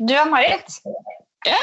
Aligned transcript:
Du 0.00 0.14
og 0.18 0.30
Marit. 0.32 0.80
Ja. 1.44 1.60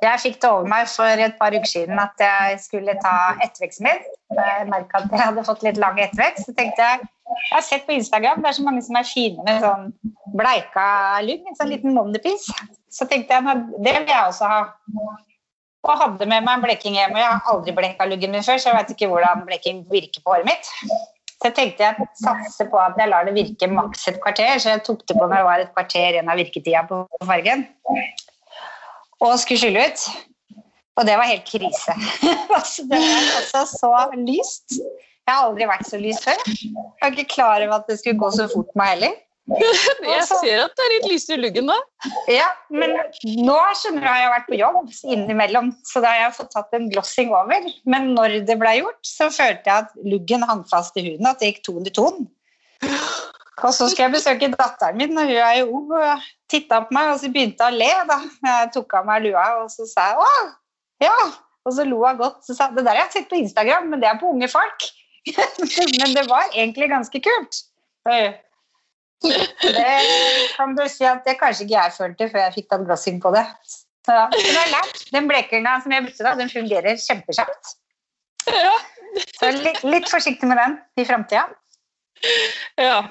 Jeg 0.00 0.20
fikk 0.22 0.38
det 0.40 0.48
over 0.48 0.68
meg 0.68 0.88
for 0.88 1.22
et 1.26 1.36
par 1.38 1.54
uker 1.54 1.68
siden 1.68 2.00
at 2.00 2.22
jeg 2.24 2.60
skulle 2.62 2.94
ta 3.04 3.14
etterveksten 3.44 3.86
min. 3.86 4.04
Jeg 4.38 4.68
merka 4.70 5.02
at 5.02 5.12
jeg 5.12 5.22
hadde 5.22 5.44
fått 5.46 5.64
litt 5.66 5.80
lang 5.80 6.00
ettervekst. 6.00 6.48
Så 6.48 6.56
tenkte 6.56 6.86
jeg 6.86 7.08
jeg 7.30 7.54
har 7.54 7.62
sett 7.62 7.84
på 7.86 7.94
Instagram 7.94 8.40
det 8.42 8.50
er 8.50 8.56
så 8.56 8.64
mange 8.66 8.82
som 8.82 8.96
er 8.98 9.06
fine 9.06 9.44
med 9.46 9.60
sånn 9.62 9.90
bleika 10.34 10.86
lugg. 11.22 11.44
En 11.46 11.58
sånn 11.58 11.70
liten 11.70 11.94
moneypiece. 11.94 12.54
Så 12.90 13.06
tenkte 13.10 13.36
jeg 13.36 13.60
det 13.84 13.94
vil 14.00 14.10
jeg 14.10 14.24
også 14.24 14.50
ha. 14.50 14.60
Og 15.86 15.96
hadde 15.96 16.26
med 16.28 16.44
meg 16.44 16.58
en 16.58 16.64
bleking 16.64 16.98
hjem. 16.98 17.14
og 17.14 17.22
Jeg 17.22 17.30
har 17.30 17.52
aldri 17.54 17.76
bleka 17.76 18.08
luggen 18.08 18.34
min 18.34 18.44
før, 18.44 18.58
så 18.60 18.72
jeg 18.72 18.80
vet 18.80 18.90
ikke 18.96 19.08
hvordan 19.12 19.46
bleking 19.46 19.84
virker 19.92 20.24
på 20.24 20.34
håret 20.34 20.48
mitt. 20.48 20.72
Så 21.40 21.48
jeg 21.48 21.56
tenkte 21.56 21.86
jeg 21.86 22.08
satser 22.20 22.66
på 22.68 22.76
at 22.76 22.98
jeg 23.00 23.08
lar 23.08 23.24
det 23.24 23.32
virke 23.32 23.68
maks 23.72 24.02
et 24.10 24.18
kvarter, 24.20 24.58
så 24.60 24.74
jeg 24.74 24.82
tok 24.84 25.06
det 25.08 25.16
på 25.16 25.24
når 25.24 25.38
det 25.38 25.46
var 25.46 25.62
et 25.62 25.70
kvarter 25.72 26.10
igjen 26.10 26.28
av 26.28 26.36
virketida 26.36 26.82
på 26.88 26.98
fargen. 27.24 27.64
Og 29.24 29.38
skulle 29.40 29.60
skylle 29.62 29.86
ut. 29.88 30.04
Og 31.00 31.06
det 31.08 31.16
var 31.16 31.30
helt 31.30 31.46
krise. 31.48 31.96
altså, 32.58 32.84
det 32.90 33.00
var 33.00 33.30
altså 33.38 33.64
så 33.72 33.92
lyst. 34.20 34.76
Jeg 35.24 35.32
har 35.32 35.46
aldri 35.46 35.68
vært 35.70 35.88
så 35.88 36.00
lys 36.02 36.20
før. 36.26 36.44
Jeg 36.60 37.00
var 37.00 37.16
ikke 37.16 37.32
klar 37.32 37.64
over 37.64 37.78
at 37.78 37.88
det 37.88 38.00
skulle 38.02 38.20
gå 38.20 38.30
så 38.36 38.48
fort 38.52 38.76
meg 38.76 38.94
heller. 38.96 39.16
Jeg 39.50 40.26
ser 40.28 40.60
at 40.62 40.74
det 40.76 40.84
er 40.84 40.92
litt 40.94 41.06
lysere 41.10 41.38
i 41.38 41.42
luggen 41.42 41.70
da. 41.70 41.76
Ja, 42.30 42.48
men 42.70 42.92
nå 43.24 43.56
skjønner 43.80 44.04
du 44.04 44.08
har 44.08 44.20
jeg 44.20 44.32
vært 44.34 44.50
på 44.50 44.58
jobb 44.60 44.92
innimellom, 45.16 45.72
så 45.86 46.02
da 46.04 46.12
har 46.12 46.20
jeg 46.26 46.36
fått 46.36 46.52
tatt 46.54 46.76
en 46.76 46.90
glossing 46.92 47.32
over. 47.34 47.66
Men 47.90 48.12
når 48.14 48.40
det 48.48 48.58
ble 48.60 48.76
gjort, 48.78 49.00
så 49.06 49.30
følte 49.34 49.66
jeg 49.66 49.86
at 49.86 49.96
luggen 50.06 50.46
hang 50.46 50.62
fast 50.70 50.98
i 51.00 51.06
huden, 51.08 51.26
at 51.26 51.42
det 51.42 51.50
gikk 51.50 51.64
ton 51.66 51.88
i 51.88 51.94
ton. 51.96 52.22
Og 53.60 53.74
så 53.76 53.90
skal 53.92 54.06
jeg 54.06 54.14
besøke 54.14 54.52
datteren 54.54 55.00
min, 55.00 55.18
og 55.18 55.28
hun 55.28 55.42
er 55.44 55.56
jo 55.58 55.66
ung, 55.80 55.90
og 55.98 56.28
titta 56.50 56.80
på 56.86 56.96
meg 56.96 57.12
og 57.12 57.20
så 57.20 57.30
begynte 57.32 57.66
hun 57.66 57.76
å 57.76 57.80
le. 57.82 57.90
da. 58.08 58.18
Jeg 58.46 58.70
tok 58.76 58.96
av 59.00 59.08
meg 59.08 59.26
lua, 59.26 59.46
og 59.60 59.72
så 59.72 59.88
sa 59.88 60.12
jeg 60.12 60.20
'å, 60.20 60.34
ja'. 61.06 61.32
Og 61.68 61.74
så 61.76 61.84
lo 61.84 61.98
hun 62.06 62.16
godt. 62.16 62.40
Så 62.46 62.56
sa 62.56 62.70
'det 62.70 62.84
der 62.84 62.96
har 62.96 63.04
jeg 63.04 63.12
sett 63.12 63.28
på 63.28 63.36
Instagram, 63.36 63.90
men 63.90 64.00
det 64.00 64.08
er 64.08 64.20
på 64.20 64.30
unge 64.30 64.48
folk'. 64.48 64.86
men 66.00 66.14
det 66.16 66.24
var 66.30 66.48
egentlig 66.54 66.88
ganske 66.88 67.20
kult. 67.20 67.64
Det 69.20 69.98
kan 70.56 70.74
du 70.76 70.82
si 70.88 71.04
at 71.04 71.24
det 71.26 71.36
kanskje 71.40 71.66
ikke 71.66 71.76
jeg 71.76 71.96
følte 71.96 72.28
før 72.32 72.44
jeg 72.46 72.56
fikk 72.56 72.70
tatt 72.72 72.86
glossing 72.88 73.20
på 73.22 73.32
det. 73.36 73.44
Så 74.06 74.16
men 74.32 74.46
jeg 74.46 74.56
har 74.56 74.72
lært. 74.72 75.04
Den 75.12 75.28
blekinga 75.28 75.76
som 75.84 75.92
jeg 75.92 76.06
brukte 76.06 76.26
da, 76.26 76.34
den 76.40 76.52
fungerer 76.52 76.96
kjempekjapt. 77.04 77.74
Ja. 78.48 78.74
Så 79.36 79.52
litt, 79.60 79.84
litt 79.84 80.08
forsiktig 80.10 80.48
med 80.48 80.60
den 80.62 80.78
i 80.96 81.06
framtida. 81.08 81.48
Ja. 82.80 83.02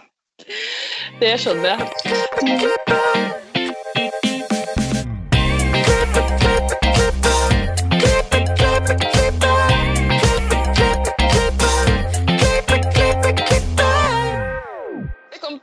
Det 1.19 1.35
skjønner 1.43 1.75
jeg. 1.75 3.18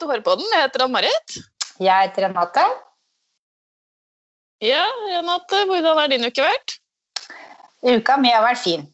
Velkommen 0.06 0.22
til 0.22 0.30
Hårpodden. 0.30 0.50
Jeg 0.54 0.62
heter 0.62 0.82
Ann-Marit. 0.84 1.32
Jeg 1.82 2.02
heter 2.06 2.28
Renate. 2.28 2.62
Ja, 4.62 4.84
Renate, 5.10 5.62
hvordan 5.66 5.98
har 5.98 6.10
din 6.12 6.26
uke 6.28 6.44
vært? 6.44 6.74
Uka 7.82 8.14
mi 8.20 8.30
har 8.30 8.44
vært 8.44 8.62
fin. 8.62 8.84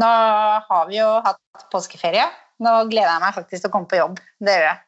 Nå 0.00 0.08
har 0.08 0.88
vi 0.88 0.96
jo 0.96 1.10
hatt 1.26 1.66
påskeferie. 1.74 2.24
Nå 2.64 2.72
gleder 2.88 3.10
jeg 3.10 3.24
meg 3.26 3.36
faktisk 3.36 3.66
til 3.66 3.68
å 3.68 3.74
komme 3.74 3.90
på 3.90 4.00
jobb. 4.00 4.16
Det 4.40 4.56
gjør 4.56 4.66
jeg. 4.70 4.82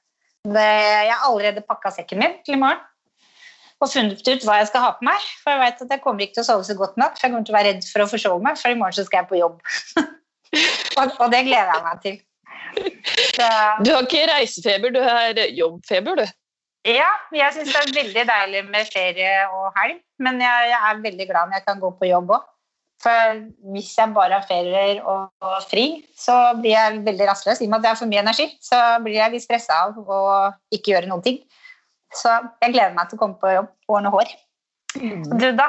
Det, 0.56 0.66
jeg 1.10 1.12
har 1.12 1.28
allerede 1.28 1.66
pakka 1.68 1.92
sekken 1.98 2.22
min 2.22 2.40
til 2.46 2.56
i 2.56 2.62
morgen 2.64 2.80
og 3.82 3.90
funnet 3.90 4.24
ut 4.24 4.44
hva 4.46 4.62
jeg 4.62 4.70
skal 4.70 4.86
ha 4.86 4.92
på 4.96 5.04
meg. 5.04 5.30
For 5.42 5.52
jeg 5.52 5.64
vet 5.66 5.82
at 5.84 5.96
jeg 5.98 6.04
kommer 6.06 6.24
ikke 6.24 6.38
til 6.38 6.46
å 6.46 6.48
sove 6.48 6.64
så 6.64 6.78
godt 6.78 6.96
i 6.96 7.02
natt, 7.02 7.18
for 7.18 7.28
jeg 7.28 7.34
kommer 7.34 7.44
til 7.44 7.52
å 7.52 7.58
være 7.58 7.74
redd 7.74 7.88
for 7.90 8.06
å 8.06 8.08
forsove 8.08 8.44
meg, 8.46 8.56
for 8.56 8.72
i 8.72 8.78
morgen 8.80 8.96
så 8.96 9.04
skal 9.04 9.20
jeg 9.20 9.32
på 9.34 9.42
jobb. 9.42 9.60
og, 11.02 11.04
og, 11.10 11.26
det 11.34 11.44
gleder 11.44 11.74
jeg 11.74 11.84
meg 11.90 12.06
til. 12.06 12.22
Så, 13.36 13.50
du 13.84 13.90
har 13.92 14.06
ikke 14.06 14.24
reisefeber, 14.30 14.94
du 14.94 15.00
har 15.02 15.38
jobbfeber, 15.56 16.22
du? 16.22 16.26
Ja, 16.84 17.08
jeg 17.32 17.54
syns 17.54 17.70
det 17.72 17.80
er 17.80 17.94
veldig 17.96 18.24
deilig 18.28 18.64
med 18.68 18.88
ferie 18.92 19.30
og 19.48 19.70
helg, 19.78 20.02
men 20.20 20.40
jeg, 20.42 20.66
jeg 20.68 20.80
er 20.90 21.04
veldig 21.06 21.26
glad 21.30 21.48
når 21.48 21.58
jeg 21.58 21.66
kan 21.68 21.80
gå 21.80 21.90
på 22.00 22.10
jobb 22.10 22.34
òg. 22.36 22.50
For 23.04 23.40
hvis 23.74 23.90
jeg 23.98 24.12
bare 24.16 24.38
har 24.38 24.46
ferier 24.48 25.00
og, 25.02 25.30
og, 25.44 25.56
fri, 25.68 26.04
så 26.16 26.36
blir 26.60 26.72
jeg 26.72 27.00
veldig 27.04 27.28
rastløs. 27.28 27.60
I 27.60 27.66
og 27.66 27.72
med 27.72 27.80
at 27.80 27.88
jeg 27.88 27.94
har 27.94 28.00
for 28.00 28.12
mye 28.12 28.22
energi, 28.22 28.46
så 28.64 28.80
blir 29.04 29.18
jeg 29.18 29.34
litt 29.34 29.44
stressa 29.44 29.80
av 29.88 29.98
å 29.98 30.20
ikke 30.72 30.94
gjøre 30.94 31.10
noen 31.10 31.24
ting. 31.24 31.40
Så 32.14 32.30
jeg 32.62 32.76
gleder 32.76 32.94
meg 32.96 33.10
til 33.10 33.18
å 33.18 33.24
komme 33.24 33.40
på 33.40 33.52
jobb 33.52 33.72
og 33.88 33.96
ordne 33.98 34.12
hår. 34.14 34.36
Mm. 35.00 35.24
Du, 35.40 35.48
da? 35.58 35.68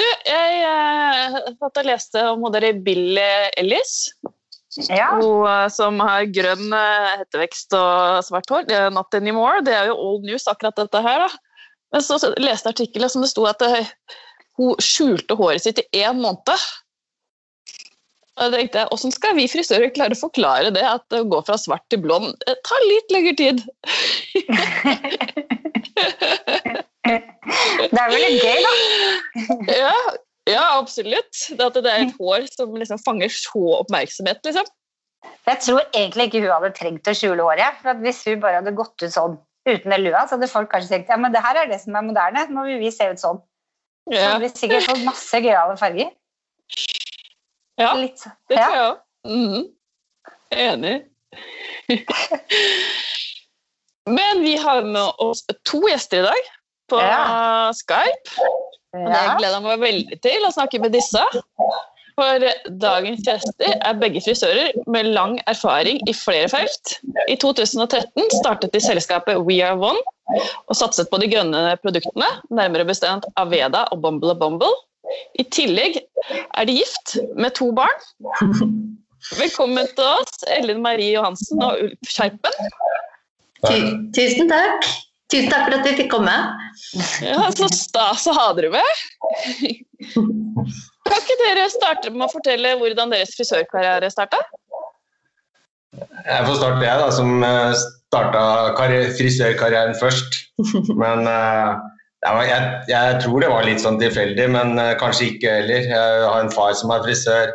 Du, 0.00 0.04
jeg 0.28 0.60
jeg, 0.60 1.32
jeg 1.46 1.56
og 1.70 1.82
leste 1.86 2.26
om 2.34 2.44
hun 2.44 2.54
der 2.54 2.68
Billy 2.84 3.30
Ellis. 3.60 3.96
Ja. 4.78 5.08
Hun 5.18 5.46
eh, 5.50 5.66
som 5.74 5.98
har 6.04 6.28
grønn 6.30 6.70
hettevekst 6.70 7.74
og 7.74 8.20
svart 8.26 8.50
hår. 8.52 8.68
Not 8.94 9.14
anymore. 9.18 9.64
Det 9.66 9.74
er 9.76 9.90
jo 9.90 9.98
old 9.98 10.28
news, 10.28 10.46
akkurat 10.50 10.78
dette 10.78 11.02
her. 11.06 11.26
da. 11.26 11.30
Men 11.90 12.06
så 12.06 12.20
leste 12.38 12.70
jeg 12.70 12.76
artikkelen 12.76 13.10
som 13.10 13.24
det 13.24 13.32
sto 13.32 13.48
at 13.50 13.64
hun 14.60 14.78
skjulte 14.82 15.34
håret 15.38 15.64
sitt 15.64 15.80
i 15.82 16.04
én 16.04 16.20
måned. 16.22 16.68
Og 18.40 18.46
jeg 18.46 18.52
tenkte, 18.54 18.86
Hvordan 18.88 19.12
skal 19.12 19.36
vi 19.36 19.50
frisører 19.52 19.90
klare 19.92 20.16
å 20.16 20.20
forklare 20.20 20.70
det, 20.72 20.84
at 20.86 21.04
å 21.16 21.26
gå 21.28 21.40
fra 21.44 21.58
svart 21.60 21.84
til 21.92 22.00
blond? 22.04 22.32
Tar 22.46 22.86
litt 22.86 23.08
lengre 23.12 23.34
tid. 23.36 23.58
det 27.90 28.00
er 28.00 28.14
veldig 28.14 28.32
gøy, 28.38 28.58
da. 28.64 28.72
ja, 29.82 29.96
ja, 30.52 30.64
absolutt. 30.78 31.32
Det 31.56 31.60
at 31.66 31.74
det 31.84 31.90
er 31.92 32.04
et 32.06 32.16
hår 32.18 32.46
som 32.52 32.74
liksom 32.76 32.98
fanger 33.04 33.30
så 33.32 33.62
oppmerksomhet, 33.80 34.40
liksom. 34.46 34.66
Jeg 35.46 35.58
tror 35.64 35.80
egentlig 35.92 36.26
ikke 36.30 36.40
hun 36.46 36.52
hadde 36.54 36.70
trengt 36.78 37.08
å 37.10 37.14
skjule 37.16 37.44
håret. 37.44 37.76
for 37.82 37.94
Hvis 38.04 38.22
hun 38.28 38.40
bare 38.40 38.60
hadde 38.62 38.72
gått 38.76 39.02
ut 39.04 39.12
sånn 39.12 39.38
uten 39.68 39.90
den 39.92 40.02
lua, 40.06 40.22
så 40.26 40.36
hadde 40.38 40.48
folk 40.48 40.70
kanskje 40.72 40.88
tenkt 40.94 41.08
ja, 41.12 41.16
men 41.20 41.32
det 41.34 41.42
her 41.44 41.56
er 41.60 41.66
det 41.68 41.80
som 41.82 41.94
er 41.98 42.02
moderne. 42.06 42.46
Nå 42.50 42.64
vil 42.68 42.78
vi 42.80 42.90
se 42.94 43.04
ut 43.10 43.20
sånn. 43.20 43.40
Så 44.08 44.14
Ja, 44.16 44.30
hadde 44.32 44.46
vi 44.46 44.48
sikkert 44.56 44.88
fått 44.88 45.04
masse 45.04 45.36
gøyale 45.44 45.76
farger. 45.78 46.10
ja 47.78 47.92
Litt, 48.00 48.18
så- 48.18 48.32
det 48.48 48.56
tror 48.56 48.64
ja. 48.64 48.70
jeg 48.74 48.84
òg. 48.88 48.96
Mhm. 49.28 49.62
Enig. 50.50 50.96
Men 54.10 54.40
vi 54.42 54.56
har 54.56 54.82
med 54.82 55.12
oss 55.22 55.44
to 55.68 55.80
gjester 55.88 56.18
i 56.24 56.26
dag 56.26 56.48
på 56.90 56.98
Ja. 56.98 57.72
Skype. 57.76 58.30
Og 58.96 59.06
det 59.06 59.24
gleder 59.38 59.56
jeg 59.56 59.64
meg 59.64 59.82
veldig 59.84 60.20
til 60.24 60.46
å 60.46 60.52
snakke 60.54 60.80
med 60.82 60.94
disse. 60.96 61.22
For 62.18 62.42
dagens 62.82 63.22
gjester 63.24 63.76
er 63.78 64.00
begge 64.00 64.20
frisører 64.24 64.74
med 64.90 65.08
lang 65.14 65.38
erfaring 65.48 66.00
i 66.10 66.14
flere 66.16 66.50
felt. 66.52 66.96
I 67.30 67.36
2013 67.40 68.34
startet 68.34 68.74
de 68.74 68.82
selskapet 68.82 69.40
We 69.46 69.60
Are 69.64 69.78
One 69.78 70.00
og 70.68 70.76
satset 70.78 71.08
på 71.10 71.18
de 71.22 71.30
grønne 71.30 71.76
produktene, 71.82 72.28
nærmere 72.54 72.86
bestemt 72.86 73.26
Aveda 73.40 73.86
og 73.94 74.02
Bumble 74.04 74.34
og 74.34 74.42
Bumble. 74.42 74.70
I 75.40 75.46
tillegg 75.54 75.98
er 76.34 76.68
de 76.68 76.76
gift 76.76 77.16
med 77.34 77.54
to 77.58 77.70
barn. 77.74 78.04
Velkommen 79.38 79.88
til 79.96 80.06
oss, 80.06 80.44
Ellen 80.58 80.82
Marie 80.84 81.14
Johansen 81.16 81.62
og 81.64 81.80
Ulf 81.86 82.12
Skjerpen. 82.12 82.70
Tusen 84.16 84.50
takk. 84.52 84.86
Tusen 85.30 85.50
takk 85.50 85.68
for 85.68 85.76
at 85.78 85.86
vi 85.86 85.96
fikk 86.00 86.10
komme. 86.12 86.36
Ja, 87.22 87.44
så 87.54 87.68
stas 87.70 88.26
å 88.26 88.34
ha 88.34 88.48
dere 88.58 88.72
med. 88.74 89.04
Kan 90.10 91.18
ikke 91.20 91.38
dere 91.44 91.68
starte 91.70 92.10
med 92.10 92.26
å 92.26 92.32
fortelle 92.32 92.74
hvordan 92.80 93.14
deres 93.14 93.36
frisørkarriere 93.38 94.10
starta? 94.10 94.40
Jeg 95.94 96.46
får 96.46 96.58
starte, 96.58 96.82
jeg, 96.86 96.98
da, 96.98 97.08
som 97.14 97.44
starta 98.10 98.42
frisørkarrieren 99.18 99.94
først. 100.00 100.38
Men 100.98 101.26
eh, 101.30 101.78
jeg, 102.26 102.62
jeg 102.90 103.18
tror 103.22 103.42
det 103.42 103.50
var 103.52 103.66
litt 103.66 103.82
sånn 103.82 104.00
tilfeldig, 104.02 104.48
men 104.52 104.78
eh, 104.78 104.96
kanskje 105.00 105.30
ikke 105.34 105.58
heller. 105.60 105.86
Jeg 105.92 106.24
har 106.26 106.42
en 106.42 106.52
far 106.52 106.74
som 106.78 106.92
er 106.94 107.04
frisør, 107.06 107.52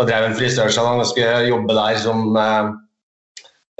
og 0.00 0.08
drev 0.08 0.26
en 0.26 0.38
frisørsalong 0.38 1.02
og 1.02 1.10
skulle 1.12 1.46
jobbe 1.46 1.76
der 1.78 2.00
som 2.02 2.36
eh, 2.36 2.72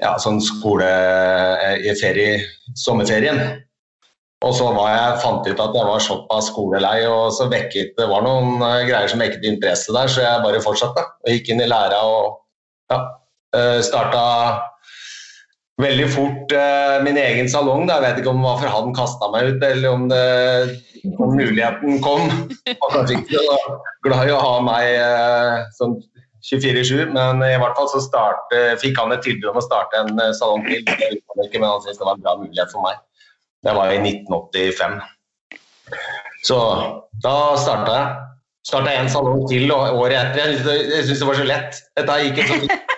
ja, 0.03 0.17
sånn 0.21 0.41
skole 0.43 0.89
eh, 0.89 1.85
i 1.87 1.95
ferie, 1.99 2.41
sommerferien. 2.79 3.41
Og 4.43 4.57
så 4.59 4.73
var 4.75 4.91
jeg, 4.91 5.19
fant 5.23 5.47
ut 5.47 5.63
at 5.63 5.77
jeg 5.79 5.87
var 5.87 6.03
såpass 6.03 6.49
skolelei, 6.51 6.97
og 7.07 7.31
så 7.37 7.47
vekket 7.51 7.95
det 7.99 8.09
var 8.11 8.25
noen 8.27 8.59
eh, 8.59 8.83
greier 8.89 9.11
som 9.11 9.23
vekket 9.23 9.47
interesse 9.49 9.95
der, 9.95 10.11
så 10.11 10.25
jeg 10.25 10.45
bare 10.45 10.63
fortsatte. 10.65 11.07
Og 11.23 11.37
gikk 11.37 11.53
inn 11.55 11.63
i 11.63 11.71
læra 11.71 12.03
og 12.09 12.41
ja, 12.93 13.01
eh, 13.57 13.79
starta 13.87 14.25
veldig 15.83 16.07
fort 16.13 16.53
min 17.03 17.17
egen 17.19 17.49
salong. 17.51 17.87
Da. 17.89 17.97
Jeg 17.97 18.05
vet 18.05 18.19
ikke 18.21 18.31
om 18.35 18.43
det 18.43 18.47
var 18.47 18.59
for 18.61 18.75
han 18.75 18.93
kasta 18.95 19.31
meg 19.33 19.49
ut, 19.49 19.65
eller 19.67 19.95
om, 19.97 20.05
det, 20.11 20.27
om 21.17 21.33
muligheten 21.39 22.03
kom. 22.05 22.29
Han 22.69 22.83
var 22.85 22.93
kanskje 22.99 23.23
ikke 23.23 23.47
glad 24.05 24.29
i 24.29 24.35
å 24.35 24.43
ha 24.43 24.53
meg 24.67 24.91
eh, 24.99 25.63
sånn 25.79 25.97
24-7, 26.43 27.13
men 27.15 27.43
i 27.47 27.55
hvert 27.61 27.77
fall 27.79 27.89
så 27.93 28.01
start, 28.03 28.55
fikk 28.83 28.99
han 28.99 29.15
et 29.15 29.23
tilbud 29.23 29.53
om 29.53 29.61
å 29.61 29.65
starte 29.65 30.01
en 30.03 30.19
eh, 30.19 30.35
salong 30.35 30.67
til. 30.67 30.83
Men 30.85 31.69
han 31.69 31.83
syntes 31.85 32.01
det 32.01 32.09
var 32.09 32.17
en 32.17 32.25
bra 32.25 32.37
mulighet 32.41 32.75
for 32.75 32.85
meg. 32.87 33.01
Det 33.63 33.75
var 33.77 33.95
i 33.95 34.01
1985. 34.03 34.99
Så 36.43 36.59
da 37.23 37.37
starta 37.61 37.97
jeg. 37.99 38.29
Starta 38.67 38.95
en 38.95 39.11
salong 39.11 39.45
til 39.51 39.71
og 39.75 40.03
året 40.03 40.19
etter. 40.19 40.55
Jeg 40.55 41.05
syntes 41.07 41.23
det, 41.23 41.29
var 41.29 41.39
så 41.39 41.47
lett. 41.47 41.83
Dette 41.99 42.19
gikk 42.27 42.43
så 42.43 42.59
fint. 42.65 42.79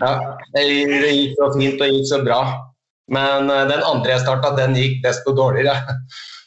Ja. 0.00 0.10
Det 0.52 0.62
gikk 0.66 1.38
så 1.38 1.46
fint 1.54 1.80
og 1.80 1.92
gikk 1.94 2.08
så 2.10 2.18
bra. 2.24 2.40
Men 3.10 3.48
eh, 3.48 3.66
den 3.70 3.80
andre 3.86 4.12
jeg 4.12 4.24
starta, 4.26 4.52
den 4.58 4.76
gikk 4.76 5.00
desto 5.06 5.32
dårligere. 5.36 5.96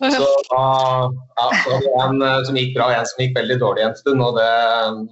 Så 0.17 0.27
ja, 0.51 1.45
så 1.63 1.77
en 2.03 2.21
eh, 2.21 2.39
som 2.43 2.57
gikk 2.59 2.73
bra, 2.75 2.89
og 2.89 2.97
en 2.97 3.07
som 3.07 3.21
gikk 3.23 3.37
veldig 3.37 3.55
dårlig 3.61 3.85
en 3.85 3.95
stund. 3.95 4.23
Og 4.23 4.35
det 4.35 4.49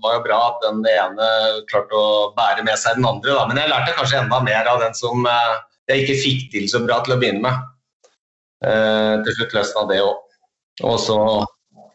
var 0.04 0.18
jo 0.18 0.24
bra 0.26 0.40
at 0.50 0.66
den 0.66 0.82
ene 0.92 1.30
klarte 1.72 1.96
å 1.96 2.32
bære 2.36 2.66
med 2.68 2.80
seg 2.80 3.00
den 3.00 3.08
andre. 3.08 3.38
Da. 3.38 3.46
Men 3.48 3.62
jeg 3.62 3.72
lærte 3.72 3.96
kanskje 3.96 4.20
enda 4.20 4.42
mer 4.44 4.68
av 4.68 4.82
den 4.84 4.96
som 4.98 5.24
eh, 5.30 5.54
jeg 5.92 6.04
ikke 6.04 6.20
fikk 6.26 6.44
til 6.56 6.68
så 6.72 6.84
bra 6.84 7.00
til 7.06 7.16
å 7.16 7.20
begynne 7.22 7.44
med. 7.46 7.72
Eh, 8.68 9.16
til 9.26 9.38
slutt 9.40 9.58
løsna 9.58 9.88
det 9.90 10.04
òg. 10.04 10.38
Og 10.88 11.00
så 11.02 11.18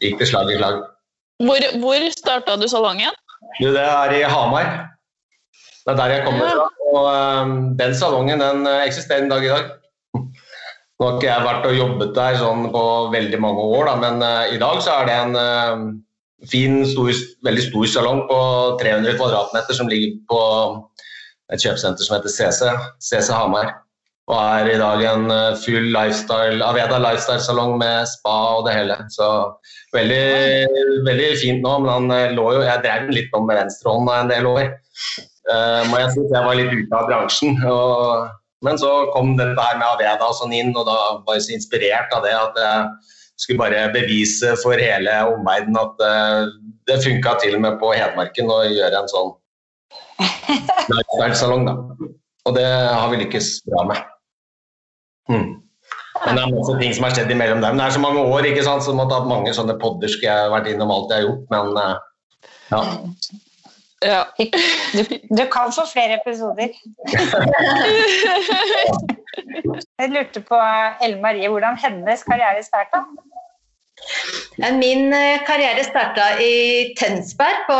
gikk 0.03 0.21
det 0.23 0.31
slag 0.33 0.53
i 0.53 0.59
slag. 0.59 0.83
Hvor, 1.45 1.71
hvor 1.83 2.11
starta 2.17 2.57
du 2.57 2.67
salongen? 2.71 3.13
Du, 3.61 3.69
det 3.75 3.85
er 3.85 4.15
i 4.17 4.25
Hamar. 4.25 4.73
Det 5.85 5.93
er 5.93 6.01
der 6.01 6.15
jeg 6.17 6.25
kommer 6.27 6.49
fra. 6.49 6.71
Og 6.87 7.07
um, 7.13 7.57
den 7.77 7.93
salongen 7.99 8.41
den 8.41 8.65
eksisterer 8.81 9.27
en 9.27 9.31
dag 9.31 9.45
i 9.45 9.53
dag. 9.53 9.75
Nå 10.97 11.07
har 11.07 11.17
ikke 11.19 11.29
jeg 11.29 11.45
vært 11.45 11.67
og 11.69 11.77
jobbet 11.77 12.13
der 12.17 12.37
sånn 12.41 12.69
på 12.73 12.83
veldig 13.13 13.39
mange 13.45 13.65
år, 13.77 13.89
da, 13.91 13.95
men 14.01 14.23
uh, 14.25 14.45
i 14.49 14.61
dag 14.61 14.79
så 14.81 14.95
er 15.03 15.09
det 15.09 15.17
en 15.27 15.35
uh, 15.37 15.83
fin, 16.49 16.79
stor, 16.89 17.11
veldig 17.45 17.65
stor 17.67 17.91
salong 17.93 18.23
på 18.31 18.39
300 18.81 19.19
kvadratmeter 19.19 19.77
som 19.77 19.91
ligger 19.93 20.15
på 20.31 20.41
et 21.53 21.61
kjøpesenter 21.61 22.07
som 22.07 22.17
heter 22.17 22.33
CC, 22.33 22.71
CC 23.05 23.29
Hamar. 23.35 23.75
Og 24.27 24.41
er 24.41 24.73
i 24.73 24.79
dag 24.81 25.05
en 25.07 25.29
uh, 25.31 25.59
full 25.63 25.93
lifestyle, 25.95 26.65
Aveda 26.65 26.97
lifestyle-salong 27.03 27.77
med 27.83 28.09
spa 28.11 28.35
og 28.57 28.65
det 28.67 28.79
hele. 28.79 28.97
Så 29.13 29.29
veldig, 29.95 30.25
veldig 31.07 31.29
fint 31.43 31.61
nå, 31.63 31.77
men 31.85 31.93
han 31.93 32.35
lå 32.35 32.49
jo 32.57 32.65
Jeg 32.65 32.83
drev 32.83 33.05
den 33.05 33.15
litt 33.21 33.37
om 33.37 33.47
med 33.47 33.61
venstrehånda 33.61 34.17
en 34.25 34.33
del 34.33 34.49
år. 34.51 34.73
Uh, 35.47 35.85
men 35.93 36.01
jeg 36.01 36.17
syns 36.17 36.35
jeg 36.35 36.49
var 36.49 36.59
litt 36.59 36.75
ute 36.75 36.99
av 36.99 37.13
bransjen. 37.13 37.61
Og, 37.69 38.33
men 38.65 38.79
så 38.81 38.91
kom 39.13 39.35
dette 39.37 39.61
her 39.61 39.77
med 39.81 39.89
Aveda 39.89 40.31
og 40.31 40.37
sånn 40.39 40.55
inn, 40.57 40.73
og 40.77 40.87
da 40.89 40.97
var 41.27 41.37
jeg 41.37 41.45
så 41.47 41.57
inspirert 41.59 42.15
av 42.17 42.25
det 42.25 42.33
at 42.37 42.61
jeg 42.61 43.43
skulle 43.43 43.61
bare 43.61 43.89
bevise 43.93 44.55
for 44.63 44.81
hele 44.81 45.13
omverdenen 45.29 45.77
at 45.81 46.05
eh, 46.07 46.47
det 46.89 47.03
funka 47.05 47.37
til 47.43 47.59
og 47.59 47.65
med 47.67 47.77
på 47.83 47.93
Hedmarken 47.93 48.49
å 48.53 48.63
gjøre 48.65 49.03
en 49.03 49.11
sånn 49.13 49.35
lifestyle-salong, 50.93 51.67
da. 51.69 51.77
Og 52.47 52.55
det 52.57 52.67
har 52.67 53.11
vi 53.13 53.21
lykkes 53.25 53.51
bra 53.67 53.85
med. 53.91 54.03
Hmm. 55.29 55.49
Men 56.23 56.39
det 56.39 56.45
er 56.47 56.55
masse 56.55 56.77
ting 56.81 56.95
som 56.97 57.05
har 57.05 57.17
skjedd 57.17 57.33
imellom 57.35 57.61
dem. 57.61 57.77
Det 57.77 57.85
er 57.85 57.97
så 57.97 58.01
mange 58.01 58.23
år, 58.25 58.47
ikke 58.49 58.65
sant, 58.65 58.87
så 58.87 58.95
måtte 58.97 59.13
ha 59.13 59.21
hatt 59.21 59.29
mange 59.29 59.53
sånne 59.55 59.77
podder 59.83 60.11
skulle 60.11 60.33
jeg 60.33 60.55
vært 60.55 60.71
innom 60.71 60.95
alt 60.95 61.13
jeg 61.13 61.21
har 61.21 61.29
gjort, 61.29 61.45
men 61.53 61.83
eh, 61.83 61.97
ja. 62.73 62.81
Ja. 64.05 64.27
Du, 64.93 65.03
du 65.37 65.47
kan 65.53 65.73
få 65.73 65.87
flere 65.93 66.19
episoder. 66.21 66.69
Jeg 70.01 70.11
lurte 70.13 70.41
på 70.45 70.59
Ellen 71.03 71.23
Marie, 71.23 71.49
hvordan 71.49 71.79
hennes 71.81 72.23
karriere 72.29 72.63
starta? 72.63 73.03
Min 74.77 75.13
eh, 75.17 75.41
karriere 75.49 75.85
starta 75.85 76.27
i 76.41 76.93
Tønsberg, 77.01 77.65
på 77.69 77.79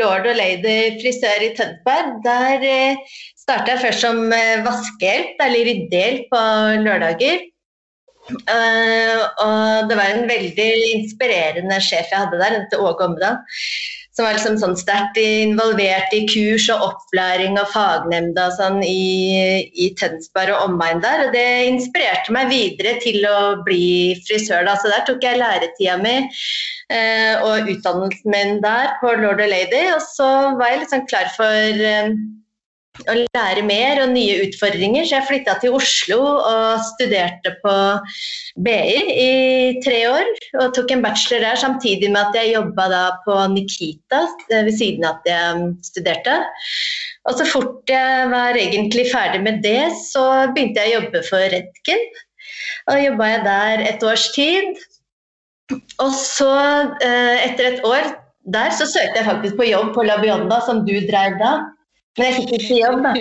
Lord 0.00 0.26
og 0.28 0.36
Lady 0.36 0.98
frisør 1.02 1.44
i 1.44 1.52
Tønsberg. 1.56 2.18
Der 2.24 2.66
starta 3.36 3.74
jeg 3.74 3.82
først 3.86 4.04
som 4.06 4.24
eh, 4.32 4.64
vaskehjelp, 4.64 5.40
eller 5.46 5.68
ryddehjelp 5.68 6.28
på 6.32 6.42
lørdager. 6.86 7.48
Eh, 8.30 9.20
og 9.44 9.88
det 9.90 9.98
var 9.98 10.12
en 10.12 10.28
veldig 10.30 10.70
inspirerende 10.94 11.80
sjef 11.82 12.12
jeg 12.12 12.24
hadde 12.24 12.40
der, 12.40 12.58
en 12.58 12.68
til 12.72 12.84
Åge 12.84 13.08
Omdal. 13.10 13.40
Som 14.12 14.26
var 14.26 14.36
liksom 14.36 14.58
sånn 14.60 14.74
sterkt 14.76 15.16
involvert 15.16 16.12
i 16.12 16.26
kurs 16.28 16.66
og 16.74 16.82
opplæring 16.90 17.56
og 17.56 17.70
fagnemnda 17.72 18.50
sånn 18.58 18.82
i, 18.84 19.64
i 19.72 19.86
Tønsberg 19.96 20.52
og 20.52 20.66
omegn 20.66 21.00
der. 21.00 21.26
Og 21.26 21.32
det 21.36 21.46
inspirerte 21.70 22.34
meg 22.36 22.50
videre 22.52 22.98
til 23.00 23.24
å 23.24 23.38
bli 23.64 24.12
frisør. 24.26 24.66
Da. 24.68 24.76
Så 24.76 24.92
der 24.92 25.06
tok 25.08 25.24
jeg 25.24 25.40
læretida 25.40 25.96
mi 26.02 26.18
eh, 26.20 27.40
og 27.40 27.72
utdannelsen 27.72 28.36
min 28.36 28.60
der 28.64 28.92
på 29.00 29.16
Lord 29.22 29.40
of 29.40 29.48
Lady. 29.48 29.86
Og 29.94 30.04
så 30.04 30.28
var 30.60 30.74
jeg 30.74 30.84
liksom 30.84 31.08
klar 31.08 31.32
for 31.38 31.84
eh, 31.88 32.12
å 33.08 33.14
lære 33.16 33.62
mer 33.64 34.02
og 34.02 34.12
nye 34.12 34.42
utfordringer. 34.46 35.06
Så 35.06 35.16
jeg 35.16 35.28
flytta 35.28 35.56
til 35.62 35.76
Oslo 35.78 36.18
og 36.22 36.82
studerte 36.92 37.54
på 37.62 37.74
BI 38.64 38.98
i 39.22 39.32
tre 39.84 40.02
år. 40.10 40.28
Og 40.60 40.74
tok 40.76 40.92
en 40.94 41.04
bachelor 41.04 41.46
der 41.46 41.60
samtidig 41.60 42.12
med 42.12 42.20
at 42.26 42.38
jeg 42.38 42.54
jobba 42.54 43.02
på 43.26 43.38
Nikita 43.54 44.26
eh, 44.50 44.62
ved 44.68 44.74
siden 44.76 45.08
av 45.08 45.20
at 45.20 45.32
jeg 45.32 45.72
studerte. 45.88 46.38
Og 47.30 47.38
så 47.38 47.46
fort 47.46 47.90
jeg 47.90 48.30
var 48.32 48.58
egentlig 48.58 49.06
ferdig 49.12 49.42
med 49.44 49.60
det, 49.64 49.92
så 50.10 50.48
begynte 50.52 50.82
jeg 50.82 50.90
å 50.90 50.96
jobbe 51.00 51.26
for 51.28 51.52
Redken. 51.52 52.08
Og 52.90 52.98
jobba 52.98 53.28
jeg 53.30 53.44
der 53.46 53.84
et 53.86 54.02
års 54.04 54.26
tid. 54.34 54.72
Og 56.02 56.10
så, 56.18 56.50
eh, 57.00 57.46
etter 57.46 57.70
et 57.70 57.86
år 57.86 58.10
der, 58.52 58.74
så 58.74 58.84
søkte 58.90 59.20
jeg 59.20 59.28
faktisk 59.28 59.56
på 59.56 59.70
jobb 59.70 59.94
på 59.94 60.04
La 60.04 60.18
Bionda, 60.20 60.58
som 60.66 60.82
du 60.84 60.96
drev 61.06 61.38
da. 61.40 61.52
Men 62.18 62.24
jeg 62.28 62.34
fikk 62.42 62.50
ikke 62.58 62.76
jobb, 62.82 62.98
da. 63.06 63.12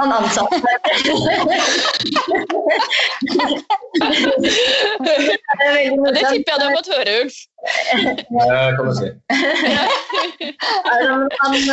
Han 0.00 0.08
ansatte 0.16 0.56
meg. 0.64 0.76
Det 4.00 4.08
er 5.12 5.20
Det 6.14 6.22
tipper 6.32 6.50
jeg 6.50 6.58
du 6.58 6.64
har 6.64 6.72
fått 6.78 6.90
høre, 6.94 7.12
Ulf. 7.20 7.36
Det 8.30 8.46
kan 8.78 8.84
du 8.88 8.92
si. 8.96 9.08
Han, 10.90 11.20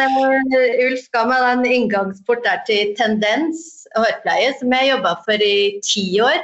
eh, 0.04 0.86
Ulf 0.88 1.04
ga 1.16 1.22
meg 1.30 1.40
en 1.48 1.64
inngangsport 1.66 2.42
der 2.46 2.60
til 2.70 2.84
Tendens 3.00 3.58
hårpleie, 3.96 4.50
som 4.60 4.68
jeg 4.76 4.90
jobba 4.92 5.12
for 5.26 5.38
i 5.50 5.52
ti 5.88 6.06
år. 6.22 6.40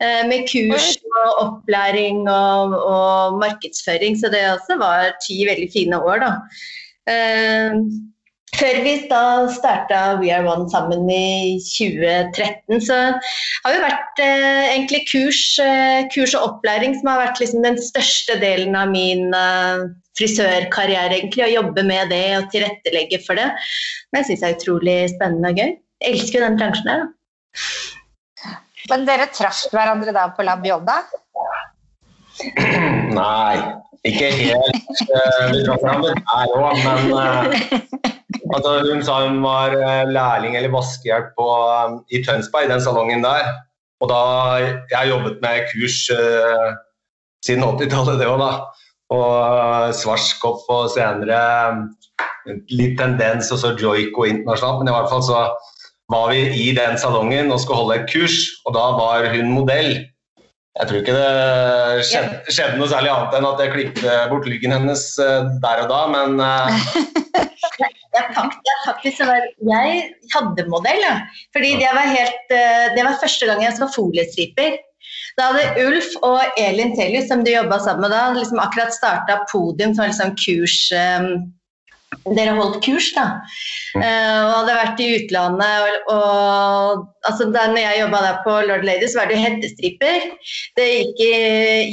eh, 0.00 0.22
Med 0.30 0.40
kurs 0.48 0.88
og 1.20 1.28
opplæring 1.44 2.18
og, 2.30 2.74
og 2.80 3.38
markedsføring, 3.42 4.14
så 4.20 4.26
det 4.32 4.42
også 4.54 4.74
var 4.80 4.98
ti 5.26 5.36
veldig 5.48 5.70
fine 5.74 5.96
år, 6.00 6.16
da. 6.24 6.30
Før 8.56 8.78
vi 8.84 8.92
da 9.10 9.22
starta 9.52 10.00
We 10.20 10.30
Are 10.32 10.46
One 10.48 10.64
sammen 10.72 11.08
i 11.12 11.58
2013, 11.60 12.80
så 12.86 12.96
har 13.66 13.74
jo 13.74 13.82
vært 13.82 14.22
eh, 14.24 14.62
egentlig 14.72 15.02
kurs, 15.10 15.40
eh, 15.62 16.06
kurs 16.14 16.32
og 16.38 16.46
opplæring 16.50 16.96
som 16.96 17.10
har 17.12 17.20
vært 17.26 17.42
liksom 17.42 17.66
den 17.66 17.76
største 17.82 18.38
delen 18.40 18.76
av 18.78 18.92
min 18.94 19.34
eh, 19.36 19.84
frisørkarriere, 20.16 21.18
egentlig. 21.18 21.44
Å 21.44 21.52
jobbe 21.58 21.84
med 21.84 22.08
det 22.14 22.24
og 22.38 22.48
tilrettelegge 22.54 23.20
for 23.26 23.36
det. 23.36 23.50
Men 24.12 24.22
jeg 24.22 24.30
syns 24.30 24.44
det 24.44 24.48
er 24.48 24.56
utrolig 24.56 24.96
spennende 25.12 25.52
og 25.52 25.60
gøy. 25.60 25.76
Jeg 26.00 26.14
elsker 26.14 26.40
jo 26.40 26.46
den 26.46 26.58
bransjen 26.60 26.90
her, 26.92 27.04
da. 27.04 27.12
Men 28.90 29.04
dere 29.08 29.26
traff 29.34 29.64
hverandre 29.72 30.12
da 30.14 30.28
på 30.36 30.44
Lab 30.46 30.60
Bionda? 30.64 31.00
Nei, 33.16 33.56
ikke 34.06 34.28
helt. 34.38 34.90
eh, 35.02 35.46
Vi 35.52 35.64
traff 35.66 35.82
hverandre 35.84 36.16
der 36.16 36.56
òg, 36.56 36.84
men 36.84 37.00
eh, 37.20 38.14
altså, 38.54 38.72
hun 38.86 39.04
sa 39.04 39.20
hun 39.26 39.38
var 39.44 39.74
eh, 39.76 40.08
lærling 40.10 40.56
eller 40.56 40.72
vaskehjelp 40.74 41.32
på, 41.38 41.46
eh, 41.74 41.94
i 42.16 42.22
Tønsberg, 42.24 42.66
i 42.66 42.72
den 42.72 42.82
salongen 42.84 43.24
der. 43.24 43.52
Og 44.00 44.10
da 44.10 44.22
Jeg 44.60 44.96
har 44.98 45.06
jobbet 45.08 45.38
med 45.40 45.70
kurs 45.70 46.02
uh, 46.12 46.74
siden 47.46 47.64
80-tallet, 47.64 48.18
det 48.20 48.26
òg, 48.28 48.42
da. 48.42 48.50
Og 49.16 49.94
Svartskopp 49.96 50.66
og 50.68 50.90
senere 50.92 51.38
litt 52.68 52.98
tendens, 53.00 53.48
og 53.54 53.62
så 53.62 53.72
joiko 53.72 54.26
internasjonalt. 54.28 54.82
Men 54.82 54.92
i 54.92 54.96
hvert 54.98 55.08
fall 55.08 55.24
så 55.24 55.46
var 56.12 56.28
vi 56.28 56.42
i 56.60 56.68
den 56.76 57.00
salongen 57.00 57.48
og 57.50 57.62
skulle 57.62 57.80
holde 57.80 57.96
et 58.02 58.12
kurs, 58.12 58.36
og 58.66 58.76
da 58.76 58.84
var 58.98 59.30
hun 59.32 59.48
modell. 59.54 59.94
Jeg 60.76 60.90
tror 60.90 61.00
ikke 61.00 61.16
det 61.16 62.04
skjedde, 62.04 62.52
skjedde 62.52 62.76
noe 62.76 62.90
særlig 62.90 63.14
annet 63.14 63.38
enn 63.38 63.48
at 63.48 63.62
jeg 63.64 63.72
klippet 63.72 64.28
bort 64.28 64.48
lyggen 64.50 64.74
hennes 64.76 65.04
der 65.16 65.86
og 65.86 65.88
da, 65.88 66.02
men 66.12 66.36
eh, 66.44 67.94
Jeg, 68.16 68.32
fakt, 68.36 68.60
jeg, 68.64 68.82
faktisk, 68.86 69.22
var, 69.28 69.46
jeg 69.68 70.02
hadde 70.32 70.66
modell, 70.72 71.02
ja. 71.04 71.16
fordi 71.56 71.74
det 71.82 71.92
var, 71.92 72.08
helt, 72.08 72.54
eh, 72.54 72.86
det 72.96 73.04
var 73.04 73.18
første 73.20 73.48
gang 73.48 73.62
jeg 73.64 73.76
var 73.80 73.92
foliestriper. 73.94 74.78
Da 75.36 75.50
hadde 75.50 75.84
Ulf 75.84 76.14
og 76.24 76.56
Elin 76.58 76.94
Tellius, 76.96 77.28
som 77.30 77.44
du 77.44 77.52
jobba 77.52 77.78
sammen 77.84 78.06
med 78.06 78.14
da, 78.14 78.24
liksom 78.34 78.62
akkurat 78.62 78.94
starta 78.94 79.42
Podium, 79.52 79.92
som 79.94 80.06
var 80.06 80.12
liksom 80.14 80.34
kurs 80.40 80.80
um, 80.96 81.52
Dere 82.36 82.54
holdt 82.56 82.78
kurs, 82.84 83.10
da. 83.14 83.24
Eh, 83.98 84.38
og 84.46 84.52
hadde 84.52 84.76
vært 84.78 85.00
i 85.02 85.08
utlandet 85.18 86.00
og, 86.10 86.14
og 86.14 87.04
altså 87.28 87.48
da 87.54 87.66
jeg 87.76 88.00
jobba 88.02 88.20
på 88.44 88.54
Lord 88.68 88.84
Lady, 88.86 89.08
så 89.10 89.22
var 89.22 89.30
det 89.30 89.40
hettestriper. 89.42 90.28
Det 90.78 90.86
gikk, 90.92 91.22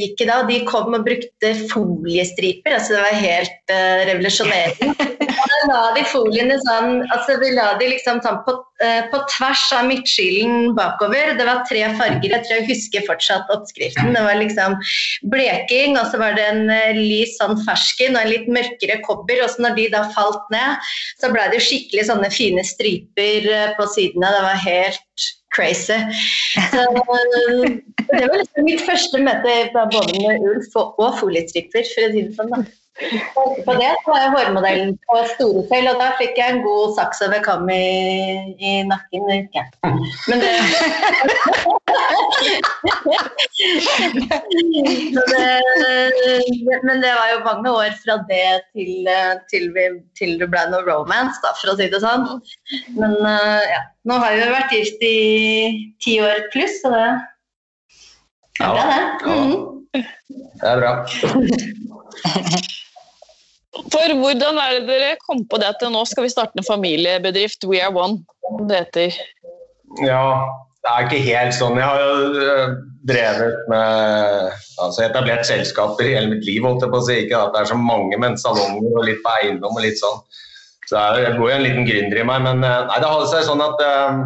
ikke 0.09 0.29
da. 0.29 0.41
De 0.49 0.61
kom 0.69 0.93
og 0.95 1.05
brukte 1.07 1.53
foliestriper. 1.71 2.77
altså 2.77 2.97
Det 2.97 3.03
var 3.05 3.23
helt 3.23 3.73
uh, 3.73 4.01
revolusjonerende. 4.11 5.09
Da 5.43 5.57
la 5.69 5.81
de 5.95 6.03
foliene 6.07 6.55
sånn 6.61 7.01
altså 7.13 7.35
Vi 7.41 7.49
la 7.55 7.73
de 7.79 7.87
liksom 7.91 8.19
sånn 8.23 8.39
på, 8.45 8.55
uh, 8.83 9.01
på 9.11 9.19
tvers 9.31 9.63
av 9.75 9.87
midtskillen 9.89 10.73
bakover. 10.77 11.33
Det 11.39 11.47
var 11.47 11.63
tre 11.69 11.85
farger. 11.97 12.35
Jeg 12.35 12.45
tror 12.45 12.59
jeg 12.59 12.67
husker 12.69 13.05
fortsatt 13.07 13.51
oppskriften. 13.53 14.13
Det 14.15 14.23
var 14.25 14.39
liksom 14.39 14.75
bleking, 15.33 15.97
og 15.99 16.11
så 16.11 16.19
var 16.21 16.37
det 16.39 16.47
en 16.51 16.65
uh, 16.71 16.99
lys 16.99 17.37
sånn 17.39 17.57
fersken 17.63 18.17
og 18.17 18.23
en 18.23 18.33
litt 18.33 18.51
mørkere 18.51 18.99
kobber. 19.07 19.43
Og 19.45 19.53
så 19.53 19.67
når 19.67 19.79
de 19.79 19.87
da 19.95 20.03
falt 20.15 20.51
ned, 20.53 20.91
så 21.21 21.31
ble 21.33 21.47
det 21.49 21.61
jo 21.61 21.67
skikkelig 21.69 22.07
sånne 22.11 22.31
fine 22.33 22.67
striper 22.67 23.49
på 23.79 23.89
sidene. 23.95 24.31
Det 24.35 24.45
var 24.47 24.63
helt 24.67 25.03
crazy. 25.55 25.98
Så, 26.72 26.83
det 28.13 28.27
var 28.27 28.38
liksom 28.41 28.67
mitt 28.67 28.83
første 28.86 29.22
møte 29.24 29.57
både 29.74 30.17
med 30.19 30.48
ulf 30.50 30.77
og, 30.79 31.10
folietripper, 31.22 31.86
for 31.93 32.07
å 32.07 32.13
si 32.13 32.25
det 32.25 32.38
sånn. 32.38 32.53
da. 32.53 32.63
På 33.65 33.73
det 33.73 33.89
var 34.05 34.19
jeg 34.21 34.31
hårmodellen 34.35 34.91
på 35.09 35.15
Storefjell, 35.31 35.88
og 35.89 35.97
da 35.97 36.12
fikk 36.19 36.38
jeg 36.38 36.53
en 36.53 36.59
god 36.62 36.91
saks 36.93 37.23
over 37.25 37.41
kam 37.41 37.65
i, 37.73 38.53
i 38.62 38.73
nakken. 38.85 39.23
Ja. 39.55 39.63
Men 40.29 40.43
det, 40.43 40.51
Men 46.83 47.01
det 47.01 47.13
var 47.17 47.31
jo 47.31 47.39
mange 47.47 47.73
år 47.73 47.97
fra 48.03 48.19
det 48.29 48.62
til, 48.75 49.09
til, 49.50 49.67
vi, 49.73 49.88
til 50.19 50.38
det 50.41 50.51
ble 50.53 50.63
noe 50.69 50.85
romance, 50.85 51.41
da, 51.41 51.55
for 51.57 51.73
å 51.73 51.77
si 51.79 51.89
det 51.89 52.03
sånn. 52.03 52.29
Men 53.00 53.17
ja, 53.73 53.81
nå 54.05 54.21
har 54.21 54.38
vi 54.38 54.53
vært 54.53 54.77
gift 54.77 55.01
i 55.09 55.17
ti 56.03 56.19
år 56.21 56.45
pluss, 56.53 56.77
så 56.85 56.93
det 56.93 57.01
er 58.62 58.69
bra, 58.69 58.85
det. 58.85 59.01
Mm. 59.25 60.05
Det 60.62 60.69
er 60.69 60.77
bra. 60.85 60.93
For 63.73 64.17
hvordan 64.19 64.59
er 64.61 64.75
det 64.79 64.83
dere 64.89 65.13
kom 65.23 65.41
på 65.49 65.57
det 65.61 65.71
at 65.73 65.85
nå 65.89 66.03
skal 66.05 66.27
vi 66.27 66.33
starte 66.33 66.59
en 66.59 66.67
familiebedrift, 66.67 67.65
We 67.69 67.81
Are 67.81 67.93
One, 67.93 68.21
det 68.69 68.83
heter? 68.83 69.17
Ja, 70.05 70.25
det 70.83 70.91
er 70.91 71.07
ikke 71.07 71.23
helt 71.25 71.55
sånn. 71.57 71.79
Jeg 71.79 71.87
har 71.87 72.01
jo 72.03 72.43
eh, 72.43 72.75
drevet 73.09 73.65
med 73.71 74.53
altså 74.83 75.05
etablert 75.07 75.47
selskaper 75.47 76.05
i 76.05 76.13
hele 76.17 76.35
mitt 76.35 76.45
liv, 76.47 76.61
holdt 76.65 76.85
jeg 76.85 76.93
på 76.93 77.01
å 77.01 77.05
si. 77.07 77.17
Ikke 77.25 77.39
at 77.39 77.55
det 77.55 77.63
er 77.63 77.71
så 77.73 77.79
mange, 77.79 78.19
men 78.21 78.37
salonger 78.39 78.93
og 78.93 79.07
litt 79.07 79.21
på 79.25 79.35
eiendom 79.39 79.77
og 79.79 79.85
litt 79.85 80.01
sånn. 80.01 80.21
Så 80.89 81.01
jeg 81.23 81.37
bor 81.39 81.49
jo 81.49 81.55
en 81.55 81.65
liten 81.65 81.87
gründer 81.87 82.19
i 82.19 82.25
meg. 82.27 82.45
Men 82.45 82.65
eh, 82.67 82.79
nei, 82.89 82.97
det 83.01 83.09
hadde 83.09 83.29
seg 83.31 83.47
sånn 83.47 83.63
at 83.63 83.85
um, 83.85 84.25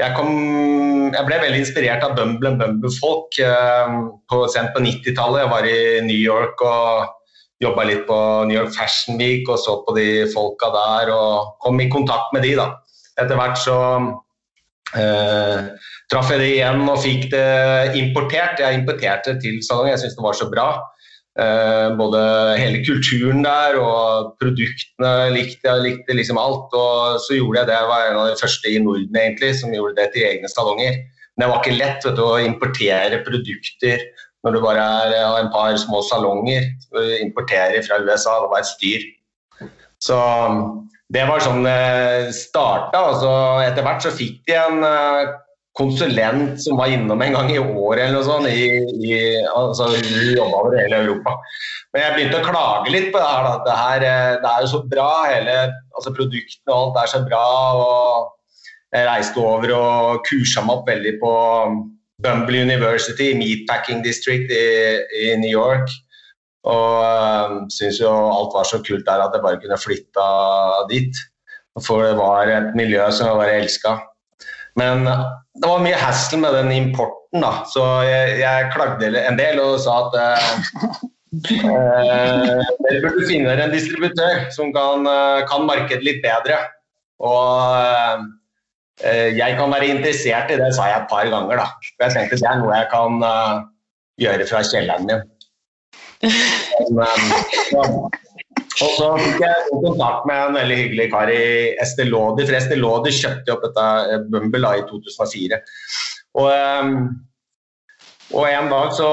jeg, 0.00 0.14
kom, 0.16 0.32
jeg, 1.12 1.26
ble 1.28 1.42
veldig 1.44 1.60
inspirert 1.62 2.06
av 2.06 2.16
Bumble 2.18 2.50
and 2.50 2.62
Bumble-folk 2.62 3.38
um, 3.46 4.00
sent 4.52 4.74
på 4.74 4.82
90-tallet. 4.84 5.44
Jeg 5.44 5.52
var 5.52 5.70
i 5.70 5.78
New 6.08 6.18
York 6.18 6.64
og 6.66 7.15
jobba 7.62 7.86
litt 7.88 8.04
på 8.08 8.18
New 8.48 8.56
York 8.56 8.74
Fashion 8.76 9.20
Week 9.20 9.48
og 9.48 9.60
så 9.62 9.78
på 9.86 9.94
de 9.96 10.26
folka 10.32 10.68
der 10.74 11.12
og 11.14 11.56
kom 11.64 11.80
i 11.80 11.88
kontakt 11.92 12.34
med 12.36 12.44
de 12.44 12.54
da. 12.58 12.70
Etter 13.16 13.38
hvert 13.38 13.56
så 13.60 13.78
eh, 14.98 15.70
traff 16.12 16.32
jeg 16.34 16.42
det 16.42 16.50
igjen 16.58 16.84
og 16.84 17.00
fikk 17.04 17.30
det 17.32 17.96
importert. 18.02 18.60
Jeg 18.60 18.82
importerte 18.82 19.38
til 19.40 19.62
salongen, 19.64 19.94
jeg 19.94 20.04
syntes 20.04 20.18
det 20.18 20.26
var 20.26 20.36
så 20.36 20.50
bra. 20.52 20.68
Eh, 21.36 21.88
både 21.96 22.20
hele 22.56 22.80
kulturen 22.84 23.42
der 23.44 23.76
og 23.80 24.36
produktene 24.40 25.10
likte 25.34 25.68
jeg 25.68 25.84
likte 25.84 26.16
liksom 26.16 26.40
alt. 26.40 26.76
Og 26.76 27.20
så 27.24 27.40
gjorde 27.40 27.62
jeg 27.62 27.70
det, 27.72 27.80
jeg 27.80 27.92
var 27.92 28.06
en 28.10 28.22
av 28.22 28.30
de 28.30 28.40
første 28.40 28.72
i 28.72 28.80
Norden 28.84 29.20
egentlig 29.22 29.52
som 29.62 29.74
gjorde 29.74 29.96
det 30.02 30.10
til 30.14 30.28
egne 30.28 30.52
salonger. 30.52 31.00
Men 31.36 31.44
det 31.44 31.50
var 31.52 31.64
ikke 31.64 31.80
lett 31.80 32.06
vet 32.06 32.16
du, 32.16 32.24
å 32.24 32.38
importere 32.40 33.24
produkter 33.24 34.04
når 34.46 34.54
du 34.54 34.62
bare 34.62 34.82
er, 35.02 35.14
har 35.18 35.42
en 35.42 35.50
par 35.50 35.74
små 35.82 36.04
salonger. 36.06 36.68
Importerer 37.18 37.82
fra 37.82 37.98
USA, 37.98 38.38
det 38.44 38.50
var 38.52 38.62
et 38.62 38.68
styr. 38.70 39.06
Så 40.02 40.18
det 41.12 41.24
var 41.26 41.42
sånn 41.42 41.66
det 41.66 42.34
starta. 42.36 43.00
Og 43.10 43.18
så 43.24 43.32
etter 43.64 43.86
hvert 43.86 44.06
så 44.06 44.14
fikk 44.14 44.44
de 44.46 44.54
en 44.58 44.86
eh, 44.86 45.32
konsulent 45.76 46.60
som 46.62 46.78
var 46.80 46.92
innom 46.94 47.20
en 47.22 47.34
gang 47.36 47.50
i 47.52 47.58
året 47.60 48.06
eller 48.06 48.20
noe 48.20 48.26
sånt. 48.26 48.50
I, 48.50 48.80
i, 49.02 49.18
altså, 49.50 49.90
hun 49.92 50.38
jobba 50.38 50.62
over 50.62 50.78
hele 50.78 51.02
Europa. 51.04 51.36
Men 51.92 52.04
jeg 52.04 52.16
begynte 52.16 52.40
å 52.40 52.46
klage 52.46 52.94
litt 52.94 53.10
på 53.10 53.20
det 53.20 53.26
her. 53.26 53.50
At 53.50 53.66
Det, 53.66 53.76
her, 53.82 54.06
eh, 54.12 54.38
det 54.44 54.52
er 54.52 54.64
jo 54.64 54.72
så 54.76 54.82
bra, 54.94 55.10
hele 55.32 55.58
altså, 55.66 56.14
produktene 56.14 56.72
og 56.72 56.80
alt 56.80 57.02
er 57.02 57.12
så 57.16 57.22
bra. 57.26 57.44
og 57.82 58.32
Jeg 58.94 59.10
reiste 59.10 59.42
over 59.42 59.76
og 59.76 60.24
kursa 60.30 60.62
meg 60.64 60.78
opp 60.78 60.90
veldig 60.94 61.18
på 61.22 61.36
Bumble 62.22 62.62
University, 62.62 63.34
Meatpacking 63.36 64.02
District 64.02 64.50
i, 64.50 64.66
i 65.22 65.36
New 65.40 65.52
York. 65.52 65.90
Og 66.66 67.02
um, 67.04 67.58
syntes 67.70 68.00
jo 68.00 68.10
alt 68.10 68.54
var 68.56 68.66
så 68.66 68.80
kult 68.82 69.06
der 69.06 69.22
at 69.22 69.34
jeg 69.36 69.44
bare 69.44 69.60
kunne 69.62 69.78
flytta 69.78 70.28
dit. 70.90 71.24
For 71.84 72.06
det 72.06 72.16
var 72.18 72.50
et 72.50 72.72
miljø 72.78 73.04
som 73.12 73.28
jeg 73.28 73.40
bare 73.42 73.58
elska. 73.60 73.98
Men 74.80 75.04
det 75.06 75.68
var 75.68 75.84
mye 75.84 75.98
hassle 76.00 76.40
med 76.40 76.56
den 76.56 76.72
importen, 76.74 77.44
da. 77.44 77.52
Så 77.72 77.84
jeg, 78.08 78.40
jeg, 78.42 78.70
klagde 78.74 79.12
en 79.22 79.38
del 79.38 79.60
og 79.62 79.78
sa 79.84 79.98
at 80.06 80.16
eh, 80.20 80.48
dere 81.46 83.02
burde 83.04 83.28
finne 83.28 83.48
dere 83.48 83.68
en 83.68 83.76
distributør 83.76 84.48
som 84.56 84.72
kan, 84.76 85.08
kan 85.48 85.68
markedet 85.68 86.04
litt 86.04 86.20
bedre. 86.24 86.58
Og 87.24 88.26
jeg 89.04 89.56
kan 89.58 89.72
være 89.72 89.90
interessert 89.92 90.50
i 90.50 90.56
det, 90.56 90.70
sa 90.72 90.86
jeg 90.88 91.02
et 91.02 91.10
par 91.10 91.28
ganger. 91.28 91.60
da. 91.60 91.66
Jeg 92.00 92.14
tenkte 92.14 92.38
det 92.40 92.48
er 92.48 92.60
noe 92.62 92.76
jeg 92.78 92.88
kan 92.92 93.18
uh, 93.20 93.56
gjøre 94.20 94.46
fra 94.48 94.62
kjelleren 94.64 95.08
min. 95.08 95.24
Men, 96.22 97.02
um, 97.76 98.08
og 98.76 98.90
så 98.98 99.10
fikk 99.20 99.40
jeg 99.40 99.68
kontakt 99.84 100.26
med 100.28 100.40
en 100.40 100.56
veldig 100.58 100.76
hyggelig 100.80 101.06
kar 101.12 101.30
i 101.32 101.76
Estelodi. 101.82 102.44
For 102.44 102.58
Estelodi 102.58 103.12
kjøpte 103.16 103.54
opp 103.54 103.64
dette 103.64 103.86
eh, 104.12 104.26
Bumble 104.32 104.72
i 104.80 104.84
2004. 104.88 105.60
Og, 106.36 106.50
um, 106.52 106.92
og, 108.34 108.44
en 108.50 108.68
dag 108.72 108.92
så 108.96 109.10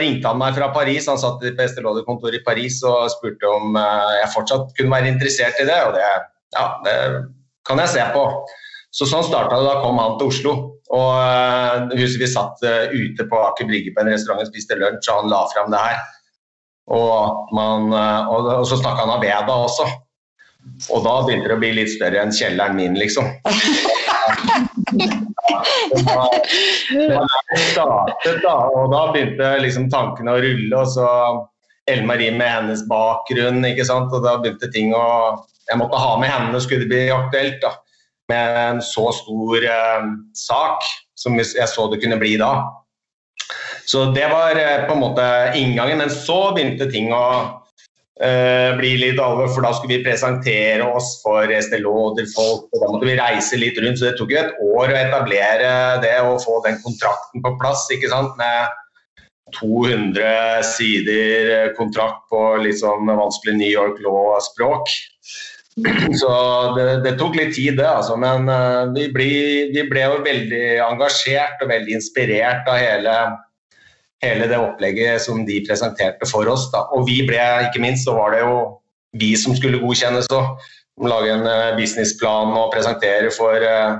ringte 0.00 0.30
han 0.30 0.40
meg 0.40 0.56
fra 0.56 0.70
Paris. 0.72 1.08
Han 1.12 1.20
satt 1.20 1.44
på 1.44 1.66
Estelodi-kontoret 1.66 2.40
i 2.40 2.44
Paris 2.46 2.80
og 2.88 3.12
spurte 3.12 3.50
om 3.50 3.76
uh, 3.76 4.12
jeg 4.22 4.32
fortsatt 4.36 4.72
kunne 4.78 4.96
være 4.96 5.12
interessert 5.12 5.60
i 5.60 5.68
det. 5.68 5.80
Og 5.88 5.96
det, 5.96 6.04
ja, 6.56 6.68
det 6.86 6.98
kan 7.68 7.84
jeg 7.84 7.96
se 7.96 8.08
på. 8.16 8.24
Så 8.94 9.08
sånn 9.10 9.26
starta 9.26 9.58
det. 9.58 9.66
Da 9.66 9.82
kom 9.82 9.98
han 9.98 10.16
til 10.20 10.30
Oslo. 10.30 10.54
Og 10.94 11.10
uh, 11.16 11.90
husker 11.98 12.22
vi 12.22 12.30
satt 12.30 12.62
uh, 12.62 12.92
ute 12.92 13.26
på 13.26 13.40
Aker 13.48 13.66
Brygge 13.66 13.94
på 13.94 14.04
en 14.04 14.12
restaurant 14.12 14.44
og 14.44 14.50
spiste 14.52 14.76
lunsj, 14.78 15.08
og 15.10 15.24
han 15.24 15.32
la 15.32 15.40
fram 15.50 15.72
det 15.72 15.80
her. 15.82 16.02
Og, 16.94 17.48
man, 17.56 17.88
uh, 17.90 18.30
og, 18.30 18.50
og 18.60 18.66
så 18.68 18.78
snakka 18.78 19.06
han 19.06 19.14
av 19.16 19.24
Veda 19.24 19.54
også. 19.66 19.88
Og 20.94 21.02
da 21.04 21.14
begynte 21.24 21.50
det 21.50 21.56
å 21.56 21.60
bli 21.60 21.72
litt 21.76 21.92
større 21.92 22.22
enn 22.22 22.32
kjelleren 22.32 22.76
min, 22.78 22.94
liksom. 22.96 23.26
startet, 27.74 28.38
da, 28.44 28.54
og 28.70 28.92
da 28.94 29.02
begynte 29.12 29.50
liksom 29.64 29.90
tankene 29.92 30.36
å 30.36 30.40
rulle. 30.44 30.74
Og 30.78 30.86
så 30.94 31.08
Ellen 31.90 32.08
Marie 32.08 32.32
med 32.32 32.48
hennes 32.48 32.84
bakgrunn, 32.88 33.64
ikke 33.66 33.84
sant. 33.88 34.14
Og 34.14 34.24
da 34.24 34.38
begynte 34.38 34.70
ting 34.72 34.94
å 34.96 35.06
Jeg 35.64 35.80
måtte 35.80 35.96
ha 35.96 36.16
med 36.20 36.28
henne, 36.28 36.58
skulle 36.60 36.84
det 36.84 36.92
bli 36.92 37.04
aktuelt. 37.08 37.58
da 37.64 37.72
med 38.32 38.60
en 38.68 38.80
så 38.82 39.10
stor 39.12 39.64
eh, 39.64 40.06
sak 40.36 40.86
som 41.18 41.36
jeg 41.38 41.68
så 41.70 41.88
det 41.92 42.00
kunne 42.02 42.20
bli 42.20 42.36
da. 42.40 42.54
Så 43.84 44.06
det 44.16 44.26
var 44.32 44.56
eh, 44.56 44.86
på 44.88 44.96
en 44.96 45.02
måte 45.02 45.26
inngangen. 45.58 46.00
Men 46.00 46.12
så 46.12 46.54
begynte 46.56 46.88
ting 46.92 47.12
å 47.14 47.24
eh, 48.20 48.70
bli 48.78 48.94
litt 49.02 49.20
alvor, 49.20 49.50
for 49.52 49.66
da 49.66 49.74
skulle 49.76 49.98
vi 49.98 50.06
presentere 50.06 50.86
oss 50.88 51.18
for 51.24 51.50
Esteloder-folk. 51.52 52.70
og 52.70 52.80
Da 52.80 52.92
måtte 52.92 53.10
vi 53.10 53.18
reise 53.20 53.60
litt 53.60 53.80
rundt, 53.80 54.00
så 54.00 54.10
det 54.10 54.16
tok 54.20 54.32
jo 54.32 54.40
et 54.40 54.64
år 54.64 54.94
å 54.94 55.02
etablere 55.02 55.74
det 56.04 56.16
og 56.24 56.40
få 56.44 56.62
den 56.66 56.80
kontrakten 56.84 57.44
på 57.44 57.54
plass. 57.60 57.86
ikke 57.92 58.12
sant, 58.12 58.36
med 58.40 58.80
200 59.54 60.64
sider 60.66 61.74
kontrakt 61.76 62.24
på 62.32 62.40
litt 62.64 62.80
sånn 62.80 63.06
vanskelig 63.06 63.58
New 63.58 63.70
York 63.70 64.00
law-språk. 64.02 64.88
Så 66.20 66.30
det, 66.76 66.84
det, 67.02 67.16
tok 67.18 67.34
litt 67.38 67.54
tid, 67.56 67.78
det. 67.80 67.88
Altså. 67.88 68.16
Men 68.20 68.46
uh, 68.50 68.92
vi, 68.94 69.08
ble, 69.14 69.30
vi, 69.74 69.82
ble, 69.90 70.06
jo 70.06 70.22
veldig 70.26 70.62
engasjert 70.86 71.62
og 71.64 71.72
veldig 71.72 71.96
inspirert 71.98 72.68
av 72.70 72.78
hele, 72.78 73.16
hele 74.22 74.48
det 74.50 74.60
opplegget 74.60 75.24
som 75.24 75.42
de 75.48 75.60
presenterte 75.66 76.30
for 76.30 76.48
oss. 76.50 76.68
Da. 76.74 76.86
Og 76.94 77.08
vi 77.10 77.20
ble, 77.26 77.42
ikke 77.68 77.82
minst, 77.82 78.06
så 78.06 78.16
var 78.16 78.36
det 78.36 78.44
jo 78.44 78.56
vi 79.18 79.34
som 79.38 79.56
skulle 79.58 79.82
godkjennes 79.82 80.30
òg. 80.34 80.54
Lage 81.10 81.32
en 81.34 81.46
uh, 81.48 81.74
businessplan 81.78 82.54
og 82.54 82.70
presentere 82.74 83.32
for 83.34 83.58
uh, 83.58 83.98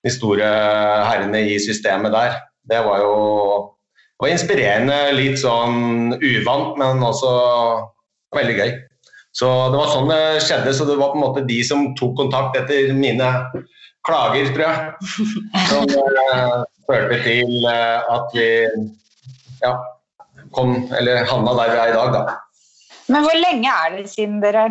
de 0.00 0.12
store 0.12 0.46
herrene 1.04 1.44
i 1.52 1.58
systemet 1.60 2.14
der. 2.16 2.40
Det 2.70 2.80
var 2.86 3.04
jo 3.04 3.16
det 4.20 4.26
var 4.26 4.32
inspirerende, 4.34 4.96
litt 5.16 5.38
sånn 5.40 6.12
uvant, 6.20 6.74
men 6.76 7.00
også 7.00 7.30
veldig 8.36 8.56
gøy. 8.58 8.72
Så 9.36 9.46
det 9.70 9.78
var 9.78 9.92
sånn 9.92 10.10
det 10.10 10.42
skjedde. 10.46 10.74
Så 10.74 10.86
det 10.88 10.98
var 10.98 11.12
på 11.12 11.20
en 11.20 11.24
måte 11.24 11.46
de 11.46 11.60
som 11.66 11.90
tok 11.98 12.16
kontakt 12.18 12.58
etter 12.58 12.92
mine 12.96 13.28
klager, 14.06 14.50
tror 14.54 14.64
jeg, 14.64 14.76
som 15.70 15.86
uh, 15.86 16.62
førte 16.88 17.20
til 17.26 17.66
uh, 17.66 18.10
at 18.16 18.32
vi 18.34 18.48
ja, 19.60 19.74
kom, 20.56 20.76
eller 20.96 21.28
havna 21.28 21.54
der 21.58 21.74
vi 21.74 21.82
er 21.82 21.92
i 21.92 21.98
dag, 21.98 22.14
da. 22.16 22.38
Men 23.10 23.26
hvor 23.26 23.36
lenge 23.38 23.70
er 23.84 23.96
det 23.98 24.08
siden 24.10 24.38
dere 24.42 24.70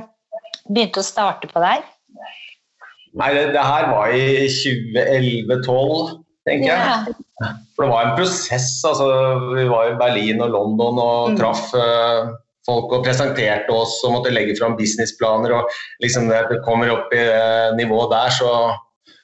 begynte 0.70 1.04
å 1.04 1.08
starte 1.08 1.50
på 1.52 1.62
det 1.62 1.76
her? 1.76 1.88
Nei, 3.20 3.32
det, 3.36 3.50
det 3.56 3.64
her 3.66 3.90
var 3.92 4.14
i 4.16 4.48
2011-2012, 4.54 6.12
tenker 6.48 6.70
jeg. 6.72 7.16
For 7.76 7.86
det 7.86 7.92
var 7.92 8.06
en 8.06 8.18
prosess. 8.18 8.70
altså 8.86 9.08
Vi 9.54 9.66
var 9.70 9.90
i 9.90 9.98
Berlin 10.00 10.44
og 10.46 10.54
London 10.54 11.02
og 11.02 11.34
mm. 11.34 11.40
traff 11.40 11.70
uh, 11.76 12.32
folk 12.68 12.92
og 12.96 13.06
presenterte 13.06 13.74
oss 13.74 13.98
og 14.06 14.18
måtte 14.18 14.34
legge 14.34 14.58
fram 14.60 14.78
businessplaner. 14.80 15.56
og 15.60 15.80
liksom 16.04 16.28
Når 16.30 16.52
det 16.54 16.62
kommer 16.68 16.92
opp 16.94 17.14
i 17.16 17.24
uh, 17.24 17.72
nivået 17.80 18.14
der, 18.14 18.36
så 18.36 18.52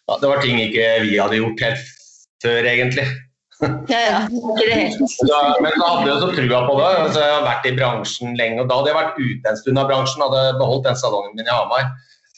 ja, 0.06 0.18
Det 0.22 0.30
var 0.30 0.42
ting 0.42 0.60
ikke 0.62 0.90
vi 1.06 1.18
hadde 1.18 1.42
gjort 1.42 1.64
helt 1.66 1.94
før, 2.44 2.66
egentlig. 2.66 3.08
Ja, 3.88 4.00
ja. 4.04 4.18
da, 4.28 5.38
men 5.64 5.72
da 5.80 5.86
hadde 5.88 6.10
jeg 6.10 6.18
så 6.20 6.32
trua 6.36 6.58
på 6.68 6.74
det. 6.76 6.90
Altså, 7.06 7.22
jeg 7.24 7.32
har 7.32 7.46
vært 7.46 7.70
i 7.70 7.76
bransjen 7.78 8.36
lenge. 8.36 8.60
og 8.62 8.68
Da 8.70 8.80
hadde 8.82 8.92
jeg 8.92 8.98
vært 8.98 9.22
ute 9.22 9.52
en 9.52 9.62
stund 9.62 9.80
av 9.80 9.88
bransjen, 9.88 10.26
hadde 10.26 10.58
beholdt 10.60 10.90
den 10.90 11.00
salongen 11.00 11.38
min 11.38 11.48
i 11.48 11.54
Hamar. 11.56 11.88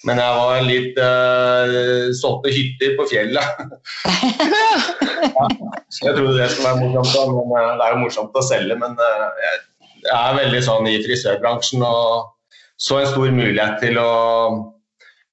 Men 0.05 0.21
jeg 0.21 0.35
var 0.37 0.61
litt 0.61 0.99
uh, 1.01 2.13
solgte 2.19 2.53
hytter 2.53 2.93
på 2.99 3.07
fjellet. 3.09 3.63
ja, 5.37 5.47
jeg 5.49 6.13
trodde 6.13 6.37
det 6.37 6.51
skulle 6.53 6.69
være 6.69 6.91
morsomt, 6.93 7.33
men 7.33 7.57
uh, 7.57 7.73
det 7.79 7.87
er 7.87 7.95
jo 7.95 8.03
morsomt 8.03 8.37
å 8.37 8.45
selge. 8.45 8.77
Men 8.77 8.93
uh, 9.01 9.25
jeg, 9.41 9.63
jeg, 10.07 10.17
er 10.17 10.39
veldig 10.39 10.63
sånn 10.65 10.89
i 10.89 10.97
frisørbransjen 11.03 11.85
og 11.85 12.33
så 12.77 12.99
en 13.01 13.09
stor 13.09 13.31
mulighet 13.33 13.79
til 13.81 13.97
å 14.01 14.09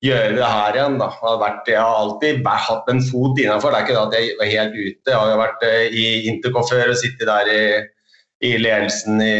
gjøre 0.05 0.37
det 0.37 0.51
her 0.51 0.77
igjen. 0.79 0.99
Da. 1.01 1.09
Jeg, 1.13 1.25
har 1.25 1.41
vært, 1.43 1.73
jeg 1.73 1.81
har 1.81 1.99
alltid 2.03 2.47
hatt 2.69 2.93
en 2.93 3.03
fot 3.09 3.41
innenfor. 3.41 3.73
Det 3.73 3.81
er 3.81 3.87
ikke 3.87 3.97
det 3.97 4.05
at 4.05 4.17
jeg 4.19 4.37
var 4.41 4.53
helt 4.53 4.79
ute. 4.79 5.11
Jeg 5.13 5.19
har 5.21 5.41
vært 5.41 5.67
i 6.03 6.07
Intercom 6.33 6.69
før 6.69 6.93
og 6.93 7.01
sittet 7.01 7.29
der 7.29 7.51
i, 7.53 7.65
i 8.49 8.55
ledelsen 8.61 9.21
i 9.25 9.35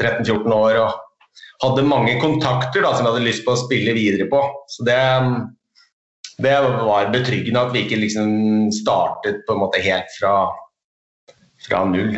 13-14 0.00 0.56
år. 0.56 0.82
og 0.84 0.98
hadde 1.60 1.84
mange 1.84 2.16
kontakter 2.20 2.84
da, 2.84 2.94
som 2.94 3.04
jeg 3.04 3.12
hadde 3.12 3.26
lyst 3.26 3.44
på 3.44 3.54
å 3.54 3.60
spille 3.60 3.96
videre 3.96 4.28
på. 4.32 4.40
Så 4.72 4.86
det, 4.88 5.00
det 6.40 6.56
var 6.64 7.12
betryggende 7.12 7.66
at 7.66 7.74
vi 7.74 7.84
ikke 7.84 8.00
liksom 8.00 8.70
startet 8.74 9.42
på 9.46 9.56
en 9.56 9.62
måte 9.64 9.82
helt 9.84 10.08
fra, 10.16 10.34
fra 11.66 11.84
null. 11.88 12.16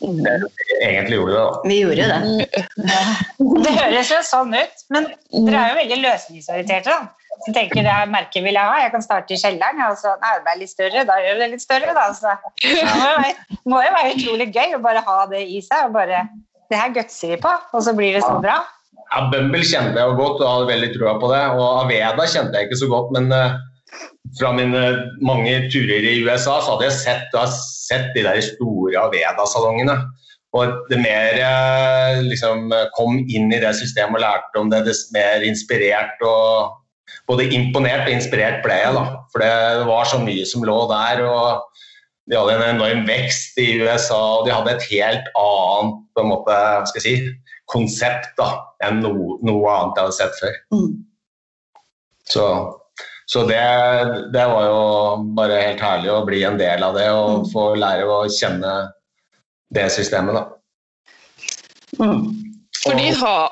Det, 0.00 0.34
egentlig 0.80 1.18
gjorde 1.18 1.34
det, 1.34 1.42
da. 1.42 1.60
Vi 1.66 1.76
gjorde 1.80 2.08
det. 2.12 2.64
Det 3.66 3.74
høres 3.76 4.10
jo 4.12 4.18
sånn 4.26 4.56
ut, 4.56 4.82
men 4.94 5.06
dere 5.32 5.60
er 5.60 5.70
jo 5.72 5.78
veldig 5.80 6.00
løsningsorienterte. 6.02 6.96
da. 6.96 7.26
Så 7.44 7.52
tenker 7.52 7.84
det 7.84 7.92
er 7.92 8.08
merket 8.08 8.44
vil 8.44 8.56
jeg 8.56 8.70
ha, 8.70 8.78
jeg 8.80 8.92
kan 8.94 9.04
starte 9.04 9.36
i 9.36 9.40
kjelleren. 9.40 9.80
Ja, 9.82 9.90
så, 9.98 10.14
nei, 10.22 10.32
det 10.44 10.52
er 10.52 10.60
litt 10.62 10.72
større, 10.72 11.04
da 11.08 11.18
gjør 11.20 11.36
vi 11.36 11.44
det 11.44 11.50
litt 11.52 11.64
større, 11.64 11.96
da. 11.96 12.06
Så, 12.16 12.32
det 12.64 12.86
må 12.88 13.02
jo, 13.02 13.16
være, 13.20 13.60
må 13.68 13.82
jo 13.84 13.94
være 13.98 14.14
utrolig 14.16 14.48
gøy 14.54 14.76
å 14.78 14.82
bare 14.86 15.04
ha 15.06 15.18
det 15.32 15.44
i 15.44 15.60
seg. 15.64 15.88
og 15.88 15.96
bare 15.98 16.24
det 16.70 16.80
her 16.80 16.94
gutser 16.94 17.34
vi 17.34 17.38
på, 17.42 17.52
og 17.72 17.84
så 17.84 17.94
blir 17.96 18.16
det 18.16 18.24
så 18.24 18.38
bra. 18.42 18.58
Ja, 19.06 19.22
Bumble 19.30 19.62
kjente 19.62 20.00
jeg 20.00 20.10
jo 20.10 20.16
godt 20.18 20.40
og 20.40 20.48
hadde 20.50 20.70
veldig 20.72 20.90
trua 20.96 21.14
på 21.22 21.30
det. 21.30 21.42
Og 21.54 21.66
Aveda 21.84 22.26
kjente 22.26 22.58
jeg 22.58 22.68
ikke 22.68 22.80
så 22.80 22.88
godt, 22.90 23.12
men 23.14 23.30
uh, 23.30 23.58
fra 24.38 24.52
mine 24.56 24.82
mange 25.24 25.58
turer 25.72 26.06
i 26.06 26.20
USA 26.24 26.58
så 26.60 26.74
hadde 26.74 26.88
jeg 26.88 26.98
sett, 27.00 27.26
da, 27.34 27.44
sett 27.50 28.10
de 28.16 28.24
der 28.26 28.40
store 28.44 28.96
Aveda-salongene. 29.06 29.98
Og 30.56 30.72
det 30.90 30.98
mer 31.02 31.36
jeg 31.36 32.24
liksom, 32.30 32.70
kom 32.96 33.18
inn 33.26 33.52
i 33.52 33.60
det 33.60 33.74
systemet 33.76 34.18
og 34.18 34.24
lærte 34.24 34.62
om 34.62 34.72
det, 34.72 34.84
det 34.88 34.96
mer 35.16 35.46
inspirert 35.46 36.26
og 36.26 36.82
Både 37.26 37.44
imponert 37.54 38.06
og 38.06 38.12
inspirert 38.14 38.60
ble 38.62 38.74
jeg, 38.78 38.94
da. 38.94 39.02
For 39.32 39.42
det 39.42 39.86
var 39.86 40.06
så 40.10 40.18
mye 40.22 40.44
som 40.46 40.62
lå 40.66 40.74
der. 40.90 41.22
og 41.26 41.76
de 42.26 42.34
hadde 42.34 42.54
en 42.56 42.76
enorm 42.76 43.04
vekst 43.06 43.58
i 43.62 43.68
USA, 43.78 44.18
og 44.38 44.46
de 44.46 44.54
hadde 44.54 44.72
et 44.74 44.86
helt 44.90 45.28
annet 45.38 46.00
på 46.14 46.22
en 46.24 46.30
måte, 46.32 46.56
skal 46.90 47.02
jeg 47.02 47.04
si, 47.04 47.34
konsept 47.70 48.32
da, 48.38 48.48
enn 48.82 48.98
no, 49.04 49.36
noe 49.46 49.74
annet 49.74 50.00
jeg 50.00 50.08
hadde 50.08 50.16
sett 50.16 50.40
før. 50.40 50.56
Mm. 50.74 50.88
Så, 52.26 52.46
så 53.26 53.42
det, 53.48 53.62
det, 54.34 54.44
var 54.46 54.66
jo 54.68 54.82
bare 55.34 55.58
helt 55.58 55.82
herlig 55.82 56.12
å 56.14 56.24
bli 56.26 56.44
en 56.46 56.58
del 56.60 56.84
av 56.86 56.94
det 56.94 57.06
og 57.10 57.30
mm. 57.42 57.46
få 57.50 57.64
lære 57.78 58.06
å 58.06 58.20
kjenne 58.30 58.74
det 59.74 59.88
systemet, 59.90 60.38
da. 60.38 60.44
Mm. 61.98 62.20
For 62.84 62.98
de 62.98 63.10
har 63.18 63.48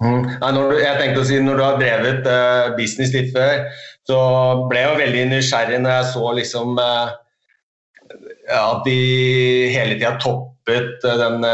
Mm. 0.00 0.22
Nei, 0.40 0.50
du, 0.56 0.60
jeg 0.80 0.96
tenkte 0.96 1.20
å 1.20 1.26
si, 1.28 1.38
Når 1.44 1.58
du 1.58 1.62
har 1.64 1.80
drevet 1.80 2.24
uh, 2.24 2.72
business 2.72 3.12
litt 3.12 3.34
før, 3.34 3.66
så 4.08 4.20
ble 4.70 4.80
jeg 4.80 4.88
jo 4.88 5.00
veldig 5.02 5.24
nysgjerrig 5.34 5.80
når 5.84 5.92
jeg 5.92 6.06
så 6.14 6.30
liksom 6.38 6.80
uh, 6.80 7.10
at 8.56 8.80
de 8.86 8.96
hele 9.74 9.98
tida 9.98 10.14
toppet 10.22 11.04
uh, 11.04 11.18
den 11.20 11.44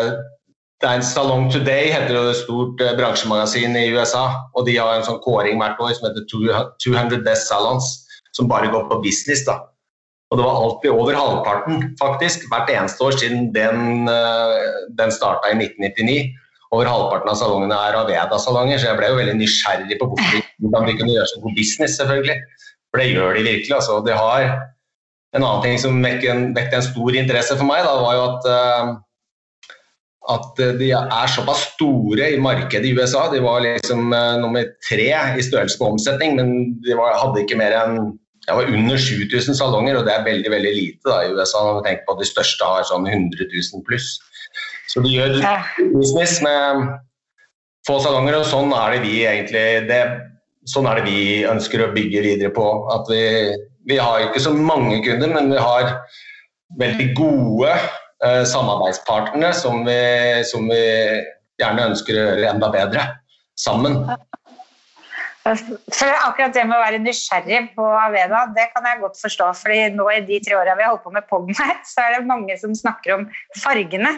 eh, 0.77 0.83
det 0.83 0.89
er 0.89 0.99
en 1.01 1.07
Salon 1.07 1.51
Today, 1.51 1.93
heter 1.93 2.13
det 2.15 2.25
et 2.31 2.43
stort 2.43 2.81
eh, 2.81 2.97
bransjemagasin 2.99 3.77
i 3.77 3.89
USA. 3.95 4.27
og 4.55 4.67
De 4.67 4.77
har 4.77 4.97
en 4.97 5.07
sånn 5.07 5.23
kåring 5.25 5.61
hvert 5.61 5.81
år 5.81 5.95
som 5.97 6.09
heter 6.09 6.27
200 6.31 7.25
Best 7.25 7.49
Salons, 7.49 8.07
som 8.37 8.49
bare 8.49 8.71
går 8.73 8.89
på 8.91 9.01
business. 9.03 9.45
da. 9.47 9.61
Og 10.31 10.39
Det 10.39 10.45
var 10.45 10.63
alltid 10.63 10.91
over 10.91 11.15
halvparten, 11.15 11.97
faktisk, 12.01 12.49
hvert 12.51 12.71
eneste 12.71 13.05
år 13.05 13.15
siden 13.15 13.53
den, 13.55 14.11
den 14.99 15.13
starta 15.15 15.53
i 15.53 15.55
1999. 15.55 16.35
Over 16.75 16.89
halvparten 16.91 17.31
av 17.31 17.39
salongene 17.39 17.77
er 17.79 17.97
Aveda-salonger, 18.01 18.81
så 18.81 18.91
jeg 18.91 18.99
ble 18.99 19.11
jo 19.13 19.19
veldig 19.21 19.37
nysgjerrig 19.39 19.99
på 20.01 20.09
hvorfor 20.11 20.43
de 20.43 20.97
kunne 20.99 21.15
gjøre 21.15 21.29
så 21.31 21.43
god 21.45 21.55
business, 21.55 21.95
selvfølgelig. 22.01 22.41
For 22.91 23.03
det 23.03 23.13
gjør 23.13 23.39
de 23.39 23.45
virkelig. 23.47 23.75
altså. 23.77 24.01
De 24.07 24.17
har 24.17 24.47
en 25.37 25.45
annen 25.45 25.63
ting 25.63 25.79
som 25.79 25.99
vekket 26.03 26.31
en, 26.33 26.45
en, 26.57 26.87
stor 26.87 27.19
interesse 27.21 27.57
for 27.59 27.69
meg, 27.69 27.85
da, 27.87 27.95
var 28.03 28.17
jo 28.17 28.25
at, 28.27 28.49
uh, 28.51 28.95
at 30.33 30.61
de 30.81 30.91
er 30.95 31.33
såpass 31.33 31.65
store 31.75 32.31
i 32.35 32.41
markedet 32.43 32.89
i 32.89 32.95
USA. 32.97 33.27
De 33.33 33.43
var 33.45 33.65
liksom 33.65 34.13
uh, 34.13 34.37
nummer 34.43 34.67
tre 34.89 35.09
i 35.39 35.45
størrelse 35.45 35.79
på 35.79 35.91
omsetning, 35.93 36.37
men 36.39 36.53
de 36.85 36.97
var, 36.99 37.19
hadde 37.21 37.45
ikke 37.45 37.59
mer 37.61 37.77
enn 37.77 38.15
det 38.47 38.55
var 38.55 38.69
under 38.71 39.01
7000 39.03 39.57
salonger, 39.59 39.97
og 39.99 40.05
det 40.07 40.13
er 40.15 40.23
veldig 40.23 40.51
veldig 40.53 40.71
lite 40.71 41.09
da, 41.09 41.17
i 41.27 41.33
USA. 41.35 41.65
når 41.67 41.81
vi 41.81 41.89
tenker 41.89 42.05
på 42.07 42.15
at 42.15 42.21
De 42.23 42.29
største 42.29 42.69
har 42.69 42.85
sånn 42.87 43.09
100 43.11 43.49
000 43.51 43.83
pluss. 43.89 44.13
Så 44.87 45.03
de 45.03 45.11
gjør 45.11 45.41
business 45.97 46.39
med 46.47 46.93
få 47.89 47.97
salonger, 48.05 48.39
og 48.39 48.47
sånn 48.47 48.71
er 48.71 48.95
det 48.95 49.01
vi 49.03 49.17
egentlig 49.27 49.65
det, 49.91 49.99
sånn 50.71 50.87
er 50.87 51.01
det 51.01 51.11
vi 51.11 51.43
ønsker 51.51 51.83
å 51.83 51.91
bygge 51.97 52.23
videre 52.23 52.55
på. 52.55 52.69
At 52.95 53.11
vi 53.11 53.25
vi 53.87 53.99
har 54.03 54.25
ikke 54.25 54.43
så 54.43 54.53
mange 54.55 54.99
kunder, 55.05 55.31
men 55.31 55.53
vi 55.53 55.63
har 55.63 55.93
veldig 56.81 57.07
gode 57.19 57.75
eh, 58.25 58.43
samarbeidspartnere 58.49 59.53
som 59.57 59.85
vi, 59.87 60.01
som 60.49 60.69
vi, 60.71 60.83
gjerne 61.57 61.91
ønsker 61.91 62.17
å 62.17 62.25
gjøre 62.25 62.51
enda 62.51 62.69
bedre 62.73 63.05
sammen. 63.57 64.03
For 65.47 66.11
akkurat 66.11 66.55
det 66.57 66.65
med 66.67 66.75
å 66.75 66.83
være 66.83 66.99
nysgjerrig 67.01 67.61
på 67.77 67.85
Avena, 67.87 68.43
det 68.53 68.67
kan 68.75 68.87
jeg 68.89 69.01
godt 69.01 69.21
forstå. 69.21 69.53
fordi 69.61 69.79
nå 69.95 70.09
i 70.11 70.21
de 70.27 70.41
tre 70.43 70.57
åra 70.59 70.75
vi 70.75 70.85
har 70.85 70.91
holdt 70.91 71.05
på 71.07 71.15
med 71.15 71.29
Pogmat, 71.31 71.87
så 71.87 72.03
er 72.03 72.17
det 72.17 72.29
mange 72.29 72.57
som 72.59 72.75
snakker 72.75 73.15
om 73.15 73.29
fargene. 73.63 74.13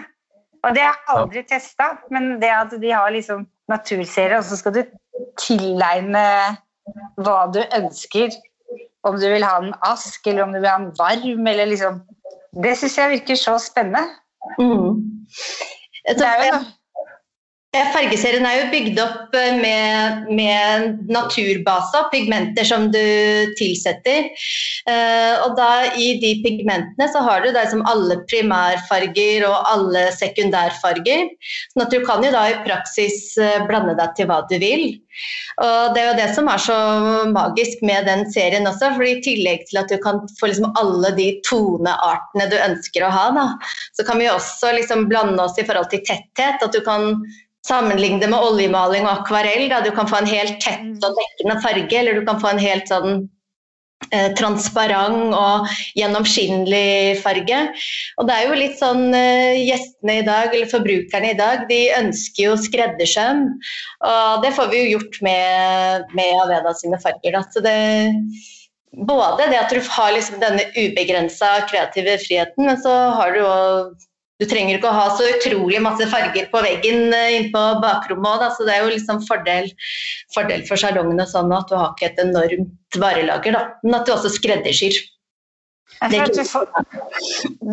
Og 0.67 0.75
det 0.75 0.83
har 0.83 0.97
jeg 0.97 1.15
aldri 1.15 1.43
ja. 1.45 1.49
testa, 1.53 1.91
men 2.11 2.39
det 2.43 2.51
at 2.51 2.73
de 2.81 2.91
har 2.91 3.13
liksom 3.15 3.47
naturserier, 3.71 4.41
og 4.41 4.49
så 4.49 4.59
skal 4.59 4.75
du 4.75 4.83
tilegne 5.39 6.25
hva 7.21 7.41
du 7.53 7.61
ønsker 7.63 8.33
om 9.07 9.19
du 9.21 9.29
vil 9.31 9.45
ha 9.47 9.59
en 9.61 9.75
ask, 9.87 10.27
eller 10.27 10.47
om 10.47 10.55
du 10.55 10.59
vil 10.59 10.71
ha 10.71 10.79
en 10.81 10.91
varm, 10.99 11.47
eller 11.47 11.71
liksom 11.71 12.01
Det 12.63 12.77
syns 12.79 12.99
jeg 12.99 13.11
virker 13.11 13.35
så 13.35 13.59
spennende. 13.59 14.05
Mm. 14.59 14.99
Det 16.19 16.27
er 16.27 16.47
jo 16.47 16.59
Fargeserien 17.77 18.47
er 18.49 18.55
jo 18.63 18.69
bygd 18.73 18.99
opp 19.03 19.35
eh, 19.37 19.59
med, 19.61 20.23
med 20.33 21.03
naturbaser, 21.13 22.07
pigmenter 22.09 22.65
som 22.65 22.87
du 22.89 23.03
tilsetter. 23.59 24.31
Uh, 24.89 25.45
og 25.45 25.59
da 25.59 25.93
I 26.01 26.15
de 26.23 26.31
pigmentene 26.41 27.09
så 27.13 27.21
har 27.27 27.45
du 27.45 27.51
det 27.53 27.67
som 27.69 27.85
alle 27.91 28.23
primærfarger 28.31 29.45
og 29.51 29.69
alle 29.69 30.07
sekundærfarger. 30.17 31.27
sånn 31.75 31.85
at 31.85 31.93
du 31.93 32.01
kan 32.07 32.25
jo 32.25 32.31
da 32.33 32.47
i 32.49 32.57
praksis 32.65 33.35
blande 33.69 33.99
deg 33.99 34.15
til 34.17 34.31
hva 34.31 34.41
du 34.49 34.57
vil. 34.63 34.87
Og 35.61 35.93
Det 35.93 36.01
er 36.01 36.09
jo 36.09 36.17
det 36.23 36.29
som 36.39 36.49
er 36.49 36.63
så 36.63 36.79
magisk 37.35 37.83
med 37.85 38.09
den 38.09 38.25
serien 38.33 38.69
også. 38.71 38.95
for 38.97 39.05
I 39.05 39.19
tillegg 39.21 39.67
til 39.69 39.83
at 39.83 39.93
du 39.93 39.99
kan 40.01 40.23
få 40.41 40.49
liksom 40.49 40.73
alle 40.81 41.11
de 41.19 41.29
toneartene 41.49 42.49
du 42.49 42.57
ønsker 42.57 43.05
å 43.05 43.13
ha, 43.13 43.27
da, 43.37 43.47
så 43.93 44.07
kan 44.09 44.23
vi 44.23 44.31
også 44.31 44.73
liksom 44.79 45.05
blande 45.13 45.43
oss 45.43 45.59
i 45.59 45.67
forhold 45.69 45.91
til 45.93 46.05
tetthet. 46.07 46.65
At 46.65 46.73
du 46.73 46.81
kan 46.87 47.19
sammenligne 47.69 48.21
det 48.23 48.31
med 48.33 48.45
oljemaling 48.45 49.07
og 49.07 49.23
akvarell. 49.23 49.67
Da. 49.71 49.83
Du 49.85 49.91
kan 49.95 50.09
få 50.11 50.23
en 50.23 50.31
helt 50.31 50.61
tett 50.65 51.05
og 51.05 51.19
dekkende 51.19 51.59
farge, 51.65 51.99
eller 52.01 52.19
du 52.19 52.25
kan 52.27 52.41
få 52.43 52.53
en 52.53 52.63
helt 52.63 52.89
sånn 52.91 53.15
eh, 54.11 54.31
transparent 54.39 55.37
og 55.37 55.79
gjennomskinnelig 55.99 57.21
farge. 57.23 57.63
Og 58.19 58.29
det 58.29 58.37
er 58.37 58.49
jo 58.49 58.59
litt 58.59 58.77
sånn 58.81 59.09
eh, 59.17 59.61
gjestene 59.69 60.21
i 60.23 60.27
dag, 60.27 60.53
eller 60.53 60.73
forbrukerne 60.73 61.33
i 61.33 61.39
dag, 61.39 61.67
de 61.71 61.83
ønsker 61.99 62.49
jo 62.49 62.59
skreddersøm. 62.69 63.47
Og 64.13 64.45
det 64.47 64.55
får 64.57 64.73
vi 64.73 64.85
jo 64.85 64.95
gjort 64.97 65.21
med, 65.27 66.15
med 66.19 66.45
Aveda 66.45 66.77
sine 66.79 67.01
farger. 67.05 67.37
Da. 67.37 67.45
Så 67.53 67.65
det, 67.65 67.79
både 69.09 69.51
det 69.53 69.61
at 69.61 69.73
du 69.75 69.81
har 69.85 70.13
liksom 70.17 70.41
denne 70.43 70.65
ubegrensa 70.77 71.59
kreative 71.71 72.19
friheten, 72.25 72.69
men 72.71 72.81
så 72.81 72.95
har 73.19 73.37
du 73.37 73.43
òg 73.45 73.97
du 74.39 74.47
trenger 74.47 74.79
ikke 74.79 74.91
å 74.91 74.95
ha 74.95 75.11
så 75.19 75.27
utrolig 75.27 75.81
masse 75.83 76.07
farger 76.13 76.49
på 76.53 76.63
veggen 76.63 77.13
eh, 77.15 77.37
inne 77.39 77.53
på 77.55 77.63
bakrommet 77.83 78.47
òg, 78.47 78.57
så 78.57 78.67
det 78.69 78.77
er 78.77 78.85
jo 78.85 78.95
liksom 78.95 79.23
fordel, 79.27 79.71
fordel 80.35 80.65
for 80.69 80.81
salongene 80.81 81.27
sånn 81.27 81.55
at 81.55 81.71
du 81.71 81.79
har 81.79 81.95
ikke 81.95 82.13
et 82.13 82.21
enormt 82.23 82.99
varelager, 83.03 83.57
da. 83.57 83.65
Men 83.83 84.01
at 84.01 84.07
du 84.07 84.15
også 84.15 84.33
skreddersyr. 84.37 85.01
Det, 85.99 86.19
at 86.23 86.31
du, 86.37 86.45
får, 86.47 86.69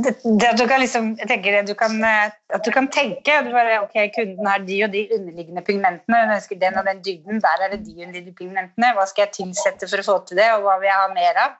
det, 0.01 0.15
det 0.23 0.47
at 0.47 0.57
du 0.57 0.63
kan 0.65 0.79
liksom, 0.81 1.11
jeg 1.19 1.29
tenker 1.29 1.53
det 1.59 1.65
du 1.69 1.75
kan, 1.77 1.99
eh, 2.01 2.33
at 2.57 2.65
du 2.65 2.71
kan 2.73 2.87
tenke 2.89 3.35
du 3.45 3.51
bare, 3.53 3.83
ok, 3.83 3.99
Kunden 4.15 4.49
har 4.49 4.63
de 4.65 4.79
og 4.87 4.95
de 4.95 5.03
underliggende 5.19 5.61
pigmentene, 5.67 6.21
hun 6.23 6.33
ønsker 6.33 6.57
den 6.57 6.79
og 6.81 6.89
den 6.89 7.03
dybden, 7.05 7.43
der 7.43 7.65
er 7.67 7.75
det 7.75 7.83
de 7.85 7.93
underliggende 7.99 8.33
pigmentene. 8.39 8.93
Hva 8.97 9.05
skal 9.11 9.27
jeg 9.27 9.35
tilsette 9.37 9.91
for 9.91 10.01
å 10.01 10.07
få 10.07 10.17
til 10.25 10.41
det, 10.41 10.49
og 10.55 10.65
hva 10.65 10.79
vil 10.81 10.89
jeg 10.89 11.03
ha 11.03 11.11
mer 11.13 11.43
av? 11.43 11.59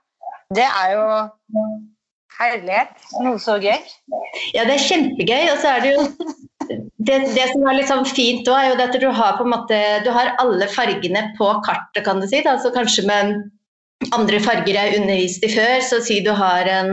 Det 0.56 0.66
er 0.66 0.96
jo 0.96 1.06
Herlighet. 2.40 2.96
Noe 3.24 3.40
så 3.40 3.58
gøy. 3.64 3.78
Ja, 4.56 4.66
det 4.68 4.76
er 4.76 4.86
kjempegøy. 4.88 5.52
Og 5.54 5.62
så 5.62 5.76
er 5.76 5.86
det 5.86 5.94
jo 5.96 6.06
det, 7.06 7.20
det 7.36 7.50
som 7.52 7.66
er 7.70 7.78
litt 7.78 7.92
sånn 7.92 8.08
fint 8.10 8.48
òg, 8.50 8.58
er 8.58 8.72
jo 8.72 8.78
at 8.88 8.96
du 9.02 9.10
har 9.14 9.36
på 9.38 9.46
en 9.46 9.54
måte 9.54 9.82
Du 10.06 10.10
har 10.16 10.34
alle 10.42 10.68
fargene 10.72 11.30
på 11.40 11.52
kartet, 11.66 12.04
kan 12.08 12.22
du 12.22 12.28
si. 12.30 12.42
Da. 12.46 12.58
Så 12.62 12.74
kanskje 12.76 13.06
med 13.08 13.38
andre 14.14 14.40
farger 14.44 14.76
jeg 14.76 14.98
underviste 15.00 15.48
i 15.48 15.54
før, 15.54 15.80
så 15.82 16.02
si 16.04 16.20
du 16.26 16.32
har 16.36 16.68
en 16.70 16.90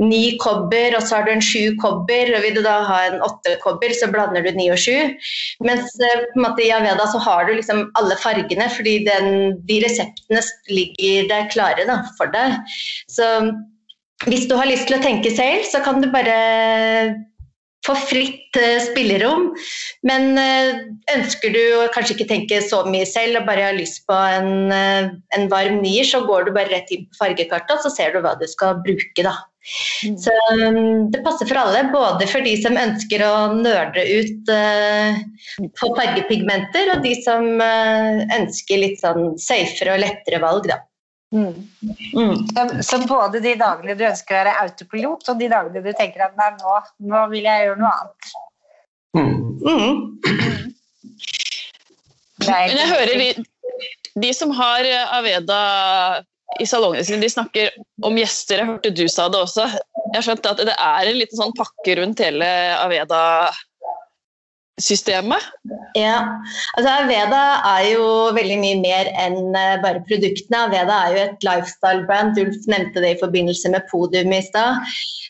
ni 0.00 0.36
kobber, 0.40 0.94
og 0.96 1.02
så 1.04 1.18
har 1.18 1.26
du 1.26 1.32
en 1.34 1.42
sju 1.44 1.74
kobber, 1.82 2.30
og 2.36 2.44
vil 2.44 2.54
du 2.56 2.62
da 2.64 2.76
ha 2.86 3.00
en 3.08 3.18
åtte 3.26 3.56
kobber, 3.64 3.92
så 3.96 4.08
blander 4.12 4.46
du 4.46 4.52
ni 4.56 4.70
og 4.72 4.78
sju. 4.80 5.10
Mens 5.66 5.90
eh, 5.98 6.22
på 6.30 6.38
en 6.38 6.44
måte, 6.46 6.64
i 6.64 6.70
Aveda 6.72 7.08
så 7.10 7.20
har 7.26 7.48
du 7.48 7.56
liksom 7.58 7.88
alle 8.00 8.16
fargene, 8.22 8.70
fordi 8.72 9.00
den, 9.08 9.58
de 9.68 9.80
reseptene 9.84 10.44
ligger 10.70 11.28
der 11.32 11.50
klare 11.52 11.88
da, 11.90 12.00
for 12.16 12.32
deg. 12.32 12.56
Så 13.10 13.26
hvis 14.28 14.46
du 14.50 14.56
har 14.58 14.68
lyst 14.68 14.88
til 14.90 14.98
å 14.98 15.04
tenke 15.04 15.32
selv, 15.32 15.64
så 15.70 15.80
kan 15.84 16.02
du 16.02 16.10
bare 16.12 16.36
få 17.86 17.94
fritt 17.96 18.58
uh, 18.60 18.78
spillerom. 18.84 19.50
Men 20.06 20.38
uh, 20.38 20.80
ønsker 21.14 21.54
du 21.54 21.60
å 21.78 21.90
kanskje 21.94 22.18
ikke 22.18 22.30
tenke 22.32 22.62
så 22.64 22.82
mye 22.88 23.06
selv 23.08 23.40
og 23.40 23.46
bare 23.48 23.70
har 23.70 23.78
lyst 23.78 24.04
på 24.08 24.16
en, 24.16 24.72
uh, 24.72 25.12
en 25.36 25.46
varm 25.52 25.80
nier, 25.84 26.06
så 26.08 26.22
går 26.26 26.48
du 26.48 26.56
bare 26.56 26.72
rett 26.72 26.90
inn 26.94 27.06
på 27.08 27.22
fargekartet 27.24 27.78
og 27.78 27.86
så 27.86 27.94
ser 27.94 28.12
du 28.14 28.20
hva 28.24 28.36
du 28.40 28.46
skal 28.50 28.82
bruke. 28.84 29.24
da. 29.24 29.38
Mm. 30.04 30.16
Så 30.20 30.34
um, 30.56 31.08
det 31.12 31.22
passer 31.24 31.48
for 31.48 31.60
alle, 31.62 31.86
både 31.92 32.28
for 32.30 32.44
de 32.44 32.54
som 32.60 32.78
ønsker 32.80 33.24
å 33.24 33.32
nerde 33.60 34.04
ut 34.08 34.52
på 35.76 35.90
fargepigmenter, 35.96 36.94
og 36.94 37.04
de 37.04 37.12
som 37.24 37.48
ønsker 37.60 38.80
litt 38.80 39.02
sånn 39.02 39.34
safere 39.40 39.98
og 39.98 40.04
lettere 40.04 40.40
valg. 40.42 40.70
da. 40.72 40.80
Mm. 41.30 41.68
Mm. 42.14 42.82
Så, 42.82 42.98
både 43.06 43.40
de 43.40 43.54
dagene 43.58 43.94
du 43.94 44.02
ønsker 44.08 44.34
å 44.34 44.40
være 44.40 44.54
autopilot, 44.64 45.28
og 45.30 45.38
de 45.38 45.50
dagene 45.52 45.82
du 45.84 45.92
tenker 45.94 46.24
at 46.26 46.34
nei, 46.38 46.50
nå, 46.58 46.78
nå 47.12 47.20
vil 47.30 47.46
jeg 47.46 47.68
gjøre 47.68 47.80
noe 47.82 47.92
annet. 48.00 48.32
Mm. 49.14 49.36
mm. 49.66 49.94
Men 52.40 52.74
jeg 52.74 52.90
hører 52.90 53.14
de, 53.20 53.30
de, 54.24 54.34
som 54.34 54.52
har 54.56 54.86
Aveda 55.20 55.62
i 56.58 56.66
salongene 56.66 57.04
sine, 57.06 57.22
de 57.22 57.30
snakker 57.30 57.70
om 58.06 58.16
gjester. 58.18 58.62
Jeg 58.62 58.70
hørte 58.72 58.94
du 58.96 59.04
sa 59.12 59.28
det 59.30 59.38
også. 59.38 59.68
Jeg 59.70 60.16
har 60.16 60.26
skjønt 60.26 60.48
at 60.50 60.62
det 60.66 60.74
er 60.74 61.10
en 61.10 61.18
liten 61.20 61.38
sånn 61.38 61.54
pakke 61.58 61.98
rundt 62.00 62.22
hele 62.24 62.48
Aveda 62.80 63.20
systemet? 64.82 65.44
Ja, 65.98 66.18
altså 66.76 66.90
Aveda 67.02 67.42
er 67.72 67.86
jo 67.92 68.04
veldig 68.36 68.58
mye 68.62 68.80
mer 68.82 69.10
enn 69.20 69.56
eh, 69.56 69.78
bare 69.82 70.02
produktene. 70.08 70.64
Aveda 70.66 70.98
er 71.06 71.16
jo 71.16 71.24
et 71.24 71.46
lifestyle-brand. 71.46 72.38
Ulf 72.42 72.68
nevnte 72.70 73.02
det 73.04 73.14
i 73.14 73.20
forbindelse 73.22 73.72
med 73.74 73.88
podium 73.90 74.32
i 74.36 74.42
stad. 74.46 74.80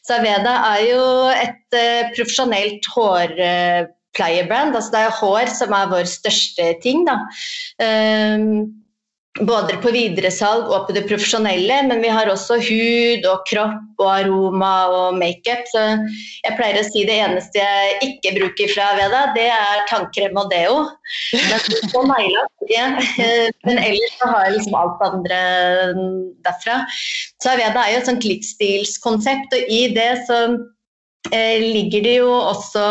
Så 0.07 0.19
Aveda 0.19 0.57
er 0.73 0.85
jo 0.89 1.03
et 1.33 1.77
uh, 1.77 2.11
profesjonelt 2.17 2.87
hårpleiebrand. 2.95 4.77
Altså 4.77 4.95
det 4.95 5.03
er 5.05 5.19
hår 5.21 5.55
som 5.55 5.75
er 5.77 5.91
vår 5.93 6.09
største 6.11 6.73
ting. 6.85 7.05
da. 7.09 7.21
Um, 7.81 8.81
både 9.39 9.77
på 9.79 9.93
videresalg 9.95 10.69
og 10.75 10.89
på 10.89 10.95
det 10.97 11.05
profesjonelle, 11.07 11.77
men 11.87 12.03
vi 12.03 12.11
har 12.11 12.29
også 12.29 12.59
hud 12.67 13.27
og 13.31 13.45
kropp 13.49 14.03
og 14.03 14.09
aroma 14.11 14.73
og 14.91 15.21
makeup. 15.21 15.63
Så 15.71 15.85
jeg 16.43 16.57
pleier 16.59 16.81
å 16.81 16.87
si 16.89 17.05
det 17.07 17.21
eneste 17.23 17.63
jeg 17.63 18.01
ikke 18.09 18.35
bruker 18.41 18.73
fra 18.75 18.89
Veda, 18.99 19.23
det 19.37 19.47
er 19.55 19.85
tannkrem 19.91 20.41
og 20.41 20.51
deo. 20.53 20.83
Men, 22.71 23.79
ellers 23.79 24.19
så 24.19 24.33
har 24.33 24.49
jeg 24.49 24.57
liksom 24.59 24.77
alt 24.81 25.07
andre 25.07 25.41
derfra. 26.47 26.83
Så 27.43 27.55
Veda 27.61 27.87
er 27.87 27.95
jo 27.95 28.03
et 28.03 28.11
sånt 28.11 28.27
livsstilskonsept, 28.27 29.57
og 29.57 29.73
i 29.73 29.83
det 29.95 30.13
så 30.27 30.43
ligger 31.31 32.03
det 32.03 32.15
jo 32.17 32.31
også 32.33 32.85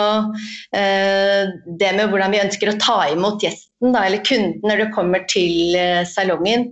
eh, 0.77 1.49
det 1.79 1.89
med 1.97 2.11
hvordan 2.11 2.31
vi 2.31 2.41
ønsker 2.43 2.71
å 2.71 2.77
ta 2.79 2.99
imot 3.11 3.41
gjesten 3.43 3.95
da, 3.95 4.05
eller 4.05 4.21
kunden 4.27 4.59
når 4.67 4.83
du 4.83 4.91
kommer 4.91 5.23
til 5.31 5.75
uh, 5.79 6.03
salongen. 6.07 6.65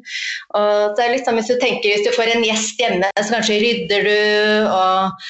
Sånn 0.54 1.39
Hvis 1.39 1.50
du 1.50 1.56
tenker 1.62 1.88
hvis 1.88 2.04
du 2.04 2.12
får 2.15 2.34
en 2.34 2.43
gjest 2.43 2.82
hjemme, 2.84 3.10
så 3.15 3.38
kanskje 3.38 3.62
rydder 3.63 4.08
du 4.08 4.67
og 4.76 5.30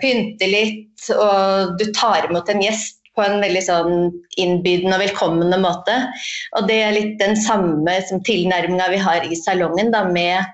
pynter 0.00 0.48
litt, 0.48 1.10
og 1.12 1.74
du 1.82 1.90
tar 1.98 2.30
imot 2.30 2.48
en 2.48 2.62
gjest 2.62 3.00
på 3.18 3.24
en 3.26 3.42
veldig 3.42 3.62
sånn 3.66 3.96
innbydende 4.40 4.96
og 4.96 5.04
velkommende 5.04 5.58
måte. 5.60 5.96
Og 6.56 6.70
det 6.70 6.78
er 6.84 6.96
litt 6.96 7.18
den 7.20 7.36
samme 7.38 7.98
tilnærminga 8.26 8.88
vi 8.94 9.02
har 9.02 9.26
i 9.26 9.38
salongen 9.38 9.92
da, 9.94 10.06
med 10.08 10.46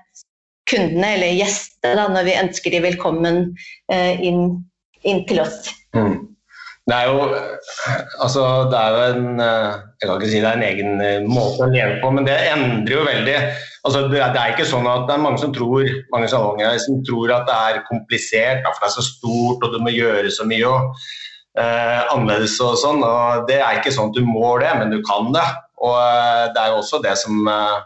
kundene 0.67 1.13
eller 1.15 1.37
gjestene 1.37 2.07
når 2.11 2.27
vi 2.27 2.39
ønsker 2.41 2.73
de 2.73 2.81
velkommen 2.83 3.37
eh, 3.93 4.19
inn, 4.27 4.57
inn, 5.09 5.23
til 5.29 5.43
oss. 5.43 5.71
Mm. 5.95 6.17
Det 6.87 6.95
er 6.95 7.09
jo 7.11 7.23
altså, 8.23 8.43
det 8.71 8.79
er 8.79 8.93
jo 8.95 8.99
en 9.11 9.41
eh, 9.43 9.71
Jeg 9.99 10.07
kan 10.07 10.21
ikke 10.21 10.29
si 10.31 10.39
det 10.39 10.47
er 10.47 10.55
en 10.59 10.67
egen 10.69 11.01
eh, 11.03 11.25
måte 11.27 11.65
å 11.65 11.71
leve 11.73 11.97
på, 11.99 12.11
men 12.15 12.27
det 12.27 12.37
endrer 12.47 12.93
jo 12.93 13.03
veldig. 13.03 13.35
Altså, 13.87 14.05
det, 14.11 14.21
er 14.23 14.53
ikke 14.53 14.67
sånn 14.69 14.87
at 14.87 15.03
det 15.09 15.17
er 15.17 15.23
mange 15.25 15.41
som 15.41 15.51
tror 15.55 15.83
mange 16.13 16.29
salonger 16.31 16.79
som 16.83 17.01
tror 17.07 17.33
at 17.35 17.47
det 17.49 17.57
er 17.57 17.83
komplisert, 17.89 18.63
for 18.69 18.83
det 18.83 18.89
er 18.89 18.95
så 18.95 19.05
stort 19.09 19.67
og 19.67 19.75
du 19.75 19.81
må 19.83 19.91
gjøre 19.91 20.31
så 20.31 20.47
mye 20.47 20.69
og 20.69 20.95
eh, 21.59 22.01
annerledes 22.13 22.55
og 22.63 22.79
sånn. 22.79 23.03
og 23.03 23.45
Det 23.51 23.59
er 23.59 23.81
ikke 23.81 23.93
sånn 23.95 24.13
at 24.13 24.19
du 24.19 24.23
må 24.27 24.55
det, 24.63 24.71
men 24.79 24.93
du 24.93 25.01
kan 25.07 25.31
det. 25.35 25.45
Og 25.83 25.95
eh, 25.99 26.47
det 26.55 26.63
er 26.63 26.73
jo 26.73 26.81
også 26.81 27.03
det 27.03 27.15
som 27.19 27.51
eh, 27.51 27.79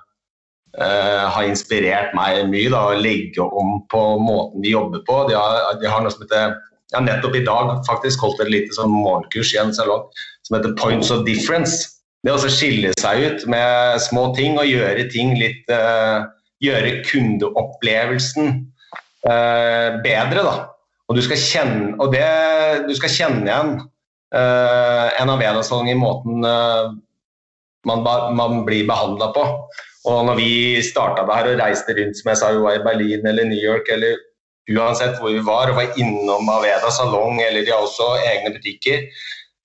har 0.77 1.47
inspirert 1.49 2.13
meg 2.17 2.43
mye, 2.51 2.69
da, 2.69 2.85
å 2.91 2.99
legge 3.01 3.43
om 3.45 3.79
på 3.91 4.03
måten 4.21 4.61
vi 4.61 4.75
jobber 4.75 5.01
på. 5.07 5.23
De 5.31 5.37
har, 5.37 5.73
de 5.81 5.89
har 5.89 6.05
noe 6.05 6.13
som 6.13 6.27
heter 6.27 6.59
jeg 6.91 6.99
har 6.99 7.07
nettopp 7.07 7.37
i 7.39 7.45
dag 7.47 7.71
faktisk 7.87 8.25
holdt 8.25 8.41
et 8.43 8.51
lite 8.51 8.75
sånn 8.75 8.91
morgenkurs 8.91 9.53
i 9.55 9.59
en 9.61 9.71
salong 9.75 10.03
som 10.43 10.57
heter 10.57 10.73
Points 10.79 11.11
of 11.13 11.23
Difference. 11.27 11.87
Det 12.21 12.33
å 12.35 12.51
skille 12.51 12.91
seg 12.99 13.23
ut 13.23 13.45
med 13.49 14.01
små 14.03 14.27
ting 14.35 14.59
og 14.59 14.67
gjøre 14.67 15.07
ting 15.13 15.35
litt 15.39 15.71
uh, 15.73 16.27
Gjøre 16.61 16.99
kundeopplevelsen 17.07 18.51
uh, 19.25 19.87
bedre, 20.03 20.43
da. 20.45 20.51
Og 21.09 21.17
du 21.17 21.21
skal 21.25 21.39
kjenne, 21.41 21.95
og 21.97 22.11
det, 22.13 22.27
du 22.85 22.93
skal 22.99 23.09
kjenne 23.09 23.47
igjen 23.47 23.71
uh, 23.81 25.07
en 25.17 25.31
Avena-salong 25.33 25.89
i 25.89 25.97
måten 25.97 26.45
man, 26.45 28.05
man, 28.37 28.59
blir 28.67 28.85
behandla 28.85 29.31
på. 29.33 29.47
Og 30.11 30.19
når 30.27 30.37
vi 30.37 30.51
starta 30.85 31.25
det 31.25 31.39
her 31.39 31.49
og 31.49 31.63
reiste 31.63 31.97
rundt, 31.97 32.21
som 32.21 32.29
jeg 32.29 32.41
sa, 32.43 32.53
i 32.53 32.85
Berlin 32.85 33.25
eller 33.25 33.49
New 33.49 33.57
York 33.57 33.89
eller 33.89 34.21
uansett 34.75 35.19
hvor 35.19 35.33
vi 35.33 35.43
var, 35.45 35.71
og 35.71 35.79
var 35.79 35.99
innom 36.01 36.49
Aveda 36.51 36.91
salong 36.93 37.41
eller 37.43 37.65
de 37.65 37.73
har 37.73 37.85
også 37.85 38.13
egne 38.25 38.53
butikker, 38.55 39.07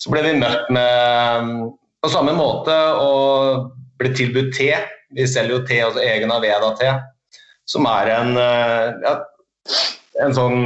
så 0.00 0.12
ble 0.12 0.22
vi 0.26 0.36
møtt 0.38 0.68
med 0.74 1.72
på 2.04 2.12
samme 2.12 2.34
måte 2.36 2.74
og 3.00 3.72
ble 3.98 4.12
tilbudt 4.14 4.52
te. 4.56 4.70
Vi 5.16 5.26
selger 5.30 5.56
jo 5.56 5.64
te, 5.66 5.80
altså 5.86 6.02
egen 6.04 6.32
Aveda-te, 6.34 6.92
som 7.66 7.86
er 7.88 8.12
en, 8.18 8.36
eh, 8.38 9.06
ja, 9.06 9.14
en 10.22 10.34
sånn 10.36 10.62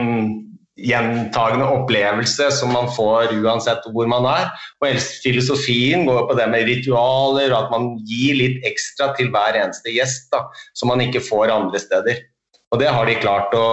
gjentagende 0.81 1.67
opplevelse 1.75 2.49
som 2.57 2.73
man 2.73 2.89
får 2.97 3.35
uansett 3.37 3.85
hvor 3.93 4.09
man 4.11 4.27
er. 4.29 4.49
Og 4.81 5.01
filosofien 5.23 6.07
går 6.09 6.27
på 6.31 6.37
det 6.39 6.49
med 6.53 6.69
ritualer, 6.69 7.53
og 7.53 7.59
at 7.59 7.73
man 7.75 7.89
gir 8.09 8.39
litt 8.39 8.69
ekstra 8.69 9.13
til 9.19 9.33
hver 9.35 9.59
eneste 9.61 9.93
gjest 9.95 10.31
da, 10.35 10.47
som 10.75 10.93
man 10.93 11.03
ikke 11.05 11.23
får 11.25 11.53
andre 11.53 11.83
steder. 11.83 12.23
Og 12.71 12.79
det 12.79 12.91
har 12.95 13.09
de 13.09 13.19
klart 13.19 13.55
å, 13.59 13.67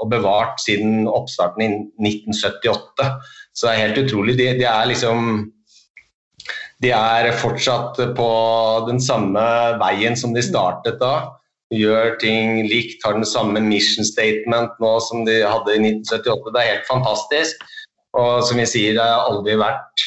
å 0.00 0.06
bevart 0.08 0.60
siden 0.62 1.04
oppstarten 1.10 1.64
i 1.64 1.68
1978. 2.08 3.10
Så 3.52 3.66
det 3.66 3.74
er 3.74 3.82
helt 3.82 4.00
utrolig. 4.06 4.36
De, 4.38 4.48
de, 4.56 4.64
er 4.68 4.88
liksom 4.88 5.50
De 6.82 6.90
er 6.96 7.30
fortsatt 7.40 8.00
på 8.16 8.30
den 8.88 9.00
samme 9.00 9.44
veien 9.80 10.16
som 10.16 10.32
de 10.36 10.44
startet 10.44 10.96
da. 11.02 11.14
Gjør 11.74 12.16
ting 12.20 12.64
likt, 12.68 13.04
har 13.04 13.16
den 13.16 13.28
samme 13.28 13.60
mission 13.64 14.06
statement 14.06 14.72
nå 14.80 14.94
som 15.04 15.24
de 15.28 15.42
hadde 15.44 15.76
i 15.76 15.82
1978. 15.82 16.54
Det 16.54 16.62
er 16.62 16.72
helt 16.72 16.88
fantastisk. 16.88 17.64
Og 18.14 18.44
som 18.46 18.60
vi 18.60 18.66
sier, 18.68 18.96
det 18.96 19.04
har 19.04 19.28
aldri 19.28 19.56
vært 19.58 20.04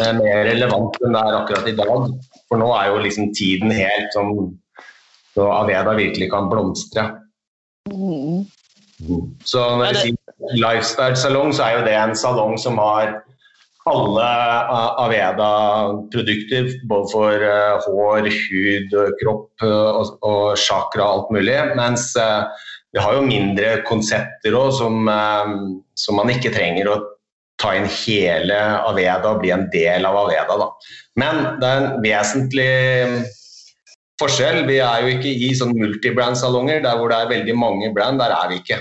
eh, 0.00 0.12
mer 0.16 0.46
relevant 0.48 0.98
enn 1.04 1.14
det 1.14 1.22
er 1.22 1.38
akkurat 1.42 1.70
i 1.70 1.76
dag. 1.78 2.10
For 2.46 2.58
nå 2.62 2.70
er 2.74 2.90
jo 2.90 3.02
liksom 3.04 3.30
tiden 3.36 3.74
helt 3.76 4.14
sånn 4.16 4.32
så 5.36 5.50
Aveda 5.52 5.92
virkelig 5.98 6.30
kan 6.32 6.48
blomstre. 6.48 7.02
Mm. 7.92 8.44
Så 9.44 9.62
når 9.76 9.92
vi 9.92 10.02
sier 10.02 10.56
lifestyle-salong, 10.56 11.52
så 11.54 11.66
er 11.66 11.78
jo 11.78 11.86
det 11.86 11.96
en 11.98 12.16
salong 12.18 12.56
som 12.60 12.78
har 12.80 13.18
alle 13.86 14.28
Aveda-produkter, 15.04 16.72
både 16.90 17.10
for 17.12 17.44
uh, 17.46 17.84
hår, 17.86 18.30
hud, 18.34 18.96
kropp 19.20 19.62
uh, 19.62 20.00
og, 20.00 20.16
og 20.26 20.46
chakra 20.58 21.04
og 21.04 21.12
alt 21.12 21.34
mulig. 21.36 21.58
Mens 21.78 22.08
uh, 22.18 22.48
vi 22.94 23.02
har 23.02 23.14
jo 23.14 23.28
mindre 23.28 23.76
konsepter 23.86 24.56
òg 24.56 24.72
som, 24.74 25.06
som, 26.00 26.16
man 26.16 26.30
ikke 26.32 26.54
trenger 26.54 26.88
å 26.88 27.00
ta 27.60 27.74
inn 27.76 27.88
hele 27.92 28.56
Aveda 28.88 29.34
og 29.34 29.42
bli 29.42 29.52
en 29.52 29.66
del 29.72 30.06
av 30.08 30.16
Aveda. 30.22 30.56
Da. 30.62 30.68
Men 31.20 31.42
det 31.60 31.68
er 31.68 31.82
en 31.82 31.98
vesentlig 32.00 32.70
forskjell. 34.20 34.64
Vi 34.68 34.80
er 34.82 35.04
jo 35.04 35.14
ikke 35.16 35.32
i 35.32 35.52
sånn 35.56 35.74
multibrand-salonger 35.76 36.82
der 36.84 36.98
hvor 36.98 37.12
det 37.12 37.18
er 37.20 37.32
veldig 37.32 37.56
mange 37.58 37.92
brand. 37.96 38.20
Der 38.22 38.34
er 38.36 38.52
vi 38.52 38.60
ikke. 38.62 38.80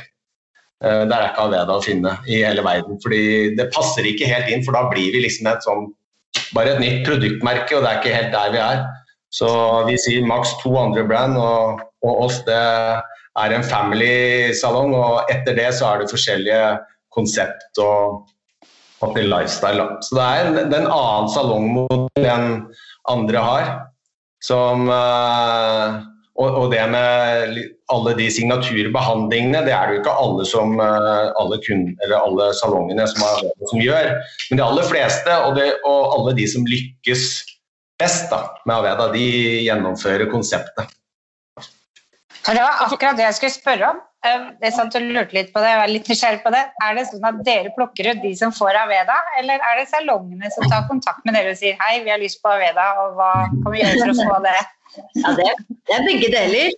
Eh, 0.83 1.03
der 1.09 1.15
er 1.17 1.31
ikke 1.31 1.47
Aveda 1.47 1.77
å 1.77 1.83
finne 1.83 2.17
i 2.27 2.41
hele 2.43 2.63
verden. 2.65 2.99
fordi 3.03 3.55
det 3.57 3.71
passer 3.75 4.07
ikke 4.07 4.29
helt 4.29 4.51
inn, 4.51 4.63
for 4.65 4.77
da 4.77 4.85
blir 4.91 5.13
vi 5.15 5.23
liksom 5.25 5.47
et 5.51 5.63
sånn 5.65 5.87
bare 6.55 6.75
et 6.75 6.83
nytt 6.83 7.05
produktmerke, 7.07 7.75
og 7.75 7.83
det 7.83 7.89
er 7.89 7.99
ikke 8.01 8.15
helt 8.15 8.33
der 8.35 8.53
vi 8.53 8.61
er. 8.61 8.85
Så 9.33 9.49
vi 9.87 9.97
sier 9.99 10.27
maks 10.27 10.53
to 10.61 10.75
andre 10.79 11.03
brand, 11.07 11.39
og, 11.39 11.81
og 12.05 12.21
oss 12.27 12.41
det 12.47 12.55
er 12.55 13.55
en 13.55 13.65
family-salong. 13.67 14.93
Og 14.95 15.31
etter 15.31 15.57
det 15.57 15.71
så 15.75 15.89
er 15.89 16.03
det 16.03 16.11
forskjellige 16.11 16.61
konsept 17.15 17.81
og, 17.83 18.27
og 19.03 19.19
lifestyle. 19.19 19.87
Så 20.03 20.19
det 20.19 20.27
er 20.27 20.45
en, 20.45 20.55
det 20.59 20.77
er 20.77 20.85
en 20.85 20.91
annen 20.91 21.31
salongmodell 21.33 22.29
enn 22.35 22.49
andre 23.11 23.43
har. 23.49 23.73
Som 24.45 24.89
uh, 24.91 26.03
og, 26.35 26.71
det 26.71 26.83
med 26.91 27.59
alle 27.93 28.13
de 28.17 28.25
signaturbehandlingene, 28.33 29.61
det 29.63 29.71
er 29.71 29.87
det 29.87 29.95
jo 29.95 30.01
ikke 30.01 30.15
alle, 30.19 30.45
som, 30.49 30.73
eh, 30.83 31.27
alle, 31.39 31.59
kunder, 31.63 32.15
alle 32.17 32.49
salongene 32.59 33.05
som, 33.07 33.23
er, 33.23 33.45
som, 33.69 33.79
gjør. 33.79 34.09
Men 34.49 34.59
de 34.59 34.65
aller 34.65 34.89
fleste, 34.89 35.37
og, 35.45 35.55
det, 35.55 35.69
og 35.87 36.11
alle 36.17 36.35
de 36.35 36.47
som 36.51 36.67
lykkes 36.67 37.23
best 38.01 38.27
da, 38.33 38.41
med 38.67 38.75
Aveda, 38.81 39.07
de 39.15 39.29
gjennomfører 39.63 40.27
konseptet. 40.33 40.91
Det 42.45 42.59
var 42.59 42.83
akkurat 42.83 43.15
det 43.17 43.29
jeg 43.29 43.39
skulle 43.39 43.55
spørre 43.55 43.93
om. 43.93 44.03
Eh, 44.25 44.45
jeg 44.63 44.73
satt 44.75 44.95
og 44.97 45.05
lurte 45.05 45.35
litt 45.37 45.51
på 45.53 45.61
det, 45.61 45.71
jeg 45.71 45.81
var 45.81 45.91
litt 45.91 46.09
nysgjerrig 46.09 46.41
på 46.45 46.53
det. 46.55 46.63
Er 46.85 46.97
det 46.97 47.07
sånn 47.09 47.27
at 47.29 47.41
dere 47.47 47.73
plukker 47.75 48.11
ut 48.11 48.23
de 48.23 48.31
som 48.39 48.53
får 48.55 48.79
Aveda, 48.85 49.17
eller 49.41 49.61
er 49.71 49.81
det 49.81 49.89
salongene 49.91 50.51
som 50.55 50.67
tar 50.71 50.87
kontakt 50.89 51.25
med 51.27 51.37
dere 51.37 51.53
og 51.53 51.59
sier 51.59 51.77
hei, 51.83 51.99
vi 52.05 52.13
har 52.13 52.21
lyst 52.21 52.41
på 52.43 52.53
Aveda, 52.53 52.87
og 53.03 53.19
hva 53.19 53.31
kan 53.51 53.69
vi 53.73 53.83
gjøre 53.83 53.99
for 54.01 54.13
å 54.13 54.29
få 54.31 54.39
det? 54.47 54.57
Ja, 55.19 55.33
det, 55.35 55.49
det 55.89 55.95
er 55.95 56.05
begge 56.07 56.29
deler. 56.31 56.69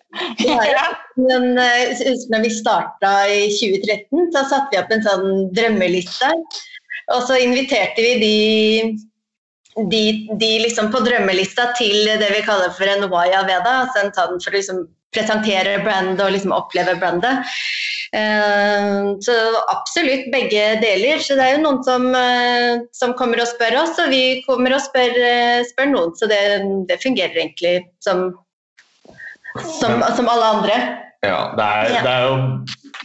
Men, 1.21 1.51
når 1.57 2.45
vi 2.47 2.53
starta 2.55 3.11
i 3.29 3.43
2013, 3.53 4.31
så 4.33 4.43
satte 4.49 4.73
vi 4.73 4.81
opp 4.81 4.95
en 4.95 5.05
sånn 5.05 5.27
drømmeliste. 5.57 6.31
Og 7.13 7.21
så 7.29 7.37
inviterte 7.39 8.03
vi 8.03 8.15
de, 8.23 8.33
de, 9.91 10.03
de 10.41 10.51
liksom 10.63 10.91
på 10.93 11.01
drømmelista 11.05 11.71
til 11.77 12.07
det 12.19 12.29
vi 12.33 12.45
kaller 12.45 12.73
for 12.73 12.89
en 12.89 13.09
Waya 13.11 13.43
Veda, 13.45 13.81
altså 13.85 14.03
en 14.03 14.15
tann 14.15 14.39
for 14.41 14.53
å 14.53 14.57
liksom 14.57 14.85
presentere 15.15 15.77
brandet 15.85 16.23
og 16.25 16.33
liksom 16.33 16.55
oppleve 16.55 16.97
brandet. 16.99 17.45
Eh, 18.15 19.07
så 19.23 19.35
absolutt 19.71 20.29
begge 20.33 20.65
deler. 20.83 21.21
Så 21.23 21.37
det 21.37 21.45
er 21.45 21.55
jo 21.57 21.63
noen 21.65 21.81
som, 21.85 22.07
eh, 22.15 22.83
som 22.95 23.15
kommer 23.19 23.43
og 23.43 23.49
spør 23.51 23.81
oss, 23.83 23.97
og 24.03 24.11
vi 24.13 24.41
kommer 24.47 24.77
og 24.77 24.83
spør, 24.83 25.17
eh, 25.31 25.63
spør 25.71 25.91
noen. 25.93 26.15
Så 26.15 26.29
det, 26.31 26.41
det, 26.89 27.01
fungerer 27.03 27.35
egentlig 27.35 27.81
som, 28.03 28.29
som, 29.79 30.03
som 30.15 30.31
alle 30.31 30.53
andre. 30.57 30.79
Ja, 31.25 31.51
det 31.57 31.65
er, 31.65 31.93
det 32.05 32.11
er, 32.13 32.25
jo 32.27 32.33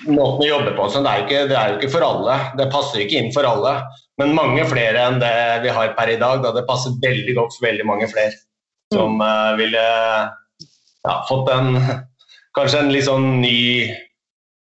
måten 0.09 0.45
å 0.45 0.49
jobbe 0.49 0.75
på 0.77 0.87
Så 0.91 1.03
Det 1.05 1.11
er, 1.11 1.25
ikke, 1.25 1.43
det 1.51 1.59
er 1.59 1.73
jo 1.73 1.81
ikke 1.81 1.93
for 1.95 2.07
alle. 2.07 2.37
Det 2.59 2.71
passer 2.73 3.05
ikke 3.05 3.19
inn 3.21 3.35
for 3.35 3.49
alle. 3.49 3.75
Men 4.21 4.37
mange 4.37 4.65
flere 4.71 5.09
enn 5.09 5.21
det 5.23 5.35
vi 5.65 5.75
har 5.75 5.93
per 5.99 6.13
i 6.13 6.21
dag. 6.21 6.43
Da 6.45 6.55
det 6.57 6.67
passer 6.69 6.97
veldig 7.03 7.37
godt 7.39 7.57
for 7.57 7.69
veldig 7.69 7.89
mange 7.89 8.09
flere 8.13 8.35
som 8.93 9.17
mm. 9.17 9.25
uh, 9.25 9.53
ville 9.57 9.83
ja, 9.83 11.15
fått 11.29 11.49
en 11.55 11.77
kanskje 12.57 12.83
en 12.83 12.93
litt 12.93 13.09
sånn 13.09 13.29
ny 13.41 13.61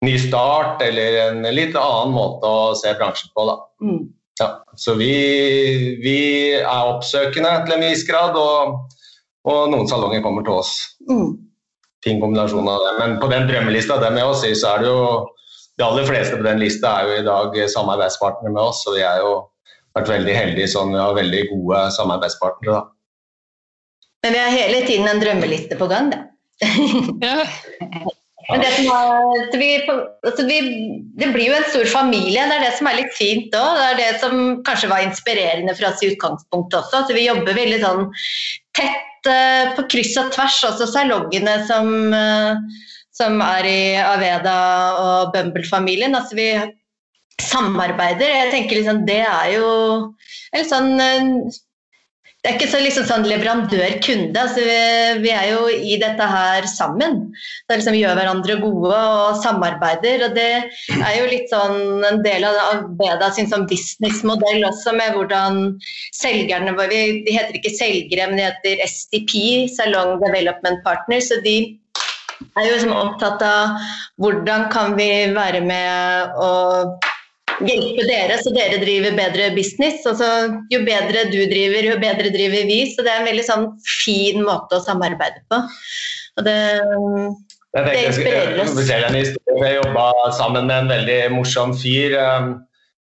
ny 0.06 0.16
start 0.18 0.82
eller 0.82 1.18
en 1.28 1.46
litt 1.54 1.76
annen 1.78 2.16
måte 2.16 2.50
å 2.50 2.74
se 2.78 2.94
bransjen 2.98 3.32
på. 3.36 3.46
Da. 3.50 3.58
Mm. 3.86 4.02
Ja, 4.42 4.50
så 4.80 4.96
vi, 4.98 5.14
vi, 6.02 6.18
er 6.58 6.90
oppsøkende 6.96 7.52
til 7.68 7.76
en 7.76 7.86
viss 7.86 8.04
grad, 8.08 8.38
og, 8.38 8.96
og 9.46 9.60
noen 9.74 9.90
salonger 9.90 10.24
kommer 10.26 10.46
til 10.48 10.58
oss. 10.58 10.74
Mm. 11.10 11.36
Fin 12.06 12.22
kombinasjon 12.22 12.70
av 12.70 12.82
det. 12.86 12.94
Men 13.00 13.20
på 13.22 13.30
den 13.32 13.48
drømmelista 13.50 14.00
det 14.02 14.12
med 14.16 14.26
oss, 14.26 14.44
så 14.44 14.76
er 14.76 14.84
det 14.84 14.90
jo 14.90 15.04
de 15.78 15.86
aller 15.86 16.06
fleste 16.06 16.38
på 16.38 16.46
den 16.46 16.62
lista 16.62 16.96
er 17.00 17.10
jo 17.10 17.20
i 17.20 17.26
dag 17.26 17.60
samarbeidspartnere 17.74 18.54
med 18.54 18.62
oss, 18.62 18.84
og 18.90 18.98
vi 18.98 19.06
har 19.06 19.22
jo 19.22 19.36
vært 19.98 20.12
veldig 20.12 20.34
heldige 20.36 20.72
sånn, 20.72 20.94
vi 20.94 21.02
har 21.02 21.18
veldig 21.18 21.44
gode 21.52 21.84
samarbeidspartnere. 21.98 22.80
da. 22.80 24.18
Men 24.26 24.36
vi 24.36 24.42
har 24.42 24.56
hele 24.56 24.82
tiden 24.86 25.10
en 25.10 25.22
drømmeliste 25.24 25.78
på 25.80 25.90
gang, 25.92 26.12
da. 26.14 26.26
ja. 27.26 27.38
Men 28.52 28.62
det, 28.62 28.68
er, 28.68 29.58
vi, 29.58 29.70
altså 30.28 30.44
vi, 30.48 30.58
det, 31.20 31.30
blir 31.32 31.46
jo 31.48 31.56
en 31.56 31.68
stor 31.72 31.88
familie, 31.88 32.48
det 32.50 32.58
er 32.58 32.66
det 32.66 32.74
som 32.78 32.90
er 32.90 32.98
litt 32.98 33.14
fint 33.16 33.54
òg. 33.56 33.78
Det 33.78 33.86
er 33.86 34.00
det 34.00 34.10
som 34.24 34.42
kanskje 34.68 34.90
var 34.92 35.06
inspirerende 35.06 35.76
for 35.78 35.88
oss 35.88 36.02
i 36.04 36.10
utgangspunktet 36.12 36.80
også. 36.82 37.04
At 37.06 37.14
vi 37.16 37.28
jobber 37.28 37.56
veldig 37.58 37.80
sånn 37.84 38.10
tett 38.78 39.08
uh, 39.30 39.74
på 39.78 39.88
kryss 39.92 40.16
og 40.22 40.32
tvers, 40.36 40.60
også 40.68 40.88
salongene 40.90 41.58
som, 41.70 41.90
uh, 42.14 42.60
som 43.16 43.42
er 43.46 43.68
i 43.70 43.82
Aveda 44.02 44.60
og 45.02 45.34
Bumble-familien. 45.36 46.16
Altså 46.18 46.38
vi 46.40 46.52
samarbeider. 47.42 48.30
Jeg 48.30 48.54
tenker 48.54 48.80
liksom 48.80 49.04
det 49.08 49.24
er 49.26 49.52
jo 49.56 49.70
en 50.58 50.68
sånn 50.70 50.94
uh, 51.02 51.60
det 52.42 52.50
er 52.50 52.56
ikke 52.58 52.72
så 52.72 52.80
liksom 52.82 53.04
sånn 53.06 53.26
leverandør-kunde. 53.30 54.34
Altså 54.34 54.64
vi, 54.66 54.78
vi, 55.22 55.30
er 55.30 55.52
jo 55.52 55.68
i 55.70 55.98
dette 56.02 56.26
her 56.26 56.66
sammen. 56.66 57.20
Det 57.70 57.78
liksom, 57.78 57.94
vi 57.94 58.02
gjør 58.02 58.18
hverandre 58.18 58.56
gode 58.64 58.96
og 58.98 59.38
samarbeider. 59.44 60.24
og 60.26 60.34
Det 60.34 60.48
er 60.98 61.20
jo 61.20 61.28
litt 61.30 61.54
sånn 61.54 62.02
en 62.10 62.24
del 62.26 62.48
av 62.50 62.88
Beda 62.98 63.30
sin 63.36 63.50
sånn 63.52 63.68
businessmodell 63.70 64.66
også, 64.72 64.96
med 64.98 65.14
hvordan 65.20 65.62
selgerne 66.18 66.74
våre 66.80 67.04
De 67.28 67.38
heter 67.38 67.62
ikke 67.62 67.76
selgere, 67.78 68.32
men 68.32 68.42
de 68.42 68.50
heter 68.50 68.82
SDP, 68.90 69.70
Salong 69.78 70.18
Development 70.26 70.82
Partner. 70.88 71.22
så 71.22 71.38
de 71.46 71.56
er 72.58 72.66
jo 72.66 72.74
liksom 72.74 72.98
opptatt 72.98 73.46
av 73.46 73.78
hvordan 74.18 74.66
kan 74.74 74.98
vi 74.98 75.12
være 75.38 75.62
med 75.62 76.42
og 76.42 77.11
hjelpe 77.68 78.08
dere 78.08 78.40
så 78.42 78.54
dere 78.56 78.80
driver 78.82 79.16
bedre 79.18 79.52
business. 79.56 80.02
Altså, 80.10 80.28
jo 80.74 80.82
bedre 80.88 81.28
du 81.32 81.40
driver, 81.52 81.88
jo 81.92 82.00
bedre 82.02 82.34
driver 82.34 82.68
vi. 82.70 82.82
Så 82.94 83.06
det 83.06 83.14
er 83.14 83.22
en 83.22 83.30
veldig 83.30 83.46
sånn 83.48 83.70
fin 83.86 84.42
måte 84.46 84.78
å 84.80 84.84
samarbeide 84.84 85.44
på. 85.52 85.62
Og 86.40 86.48
det, 86.48 86.58
det 87.76 87.96
inspirerer 88.08 88.60
oss. 88.64 88.76
Jeg, 88.88 89.08
jeg, 89.16 89.38
jeg 89.64 89.80
jobba 89.80 90.10
sammen 90.38 90.70
med 90.70 90.84
en 90.84 90.94
veldig 90.96 91.20
morsom 91.36 91.74
fyr 91.78 92.18
um, 92.20 92.54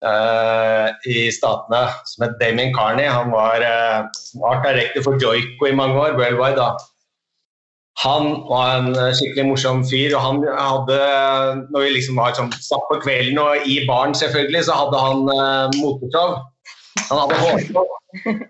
uh, 0.06 0.88
i 1.08 1.28
Statene 1.34 1.86
som 2.10 2.26
het 2.26 2.38
Damien 2.42 2.74
Carney. 2.76 3.08
Han 3.10 3.34
var 3.34 3.64
uh, 3.64 4.06
art 4.50 4.64
director 4.66 5.06
for 5.06 5.20
Joico 5.22 5.70
i 5.70 5.74
mange 5.74 5.98
år, 5.98 6.18
worldwide. 6.20 6.58
da. 6.60 6.72
Han 7.98 8.28
var 8.46 8.76
en 8.78 8.92
eh, 8.94 9.14
skikkelig 9.18 9.48
morsom 9.48 9.82
fyr. 9.88 10.14
og 10.16 10.22
han 10.22 10.42
hadde, 10.46 10.98
Når 11.74 11.84
vi 11.84 11.94
liksom 11.96 12.20
var 12.20 12.36
sånn, 12.38 12.52
satt 12.62 12.84
på 12.90 13.00
kvelden 13.02 13.40
og 13.42 13.66
i 13.66 13.80
baren, 13.88 14.14
selvfølgelig, 14.14 14.66
så 14.68 14.76
hadde 14.78 15.04
han 15.04 15.24
eh, 15.34 15.78
moteshow. 15.80 16.36
Han 17.08 17.22
hadde 17.24 17.40
hårshow. 17.42 17.94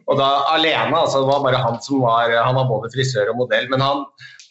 Og 0.09 0.19
da 0.21 0.29
alene, 0.55 0.95
altså 0.95 1.25
det 1.25 1.31
var 1.31 1.41
bare 1.43 1.61
han 1.61 1.81
som 1.83 2.03
var 2.05 2.31
Han 2.31 2.55
var 2.55 2.69
både 2.69 2.93
frisør 2.93 3.33
og 3.33 3.41
modell, 3.41 3.67
men 3.73 3.83
han 3.83 4.05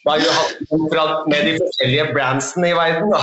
var 0.06 0.20
jo 0.20 0.32
hatt 0.34 1.28
med 1.30 1.46
de 1.46 1.54
forskjellige 1.58 2.10
brandsene 2.12 2.70
i 2.70 2.76
verden. 2.76 3.12
da. 3.14 3.22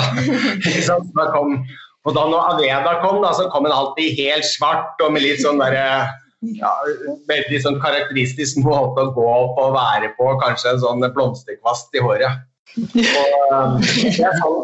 da 1.20 1.28
kom, 1.36 1.60
og 2.06 2.18
da 2.18 2.26
når 2.30 2.50
Aveda 2.54 2.96
kom, 3.04 3.22
da, 3.24 3.34
så 3.38 3.48
kom 3.54 3.68
han 3.68 3.76
alltid 3.76 4.18
helt 4.20 4.48
svart 4.48 5.02
og 5.04 5.14
med 5.16 5.26
litt 5.26 5.42
sånn 5.44 5.62
derre 5.62 6.08
ja, 6.58 6.72
veldig 7.30 7.62
sånn 7.64 7.80
karakteristisk 7.84 8.60
måte 8.64 9.08
å 9.08 9.14
gå 9.16 9.26
opp 9.26 9.62
og 9.62 9.76
være 9.76 10.12
på. 10.18 10.30
Kanskje 10.44 10.76
en 10.76 10.84
sånn 10.84 11.06
blomsterkvast 11.16 11.96
i 11.96 12.04
håret. 12.06 12.44
Og, 12.76 13.86
sånn, 13.86 14.60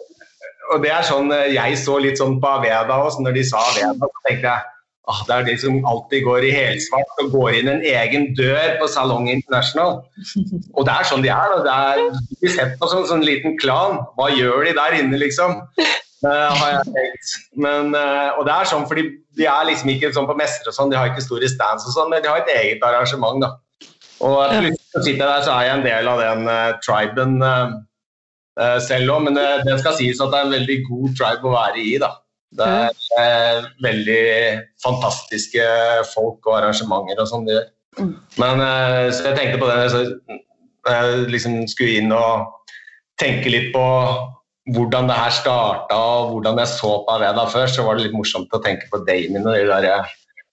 og 0.72 0.84
det 0.84 0.92
er 0.92 1.08
sånn 1.08 1.32
eh, 1.36 1.54
jeg 1.56 1.80
så 1.80 1.98
litt 2.04 2.20
sånn 2.22 2.40
på 2.42 2.52
Aveda 2.58 3.00
også. 3.06 3.24
Når 3.26 3.40
de 3.40 3.48
sa 3.48 3.64
Aveda, 3.72 3.96
så 4.08 4.28
tenkte 4.28 4.52
jeg 4.52 4.70
ah, 5.12 5.22
det 5.28 5.36
er 5.36 5.48
de 5.50 5.56
som 5.64 5.80
alltid 5.90 6.26
går 6.28 6.48
i 6.48 6.54
helsvart 6.56 7.24
og 7.24 7.34
går 7.36 7.58
inn 7.60 7.72
en 7.72 7.84
egen 7.94 8.30
dør 8.38 8.78
på 8.82 8.90
Salong 8.92 9.30
International. 9.32 10.02
Og 10.76 10.86
det 10.88 10.94
er 10.94 11.10
sånn 11.10 11.26
de 11.26 11.34
er. 11.34 11.56
Da. 11.56 11.64
Det 11.66 11.76
er 11.76 12.40
de 12.44 12.54
setter 12.54 12.86
oss 12.86 12.94
som 12.94 13.04
en 13.04 13.12
sånn 13.16 13.28
liten 13.28 13.58
klan. 13.62 14.00
Hva 14.20 14.32
gjør 14.36 14.66
de 14.68 14.78
der 14.78 15.00
inne, 15.02 15.20
liksom? 15.22 15.60
Uh, 16.22 16.52
har 16.54 16.68
jeg 16.76 16.94
tenkt. 16.94 17.34
Men, 17.58 17.96
uh, 17.98 18.38
og 18.38 18.46
det 18.46 18.54
er 18.54 18.70
sånn 18.70 18.88
fordi 18.90 19.08
de 19.40 19.48
er 19.50 19.68
liksom 19.70 19.90
ikke 19.94 20.12
sånn 20.14 20.30
på 20.30 20.38
messer 20.38 20.70
og 20.70 20.76
sånn, 20.76 20.92
de 20.92 21.00
har 21.00 21.10
ikke 21.10 21.24
store 21.26 21.50
stands 21.50 21.88
og 21.88 21.96
sånn, 21.96 22.12
men 22.14 22.22
de 22.22 22.30
har 22.30 22.44
et 22.44 22.52
eget 22.60 22.86
arrangement, 22.86 23.42
da. 23.42 23.56
Og 24.22 24.38
plutselig 24.52 25.02
sitter 25.02 25.24
jeg 25.24 25.30
der, 25.32 25.46
så 25.48 25.56
er 25.56 25.66
jeg 25.66 25.78
en 25.80 25.88
del 25.88 26.10
av 26.12 26.22
den 26.22 26.44
uh, 26.52 26.74
triben 26.86 27.38
uh, 27.42 28.78
selv 28.86 29.16
òg, 29.16 29.24
men 29.26 29.40
det, 29.40 29.48
det, 29.66 29.80
skal 29.82 29.98
sies 29.98 30.22
at 30.22 30.30
det 30.34 30.42
er 30.42 30.50
en 30.50 30.58
veldig 30.60 30.78
god 30.90 31.18
tribe 31.18 31.50
å 31.50 31.56
være 31.56 31.82
i. 31.82 31.96
da. 32.04 32.12
Det 32.60 32.68
er 32.68 33.62
uh, 33.64 33.70
veldig 33.82 34.24
fantastiske 34.84 35.68
folk 36.12 36.52
og 36.52 36.58
arrangementer 36.60 37.24
og 37.24 37.30
sånn 37.32 37.48
de 37.48 37.56
gjør. 37.58 37.70
Mm. 38.00 38.12
Men 38.40 38.62
eh, 38.64 39.10
så 39.12 39.26
jeg 39.28 39.38
tenkte 39.38 39.60
på 39.60 39.68
det 39.68 39.80
så 39.92 40.04
jeg 40.88 41.26
liksom 41.30 41.58
skulle 41.70 42.00
inn 42.00 42.14
og 42.16 42.72
tenke 43.22 43.52
litt 43.52 43.70
på 43.74 43.84
hvordan 44.70 45.10
det 45.10 45.16
her 45.18 45.32
starta 45.34 45.96
og 45.98 46.30
hvordan 46.32 46.60
jeg 46.62 46.70
så 46.76 46.92
på 47.06 47.12
Aveda 47.16 47.44
før, 47.50 47.68
så 47.68 47.84
var 47.86 47.94
det 47.98 48.04
litt 48.06 48.18
morsomt 48.18 48.54
å 48.54 48.64
tenke 48.64 48.86
på 48.92 48.98
Damien 49.08 49.48
og 49.48 49.54
de 49.58 49.66
der 49.70 49.84
eh, 49.90 50.06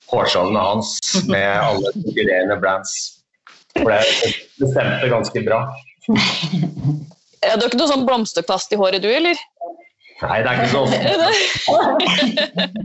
hans 0.08 0.88
med 1.28 1.48
alle 1.60 1.92
konkurrerende 1.92 2.56
brands. 2.62 2.92
For 3.76 3.88
det, 3.92 4.00
det 4.56 4.66
stemte 4.72 5.06
ganske 5.12 5.38
bra. 5.44 5.60
Ja, 7.44 7.52
du 7.54 7.60
har 7.62 7.68
ikke 7.68 7.82
noe 7.82 7.92
sånn 7.92 8.08
blomsterkvast 8.08 8.72
i 8.72 8.80
håret 8.80 9.02
du, 9.04 9.10
eller? 9.12 9.36
Nei, 10.24 10.38
det 10.42 10.50
er 10.50 10.56
ikke 10.58 10.72
sånn. 10.72 10.90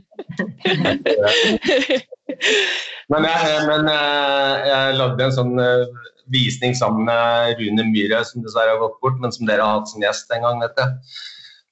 men 3.14 3.26
jeg, 3.28 3.62
men 3.70 3.90
eh, 3.92 4.54
jeg 4.68 4.98
lagde 5.00 5.26
en 5.26 5.36
sånn 5.36 5.54
eh, 5.62 5.84
visning 6.32 6.76
sammen 6.76 7.06
med 7.08 7.60
Rune 7.60 7.86
Myhre, 7.90 8.24
som 8.26 8.44
dessverre 8.44 8.76
har 8.76 8.82
gått 8.82 9.00
bort, 9.04 9.20
men 9.22 9.32
som 9.36 9.48
dere 9.50 9.66
har 9.66 9.80
hatt 9.80 9.92
som 9.92 10.04
gjest 10.04 10.32
en 10.34 10.46
gang. 10.46 10.62
vet 10.64 10.76
du. 10.78 10.84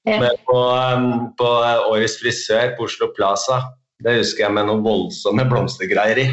Ja. 0.10 0.18
På, 0.48 0.58
um, 0.96 1.30
på, 1.38 1.50
Årets 1.92 2.18
frisør 2.22 2.76
på 2.78 2.88
Oslo 2.88 3.12
Plaza. 3.16 3.62
Det 4.02 4.18
husker 4.18 4.48
jeg 4.48 4.56
med 4.56 4.66
noen 4.66 4.82
voldsomme 4.86 5.46
blomstergreier 5.50 6.24
i. 6.24 6.28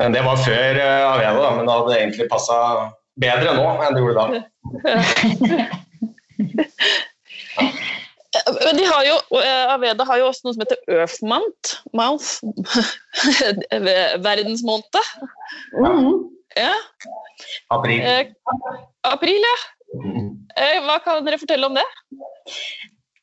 Men 0.00 0.14
Det 0.14 0.22
var 0.24 0.40
før 0.40 0.80
uh, 0.80 1.12
Aveda, 1.12 1.50
men 1.56 1.66
det 1.66 1.74
hadde 1.74 1.98
egentlig 1.98 2.30
passa 2.32 2.56
bedre 3.20 3.54
nå 3.58 3.66
enn 3.82 3.94
det 3.96 4.02
gjorde 4.04 4.22
da. 4.22 4.26
Men 8.48 8.76
de 8.78 8.84
har 8.86 9.02
jo, 9.06 9.16
eh, 9.40 9.72
Aveda 9.72 10.04
har 10.06 10.20
jo 10.20 10.28
også 10.28 10.46
noe 10.46 10.54
som 10.54 10.62
heter 10.62 10.78
Earth 10.94 11.24
Month. 11.26 11.78
Mouth. 11.96 12.38
Verdensmåned. 14.26 15.00
Mm. 15.74 16.37
Ja. 16.58 16.74
April. 17.74 18.02
Eh, 18.02 18.30
april, 19.06 19.42
ja. 19.46 19.56
Eh, 20.58 20.78
hva 20.84 20.98
kan 21.04 21.24
dere 21.26 21.38
fortelle 21.40 21.68
om 21.68 21.76
det? 21.78 21.86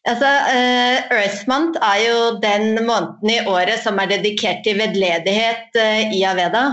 Altså, 0.05 0.29
eh, 0.53 0.99
Earth 1.09 1.47
Month 1.49 1.79
er 1.81 1.99
jo 2.03 2.17
den 2.41 2.77
måneden 2.85 3.31
i 3.33 3.39
året 3.49 3.81
som 3.81 3.97
er 3.99 4.11
dedikert 4.11 4.61
til 4.65 4.77
vedledighet 4.77 5.73
uh, 5.81 6.13
i 6.13 6.21
Aveda. 6.29 6.67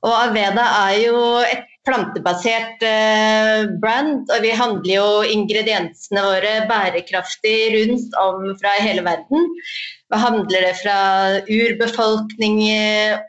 Og 0.00 0.14
Aveda 0.16 0.64
er 0.86 0.94
jo 1.02 1.18
et 1.44 1.69
plantebasert 1.86 2.82
uh, 2.84 3.68
brand, 3.82 4.26
og 4.28 4.42
vi 4.44 4.50
handler 4.56 4.92
jo 4.92 5.06
ingrediensene 5.34 6.24
våre 6.26 6.52
bærekraftig 6.68 7.54
rundt 7.76 8.18
om 8.20 8.50
fra 8.60 8.74
hele 8.80 9.04
verden. 9.06 9.48
Vi 10.10 10.18
handler 10.18 10.66
det 10.66 10.74
fra 10.80 10.98
urbefolkning 11.46 12.60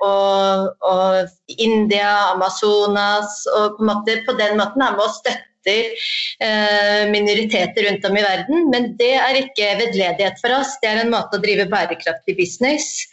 og, 0.01 0.71
og 0.81 1.55
India, 1.61 2.33
Amazonas, 2.33 3.43
og 3.53 3.77
på, 3.77 3.87
måte, 3.87 4.17
på 4.25 4.35
den 4.39 4.57
måten 4.59 4.83
er 4.83 4.97
vi 4.97 5.05
og 5.05 5.15
støtter 5.19 5.47
minoriteter 7.13 7.85
rundt 7.85 8.07
om 8.09 8.17
i 8.17 8.23
verden. 8.25 8.63
Men 8.73 8.95
det 8.97 9.13
er 9.13 9.43
ikke 9.43 9.75
vedledighet 9.83 10.41
for 10.41 10.57
oss, 10.57 10.73
det 10.81 10.89
er 10.89 11.03
en 11.03 11.13
måte 11.13 11.37
å 11.37 11.43
drive 11.43 11.69
bærekraftig 11.69 12.33
business. 12.39 13.05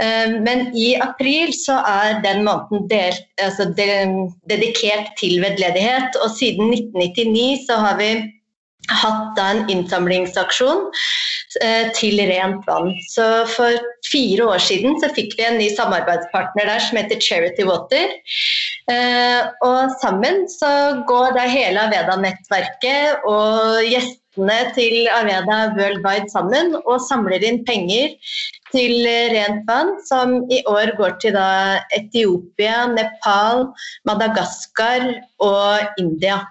Eh, 0.00 0.34
men 0.46 0.68
i 0.76 0.92
april 1.02 1.52
så 1.56 1.80
er 1.82 2.20
den 2.24 2.44
måneden 2.46 2.88
delt, 2.90 3.24
altså 3.42 3.68
dedikert 3.74 5.14
til 5.20 5.40
vedledighet, 5.42 6.18
og 6.22 6.30
siden 6.36 6.72
1999 6.72 7.66
så 7.66 7.80
har 7.82 7.98
vi 8.00 8.12
hatt 8.88 9.40
en 9.42 9.64
innsamlingsaksjon 9.68 10.86
eh, 11.62 11.90
til 11.96 12.20
rent 12.30 12.62
vann. 12.68 12.92
Så 13.10 13.26
for 13.50 13.76
fire 14.08 14.46
år 14.54 14.62
siden 14.64 14.96
så 15.02 15.10
fikk 15.16 15.36
vi 15.38 15.48
en 15.48 15.58
ny 15.60 15.68
samarbeidspartner 15.74 16.70
der 16.70 16.84
som 16.84 17.00
heter 17.00 17.20
Charity 17.22 17.66
Water. 17.68 18.14
Eh, 18.88 19.42
og 19.66 19.92
sammen 20.00 20.46
så 20.48 20.70
går 21.08 21.36
da 21.36 21.44
hele 21.50 21.84
Aveda-nettverket 21.88 23.28
og 23.28 23.82
gjestene 23.84 24.60
til 24.76 25.10
Aveda 25.12 25.58
Worldwide 25.76 26.30
sammen 26.32 26.76
og 26.84 27.02
samler 27.04 27.44
inn 27.44 27.64
penger 27.68 28.14
til 28.72 29.06
rent 29.32 29.64
vann, 29.68 29.94
som 30.08 30.36
i 30.52 30.60
år 30.68 30.94
går 30.98 31.16
til 31.22 31.34
da 31.36 31.80
Etiopia, 31.96 32.86
Nepal, 32.92 33.68
Madagaskar 34.08 35.08
og 35.44 36.00
India 36.00 36.42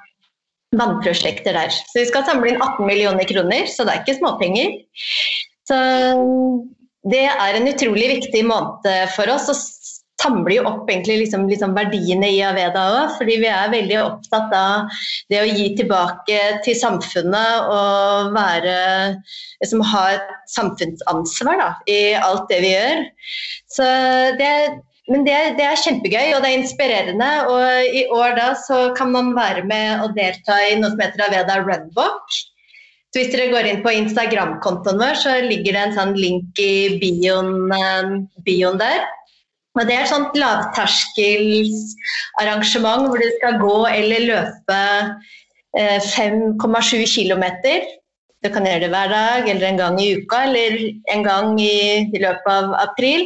vannprosjekter 0.75 1.55
der. 1.55 1.71
Så 1.71 2.01
vi 2.01 2.07
skal 2.09 2.25
samle 2.27 2.51
inn 2.51 2.61
18 2.61 2.83
millioner 2.87 3.27
kroner, 3.29 3.69
så 3.71 3.85
det 3.87 3.93
er 3.93 4.03
ikke 4.03 4.17
småpenger. 4.19 4.75
Så 5.67 5.77
det 7.07 7.25
er 7.29 7.57
en 7.57 7.69
utrolig 7.71 8.09
viktig 8.17 8.43
måned 8.47 8.87
for 9.15 9.31
oss. 9.31 9.76
Samler 10.21 10.55
jo 10.57 10.65
opp 10.65 10.89
egentlig 10.89 11.19
liksom, 11.23 11.45
liksom 11.49 11.75
verdiene 11.77 12.29
i 12.33 12.41
Aveda 12.45 12.83
òg, 12.95 13.13
fordi 13.19 13.37
vi 13.43 13.49
er 13.51 13.73
veldig 13.73 13.99
opptatt 14.01 14.55
av 14.57 14.97
det 15.31 15.43
å 15.43 15.49
gi 15.49 15.67
tilbake 15.77 16.39
til 16.65 16.77
samfunnet 16.79 17.69
og 17.73 18.33
være 18.35 18.77
liksom, 19.61 19.85
ha 19.93 20.03
et 20.15 20.33
samfunnsansvar 20.53 21.61
da, 21.61 21.69
i 21.91 22.01
alt 22.17 22.49
det 22.51 22.59
vi 22.65 22.73
gjør. 22.73 23.05
Så 23.77 23.87
det, 24.39 24.51
men 25.11 25.23
det, 25.27 25.37
det, 25.59 25.65
er 25.69 25.81
kjempegøy 25.85 26.33
og 26.35 26.41
det 26.43 26.49
er 26.49 26.59
inspirerende. 26.59 27.31
Og 27.53 27.95
i 28.01 28.05
år 28.13 28.37
da 28.39 28.51
så 28.65 28.81
kan 28.97 29.13
man 29.13 29.33
være 29.37 29.63
med 29.69 30.03
og 30.03 30.17
delta 30.17 30.59
i 30.67 30.77
noe 30.79 30.93
som 30.93 31.03
heter 31.03 31.27
Aveda 31.27 31.61
Runwalk. 31.61 32.39
Så 33.13 33.21
hvis 33.21 33.31
dere 33.31 33.51
går 33.53 33.69
inn 33.69 33.79
på 33.85 33.93
Instagram-kontoen 34.01 34.99
vår, 34.99 35.15
så 35.21 35.37
ligger 35.45 35.77
det 35.77 35.83
en 35.85 35.95
sånn 35.95 36.17
link 36.19 36.59
i 36.59 36.97
bioen, 36.99 37.71
eh, 37.71 38.17
bioen 38.45 38.81
der. 38.81 39.05
Og 39.77 39.83
Det 39.87 39.95
er 39.95 40.01
et 40.03 40.13
sånt 40.13 40.33
lavterskelsarrangement 40.37 43.03
hvor 43.07 43.17
du 43.21 43.29
skal 43.37 43.53
gå 43.61 43.77
eller 43.91 44.19
løpe 44.31 44.79
5,7 45.77 46.97
eh, 46.97 47.05
km 47.05 47.43
du 48.45 48.49
kan 48.53 48.67
gjøre 48.67 48.85
det 48.85 48.89
hver 48.93 49.09
dag 49.09 49.47
eller 49.49 49.67
en 49.67 49.79
gang 49.79 49.95
i 50.01 50.11
uka 50.19 50.43
eller 50.45 50.75
en 51.13 51.23
gang 51.25 51.55
i, 51.61 52.05
løpet 52.21 52.49
av 52.51 52.75
april. 52.83 53.25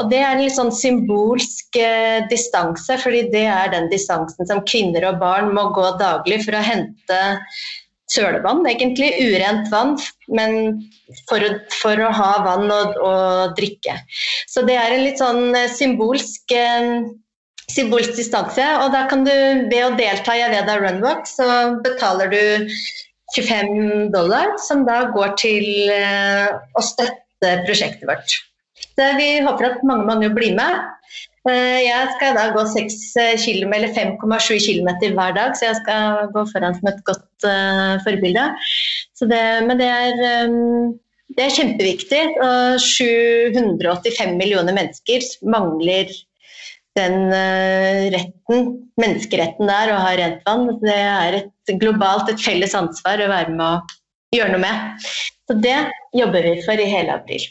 Og 0.00 0.10
det 0.12 0.20
er 0.20 0.34
en 0.34 0.42
litt 0.42 0.56
sånn 0.56 0.72
symbolsk 0.76 1.78
eh, 1.80 2.24
distanse, 2.30 2.98
fordi 3.00 3.24
det 3.32 3.46
er 3.48 3.72
den 3.72 3.88
distansen 3.92 4.48
som 4.48 4.60
kvinner 4.68 5.08
og 5.08 5.20
barn 5.22 5.52
må 5.56 5.70
gå 5.76 5.86
daglig 6.02 6.42
for 6.44 6.58
å 6.58 6.66
hente 6.66 7.22
sølevann, 8.12 8.62
egentlig. 8.68 9.10
Urent 9.24 9.70
vann, 9.72 9.96
men 10.28 10.82
for 11.30 11.42
å, 11.44 11.50
for 11.80 12.00
å 12.00 12.12
ha 12.14 12.30
vann 12.46 12.68
og, 12.70 13.00
og, 13.00 13.56
drikke. 13.58 13.96
Så 14.50 14.64
det 14.68 14.78
er 14.78 14.94
en 14.94 15.04
litt 15.06 15.20
sånn 15.22 15.50
eh, 15.56 15.70
symbolsk 15.72 16.54
eh, 16.56 17.02
symbolsk 17.72 18.16
distanse. 18.18 18.64
Og 18.82 18.92
da 18.94 19.06
kan 19.10 19.24
du 19.26 19.32
ved 19.32 19.80
å 19.86 19.94
delta 19.98 20.36
i 20.36 20.44
Aveda 20.44 20.78
Runwalk, 20.80 21.26
så 21.28 21.46
betaler 21.84 22.32
du 22.32 22.42
25 23.36 24.10
dollar, 24.12 24.56
som 24.60 24.84
da 24.88 25.04
går 25.14 25.36
til 25.40 25.92
eh, 25.92 26.48
å 26.52 26.84
støtte 26.84 27.54
prosjektet 27.66 28.08
vårt. 28.08 28.38
Så 28.92 29.12
vi 29.16 29.28
håper 29.44 29.70
at 29.70 29.84
mange 29.88 30.08
mange 30.08 30.28
blir 30.34 30.56
med. 30.56 30.90
Eh, 31.50 31.78
jeg 31.82 32.10
skal 32.14 32.36
da 32.38 32.48
gå 32.54 32.62
6 32.70 32.98
km, 33.42 33.72
eller 33.74 33.94
5,7 33.96 34.60
km 34.62 34.90
hver 35.16 35.32
dag, 35.34 35.56
så 35.58 35.70
jeg 35.70 35.78
skal 35.80 36.28
gå 36.34 36.44
foran 36.52 36.76
som 36.76 36.90
et 36.92 37.00
godt 37.08 37.46
uh, 37.48 37.96
forbilde. 38.04 38.44
Det, 39.22 39.40
men 39.66 39.78
det 39.78 39.88
er, 39.90 40.20
um, 40.46 40.92
det 41.34 41.46
er 41.46 41.56
kjempeviktig. 41.56 42.20
Og 42.42 42.84
785 42.84 44.36
millioner 44.38 44.76
mennesker 44.76 45.26
mangler 45.42 46.14
den 46.98 47.18
uh, 47.32 48.06
retten, 48.14 48.70
menneskeretten 49.02 49.70
der, 49.70 49.90
å 49.96 50.02
ha 50.04 50.14
rent 50.18 50.46
vann. 50.46 50.70
Det 50.84 50.94
er 50.94 51.40
et 51.42 51.74
globalt, 51.82 52.30
et 52.30 52.42
felles 52.42 52.78
ansvar 52.78 53.18
å 53.18 53.30
være 53.32 53.56
med 53.56 53.66
å 53.66 54.38
gjøre 54.38 54.54
noe 54.54 54.62
med. 54.62 55.10
Så 55.50 55.58
det 55.58 55.78
jobber 56.14 56.46
vi 56.46 56.54
for 56.62 56.78
i 56.78 56.86
hele 56.86 57.18
april. 57.18 57.50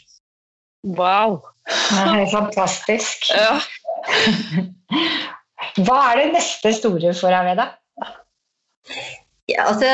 Wow! 0.96 1.42
Det 1.68 2.24
er 2.24 2.30
fantastisk. 2.32 3.28
Ja. 3.30 3.60
Hva 5.86 5.98
er 6.10 6.20
det 6.20 6.28
neste 6.34 6.74
store 6.76 7.14
for 7.16 7.34
Aveda? 7.34 7.70
Ja, 9.50 9.68
altså 9.68 9.88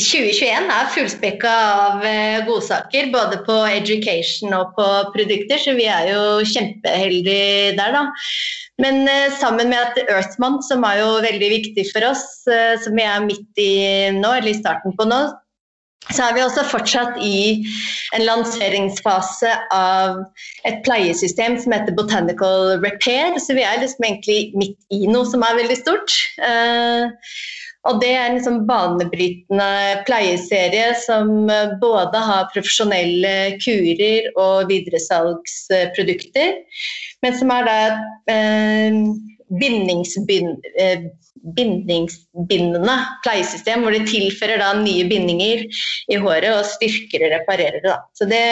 2021 0.00 0.70
er 0.74 0.88
fullspekka 0.90 1.50
av 1.54 2.04
eh, 2.08 2.40
godsaker, 2.48 3.12
både 3.14 3.38
på 3.46 3.60
education 3.70 4.54
og 4.56 4.72
på 4.74 4.86
produkter, 5.14 5.60
så 5.62 5.76
vi 5.78 5.86
er 5.86 6.10
jo 6.10 6.22
kjempeheldige 6.50 7.76
der, 7.78 7.94
da. 7.94 8.02
Men 8.82 9.04
uh, 9.06 9.30
sammen 9.38 9.70
med 9.70 9.78
at 9.78 10.00
Earthmont, 10.10 10.64
som 10.66 10.82
er 10.82 10.98
jo 10.98 11.10
veldig 11.22 11.50
viktig 11.52 11.84
for 11.92 12.08
oss, 12.08 12.24
uh, 12.50 12.74
som 12.82 12.98
vi 12.98 13.04
er 13.06 13.22
midt 13.22 13.62
i 13.62 13.70
nå, 14.16 14.32
eller 14.34 14.50
i 14.50 14.58
starten 14.58 14.96
på 14.98 15.06
nå, 15.06 15.20
så 16.12 16.26
er 16.26 16.36
vi 16.36 16.44
også 16.44 16.66
fortsatt 16.68 17.16
i 17.24 17.64
en 18.16 18.26
lanseringsfase 18.26 19.50
av 19.72 20.20
et 20.68 20.82
pleiesystem 20.84 21.56
som 21.62 21.72
heter 21.72 21.96
Botanical 21.96 22.76
Repair. 22.84 23.38
Så 23.40 23.56
vi 23.56 23.64
er 23.64 23.80
liksom 23.80 24.04
egentlig 24.06 24.52
midt 24.58 24.78
i 24.92 25.06
noe 25.08 25.24
som 25.30 25.46
er 25.46 25.60
veldig 25.62 25.80
stort. 25.80 26.16
Uh, 26.42 27.08
Og 27.84 28.00
det 28.00 28.14
er 28.16 28.26
en 28.26 28.38
liksom 28.38 28.62
banebrytende 28.68 29.72
pleieserie 30.08 30.94
som 31.02 31.50
eh, 31.52 31.74
både 31.82 32.22
har 32.28 32.48
profesjonelle 32.54 33.58
kurer 33.60 34.30
og 34.40 34.70
videresalgsprodukter, 34.70 36.54
men 37.24 37.36
som 37.36 37.52
er 37.52 37.68
da 37.68 37.76
eh, 39.52 40.84
eh, 40.84 41.06
bindingsbindende 41.58 42.96
pleiesystem, 43.24 43.84
hvor 43.84 43.92
de 43.92 44.04
tilfører 44.08 44.62
da 44.62 44.72
nye 44.80 45.06
bindinger 45.10 45.64
i 46.08 46.20
håret 46.20 46.52
og 46.54 46.68
styrker 46.68 47.26
og 47.26 47.34
reparerer 47.38 47.82
det. 47.84 47.96
Så 48.16 48.28
det 48.30 48.44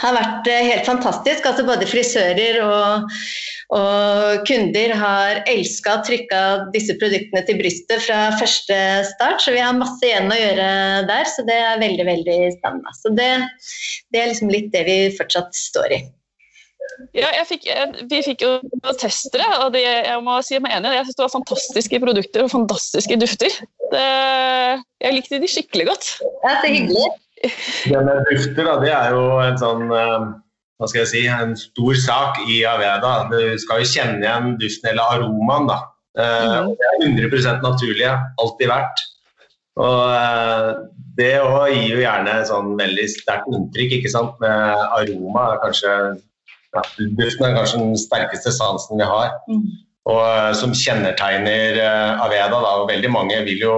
har 0.00 0.16
vært 0.16 0.48
eh, 0.50 0.64
helt 0.70 0.88
fantastisk. 0.88 1.46
Altså 1.48 1.64
både 1.66 1.88
frisører 1.88 2.58
og, 2.64 3.16
og 3.76 4.42
kunder 4.48 4.94
har 5.00 5.40
elska 5.48 5.96
å 5.96 6.04
trykke 6.06 6.42
disse 6.74 6.96
produktene 7.00 7.44
til 7.48 7.60
brystet 7.60 8.04
fra 8.04 8.20
første 8.40 8.80
start, 9.12 9.42
så 9.42 9.54
vi 9.56 9.64
har 9.64 9.76
masse 9.78 10.02
igjen 10.06 10.32
å 10.32 10.40
gjøre 10.40 10.68
der. 11.10 11.32
Så 11.32 11.46
det 11.48 11.58
er 11.62 11.82
veldig, 11.82 12.08
veldig 12.10 12.38
spennende. 12.58 12.96
Så 13.00 13.14
det, 13.16 13.32
det 14.12 14.22
er 14.22 14.30
liksom 14.32 14.52
litt 14.52 14.72
det 14.74 14.86
vi 14.88 15.00
fortsatt 15.16 15.56
står 15.56 15.98
i. 15.98 16.02
Ja, 17.16 17.28
fikk, 17.48 17.66
vi 18.10 18.22
fikk 18.24 18.44
jo 18.44 18.50
teste 19.00 19.40
det, 19.40 19.48
og 19.60 19.74
det, 19.74 19.82
jeg 19.84 20.22
må 20.24 20.38
si 20.44 20.58
meg 20.62 20.78
enig. 20.78 20.94
Jeg 20.96 21.06
synes 21.08 21.18
det 21.18 21.24
var 21.24 21.34
fantastiske 21.34 22.00
produkter 22.02 22.46
og 22.46 22.52
fantastiske 22.52 23.18
dufter. 23.20 23.60
Det, 23.92 24.06
jeg 25.04 25.16
likte 25.16 25.40
de 25.42 25.50
skikkelig 25.50 25.88
godt. 25.90 26.10
Ja, 26.44 26.56
så 26.62 26.72
hyggelig. 26.72 27.06
Det 27.42 28.02
med 28.06 28.24
dufter, 28.30 28.62
da, 28.64 28.76
det 28.82 28.92
er 28.96 29.16
jo 29.16 29.24
en 29.44 29.58
sånn 29.60 29.90
eh, 29.92 30.28
hva 30.76 30.88
skal 30.90 31.02
jeg 31.02 31.10
si, 31.12 31.24
en 31.32 31.54
stor 31.58 31.98
sak 32.00 32.40
i 32.52 32.62
Aveda. 32.68 33.12
Du 33.32 33.38
skal 33.60 33.82
jo 33.82 33.90
kjenne 33.92 34.24
igjen 34.24 34.56
duften 34.60 34.90
eller 34.92 35.16
aromaen. 35.16 35.68
da. 35.70 35.82
Mm. 36.16 36.72
Det 36.76 36.88
er 36.90 37.28
100% 37.28 37.64
naturlige, 37.64 38.12
alltid 38.40 38.72
vært. 38.72 39.04
Og 39.76 40.02
eh, 40.08 40.70
det 41.16 41.32
òg 41.40 41.72
gir 41.72 41.96
jo 41.96 42.00
gjerne 42.02 42.36
sånn 42.48 42.74
veldig 42.78 43.06
sterkt 43.12 43.48
inntrykk, 43.52 43.98
ikke 43.98 44.12
sant. 44.12 44.36
Med 44.42 44.84
aroma. 44.98 45.48
Kanskje, 45.64 45.92
ja, 46.76 46.84
duften 47.18 47.48
er 47.48 47.56
kanskje 47.56 47.82
den 47.82 47.98
sterkeste 48.00 48.52
sansen 48.54 49.00
vi 49.00 49.08
har. 49.08 49.34
Mm. 49.50 49.66
Og 50.06 50.54
som 50.54 50.74
kjennetegner 50.76 51.80
Aveda, 52.22 52.54
da, 52.54 52.74
og 52.78 52.90
veldig 52.92 53.10
mange 53.10 53.40
vil 53.48 53.64
jo 53.64 53.76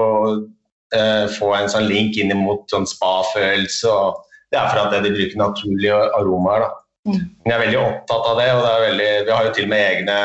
uh, 0.94 1.24
få 1.38 1.52
en 1.56 1.70
sånn 1.72 1.88
link 1.88 2.18
inn 2.20 2.34
mot 2.36 2.66
sånn 2.72 2.86
spa-følelse. 2.88 3.88
og 3.88 4.20
Det 4.52 4.60
er 4.60 4.68
for 4.68 4.82
at 4.82 5.06
de 5.06 5.14
bruker 5.14 5.40
naturlige 5.40 6.02
aromaer. 6.18 6.66
da. 6.66 6.70
Mm. 7.08 7.24
Jeg 7.46 7.54
er 7.54 7.64
veldig 7.64 7.80
opptatt 7.80 8.28
av 8.32 8.42
det, 8.42 8.48
og 8.52 8.62
det 8.64 8.72
er 8.74 8.86
veldig, 8.86 9.10
vi 9.24 9.36
har 9.36 9.46
jo 9.46 9.54
til 9.56 9.68
og 9.68 9.72
med 9.72 9.86
egne 9.86 10.18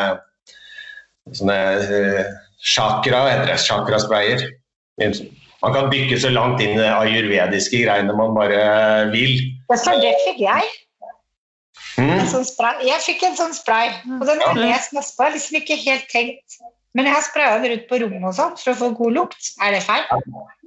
sånne 1.39 1.59
uh, 1.88 2.34
chakra, 2.74 3.24
heter 3.30 3.53
det, 3.53 3.61
chakrasprayer. 3.63 4.47
Man 5.63 5.71
kan 5.71 5.91
dykke 5.91 6.17
så 6.19 6.30
langt 6.34 6.59
inn 6.59 6.76
i 6.76 6.82
de 6.82 6.89
ayurvediske 6.91 7.86
greiene 7.86 8.15
man 8.17 8.36
bare 8.36 8.63
vil. 9.13 9.38
For 9.71 10.03
det 10.03 10.11
fikk 10.26 10.43
jeg. 10.43 10.71
Mm. 11.98 12.24
Sånn 12.30 12.46
jeg 12.82 13.02
fikk 13.06 13.26
en 13.28 13.36
sånn 13.38 13.54
spray, 13.54 13.91
og 14.20 14.24
den 14.26 14.41
har 14.41 14.58
jeg 14.58 14.72
lest 14.72 14.96
masse 14.98 15.14
på. 15.18 15.28
Liksom 15.36 15.60
ikke 15.60 15.78
helt 15.84 16.08
tenkt 16.10 16.62
men 16.94 17.08
jeg 17.10 17.16
har 17.16 17.24
spraya 17.26 17.62
den 17.62 17.72
rundt 17.74 17.88
på 17.89 18.00
rommet 18.04 18.26
og 18.30 18.36
sånn 18.38 18.58
for 18.60 18.74
å 18.74 18.78
få 18.78 18.89
god 19.00 19.16
lukt. 19.18 19.48
Er 19.66 19.74
det 19.74 19.82
feil? 19.86 20.04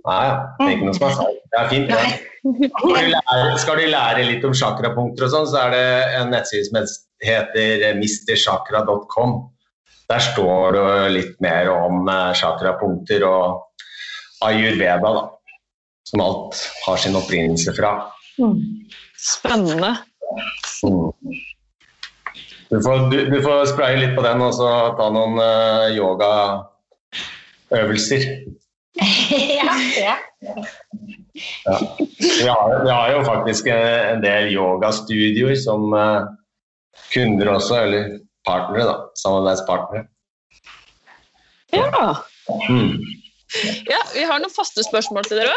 Nei, 0.06 0.22
det 0.58 0.64
er 0.66 0.72
ikke 0.74 0.88
noe 0.88 0.96
som 0.96 1.06
er 1.06 1.18
feil. 1.20 1.36
Det 1.52 1.60
er 1.60 1.68
fint, 1.70 1.92
Ja. 1.92 2.00
Skal, 2.46 2.96
du 2.96 3.10
lære, 3.10 3.58
skal 3.62 3.78
du 3.80 3.84
lære 3.90 4.24
litt 4.26 4.46
om 4.46 4.54
chakrapunkter 4.54 5.26
og 5.26 5.32
sånn, 5.32 5.46
så 5.50 5.60
er 5.64 5.72
det 5.74 5.86
en 6.18 6.32
nettside 6.34 6.66
som 6.66 6.78
heter 7.26 7.86
mrchakra.com. 7.98 9.36
Der 10.10 10.22
står 10.22 10.76
det 10.76 10.90
litt 11.14 11.40
mer 11.42 11.70
om 11.72 12.10
eh, 12.10 12.34
chakrapunkter 12.38 13.26
og 13.26 13.86
ayurveda, 14.46 15.10
da. 15.18 15.24
Som 16.06 16.22
alt 16.22 16.60
har 16.84 17.02
sin 17.02 17.18
opprinnelse 17.18 17.74
fra. 17.74 17.96
Mm. 18.38 18.60
Spennende. 19.18 19.96
Mm. 20.86 21.10
Du 22.68 22.82
får, 22.82 23.10
du, 23.10 23.30
du 23.30 23.42
får, 23.42 23.66
spraye 23.70 23.96
litt 24.00 24.16
på 24.16 24.22
den 24.24 24.40
og 24.42 24.54
så 24.56 24.70
ta 24.98 25.10
noen 25.14 25.38
uh, 25.38 25.94
yogaøvelser. 25.94 28.22
ja. 29.60 29.74
ja. 30.00 30.16
ja. 30.42 30.54
Vi, 32.18 32.48
har, 32.48 32.82
vi, 32.82 32.90
har, 32.90 33.12
jo 33.12 33.24
faktisk 33.28 33.66
en 33.70 34.22
del 34.24 34.48
yogastudioer 34.56 35.54
som 35.60 35.92
uh, 35.94 36.26
kunder 37.12 37.48
også, 37.54 37.74
eller 37.84 38.02
partnere, 38.48 38.84
da. 38.88 38.96
Samarbeidspartnere. 39.22 40.04
Ja. 41.76 42.16
Mm. 42.70 42.92
ja. 43.90 44.00
Vi 44.14 44.22
har 44.26 44.38
noen 44.42 44.54
faste 44.54 44.82
spørsmål 44.86 45.24
til 45.28 45.38
dere. 45.42 45.56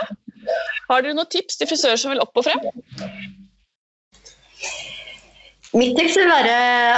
Har 0.90 0.98
dere 1.02 1.14
noen 1.18 1.32
tips 1.32 1.54
til 1.58 1.68
frisører 1.70 2.00
som 2.02 2.12
vil 2.14 2.24
opp 2.24 2.38
og 2.38 2.44
frem? 2.46 2.60
Mitt 5.78 5.94
tips 6.00 6.16
vil 6.18 6.30
være 6.32 6.54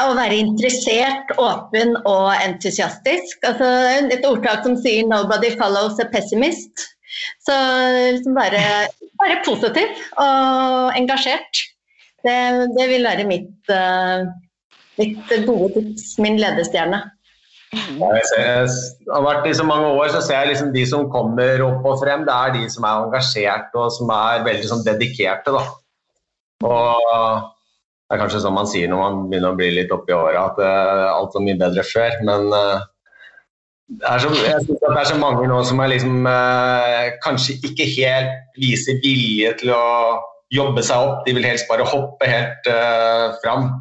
å 0.08 0.14
være 0.16 0.38
interessert, 0.40 1.34
åpen 1.42 1.98
og 2.08 2.30
entusiastisk. 2.38 3.42
Altså, 3.44 3.68
et 4.16 4.28
ordtak 4.28 4.64
som 4.64 4.78
sier 4.80 5.04
'nobody 5.04 5.52
follows 5.60 6.00
a 6.00 6.08
pessimist'. 6.08 6.88
Så 7.44 7.56
liksom 8.16 8.38
bare, 8.38 8.88
bare 9.20 9.42
positiv 9.44 9.90
og 10.16 10.96
engasjert. 10.96 11.66
Det, 12.24 12.38
det 12.78 12.88
vil 12.88 13.04
være 13.04 13.28
mitt, 13.28 13.52
uh, 13.68 14.24
mitt, 15.02 15.34
gode 15.48 15.74
tips, 15.76 16.16
min 16.24 16.40
ledestjerne. 16.40 17.02
Jeg, 17.72 18.72
har 19.12 19.24
vært 19.24 19.48
i 19.48 19.56
så 19.56 19.64
mange 19.68 19.88
år, 19.96 20.12
så 20.12 20.22
ser 20.24 20.42
jeg 20.42 20.54
liksom 20.54 20.74
de 20.76 20.84
som 20.88 21.12
kommer 21.12 21.64
opp 21.66 21.86
og 21.88 22.02
frem, 22.04 22.24
det 22.28 22.36
er 22.36 22.56
de 22.56 22.66
som 22.72 22.88
er 22.88 23.06
engasjerte 23.06 23.80
og 23.80 23.92
som 23.96 24.12
er 24.16 24.44
veldig 24.48 24.72
sånn 24.72 24.84
dedikerte. 24.88 25.56
Da. 25.56 25.64
Og 26.68 27.51
det 28.12 28.18
er 28.18 28.26
kanskje 28.26 28.41
sånn 28.43 28.55
man 28.57 28.68
sier 28.68 28.89
når 28.91 28.99
man 28.99 29.20
begynner 29.32 29.53
å 29.53 29.55
bli 29.55 29.70
litt 29.72 29.91
oppi 29.95 30.12
åra, 30.12 30.49
at 30.49 30.57
uh, 30.59 31.14
alt 31.14 31.32
var 31.32 31.43
mye 31.45 31.59
bedre 31.62 31.84
før. 31.88 32.18
Men 32.28 32.49
uh, 32.51 32.82
så, 34.20 34.34
jeg 34.36 34.66
synes 34.66 34.82
det 34.82 34.89
er 34.99 35.07
så 35.07 35.20
mange 35.22 35.45
nå 35.47 35.59
som 35.64 35.80
er 35.80 35.93
liksom, 35.93 36.28
uh, 36.28 37.07
kanskje 37.24 37.55
ikke 37.70 37.88
helt 37.93 38.59
viser 38.59 38.99
vilje 38.99 39.53
til 39.62 39.72
å 39.72 39.86
jobbe 40.51 40.84
seg 40.84 41.05
opp. 41.05 41.22
De 41.24 41.38
vil 41.38 41.47
helst 41.47 41.72
bare 41.72 41.88
hoppe 41.88 42.28
helt 42.28 42.68
uh, 42.68 43.32
fram 43.45 43.72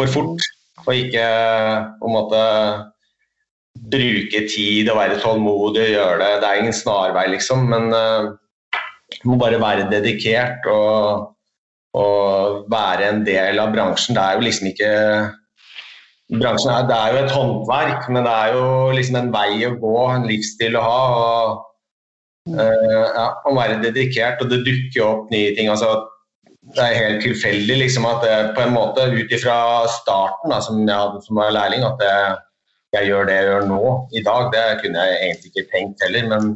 for 0.00 0.08
fort, 0.08 0.48
og 0.86 0.90
ikke 0.96 1.28
på 2.00 2.08
en 2.08 2.16
måte 2.16 2.42
bruke 3.92 4.46
tid 4.48 4.88
og 4.88 4.96
være 5.02 5.20
tålmodig 5.20 5.90
og 5.90 5.94
gjøre 5.98 6.18
det. 6.24 6.32
Det 6.40 6.48
er 6.48 6.64
ingen 6.64 6.80
snarvei, 6.80 7.28
liksom, 7.36 7.68
men 7.68 7.92
du 7.92 9.28
må 9.28 9.36
bare 9.36 9.60
være 9.60 9.90
dedikert. 9.92 10.64
og 10.72 11.33
å 11.94 12.06
være 12.70 13.08
en 13.10 13.24
del 13.26 13.60
av 13.62 13.72
bransjen. 13.74 14.16
Det 14.16 14.22
er 14.22 14.38
jo 14.38 14.46
liksom 14.48 14.70
ikke 14.72 14.92
Bransjen 16.40 16.70
er, 16.72 16.86
det 16.88 16.96
er 16.96 17.12
jo 17.12 17.18
et 17.20 17.32
håndverk, 17.34 18.06
men 18.08 18.24
det 18.24 18.32
er 18.32 18.54
jo 18.56 18.68
liksom 18.96 19.18
en 19.18 19.26
vei 19.34 19.66
å 19.68 19.74
gå, 19.76 19.92
en 20.08 20.24
livsstil 20.24 20.78
å 20.80 20.82
ha. 20.82 21.02
og 21.20 22.54
uh, 22.56 23.04
ja, 23.12 23.26
Å 23.44 23.52
være 23.52 23.76
dedikert, 23.82 24.40
og 24.40 24.48
det 24.50 24.62
dukker 24.64 25.04
opp 25.04 25.28
nye 25.34 25.52
ting. 25.54 25.68
altså 25.68 25.92
det 26.72 26.80
er 26.80 26.96
helt 26.96 27.20
tilfeldig 27.20 27.76
liksom, 27.82 28.06
at 28.08 28.22
det, 28.24 28.36
på 28.56 28.62
en 28.64 28.72
måte 28.72 29.04
ut 29.12 29.32
ifra 29.36 29.84
starten 30.00 30.48
da, 30.48 30.62
som 30.64 30.80
jeg 30.80 30.96
hadde 30.96 31.20
som 31.26 31.36
var 31.36 31.52
lærling, 31.52 31.84
at 31.84 32.00
det, 32.00 32.14
jeg 32.96 33.10
gjør 33.10 33.28
det 33.28 33.34
jeg 33.36 33.48
gjør 33.50 33.66
nå 33.68 33.80
i 34.16 34.22
dag. 34.24 34.48
Det 34.54 34.62
kunne 34.80 35.04
jeg 35.04 35.18
egentlig 35.26 35.52
ikke 35.52 35.70
tenkt 35.74 36.04
heller, 36.06 36.30
men 36.32 36.54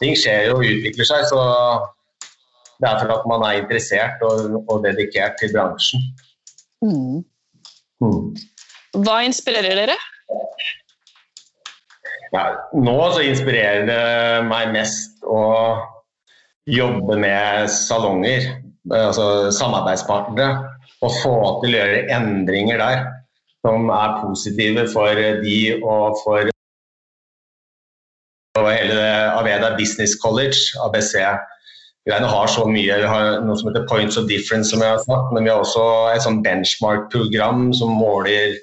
ting 0.00 0.16
skjer 0.16 0.48
jo 0.48 0.56
og 0.56 0.64
utvikler 0.64 1.08
seg. 1.08 1.26
så 1.28 1.42
det 2.82 2.90
er 2.90 2.98
for 2.98 3.14
at 3.14 3.28
man 3.30 3.44
er 3.46 3.60
interessert 3.62 4.22
og, 4.26 4.56
og 4.66 4.82
dedikert 4.86 5.38
til 5.40 5.52
bransjen. 5.54 6.02
Mm. 6.82 7.22
Mm. 8.02 8.32
Hva 9.04 9.20
inspirerer 9.26 9.78
dere? 9.78 9.96
Ja, 12.32 12.44
nå 12.74 12.96
så 13.12 13.22
inspirerer 13.28 13.86
det 13.86 14.02
meg 14.48 14.72
mest 14.74 15.22
å 15.28 15.44
jobbe 16.68 17.18
med 17.20 17.70
salonger, 17.70 18.48
altså 18.90 19.52
samarbeidspartnere, 19.54 20.62
og 21.02 21.18
få 21.22 21.34
til 21.62 21.74
å 21.74 21.82
gjøre 21.82 22.06
endringer 22.16 22.80
der 22.82 23.04
som 23.62 23.90
er 23.94 24.16
positive 24.22 24.88
for 24.90 25.18
de 25.44 25.58
og 25.78 26.18
for 26.24 26.50
og 28.60 28.66
hele 28.68 29.04
Aveda 29.38 29.72
Business 29.78 30.12
College, 30.20 30.58
ABC 30.84 31.14
greiene 32.08 32.28
har 32.30 32.50
så 32.50 32.66
mye. 32.66 32.98
Vi 33.02 33.08
har 33.08 33.40
noe 33.46 33.58
som 33.58 33.70
heter 33.70 33.86
Points 33.90 34.18
of 34.18 34.28
Difference, 34.30 34.72
som 34.72 34.82
jeg 34.82 34.94
har 34.94 35.02
sagt, 35.04 35.32
men 35.34 35.46
vi 35.46 35.52
har 35.52 35.62
også 35.62 35.86
et 36.12 36.24
sånn 36.24 36.42
benchmark-program 36.44 37.70
som 37.78 37.94
måler 37.94 38.56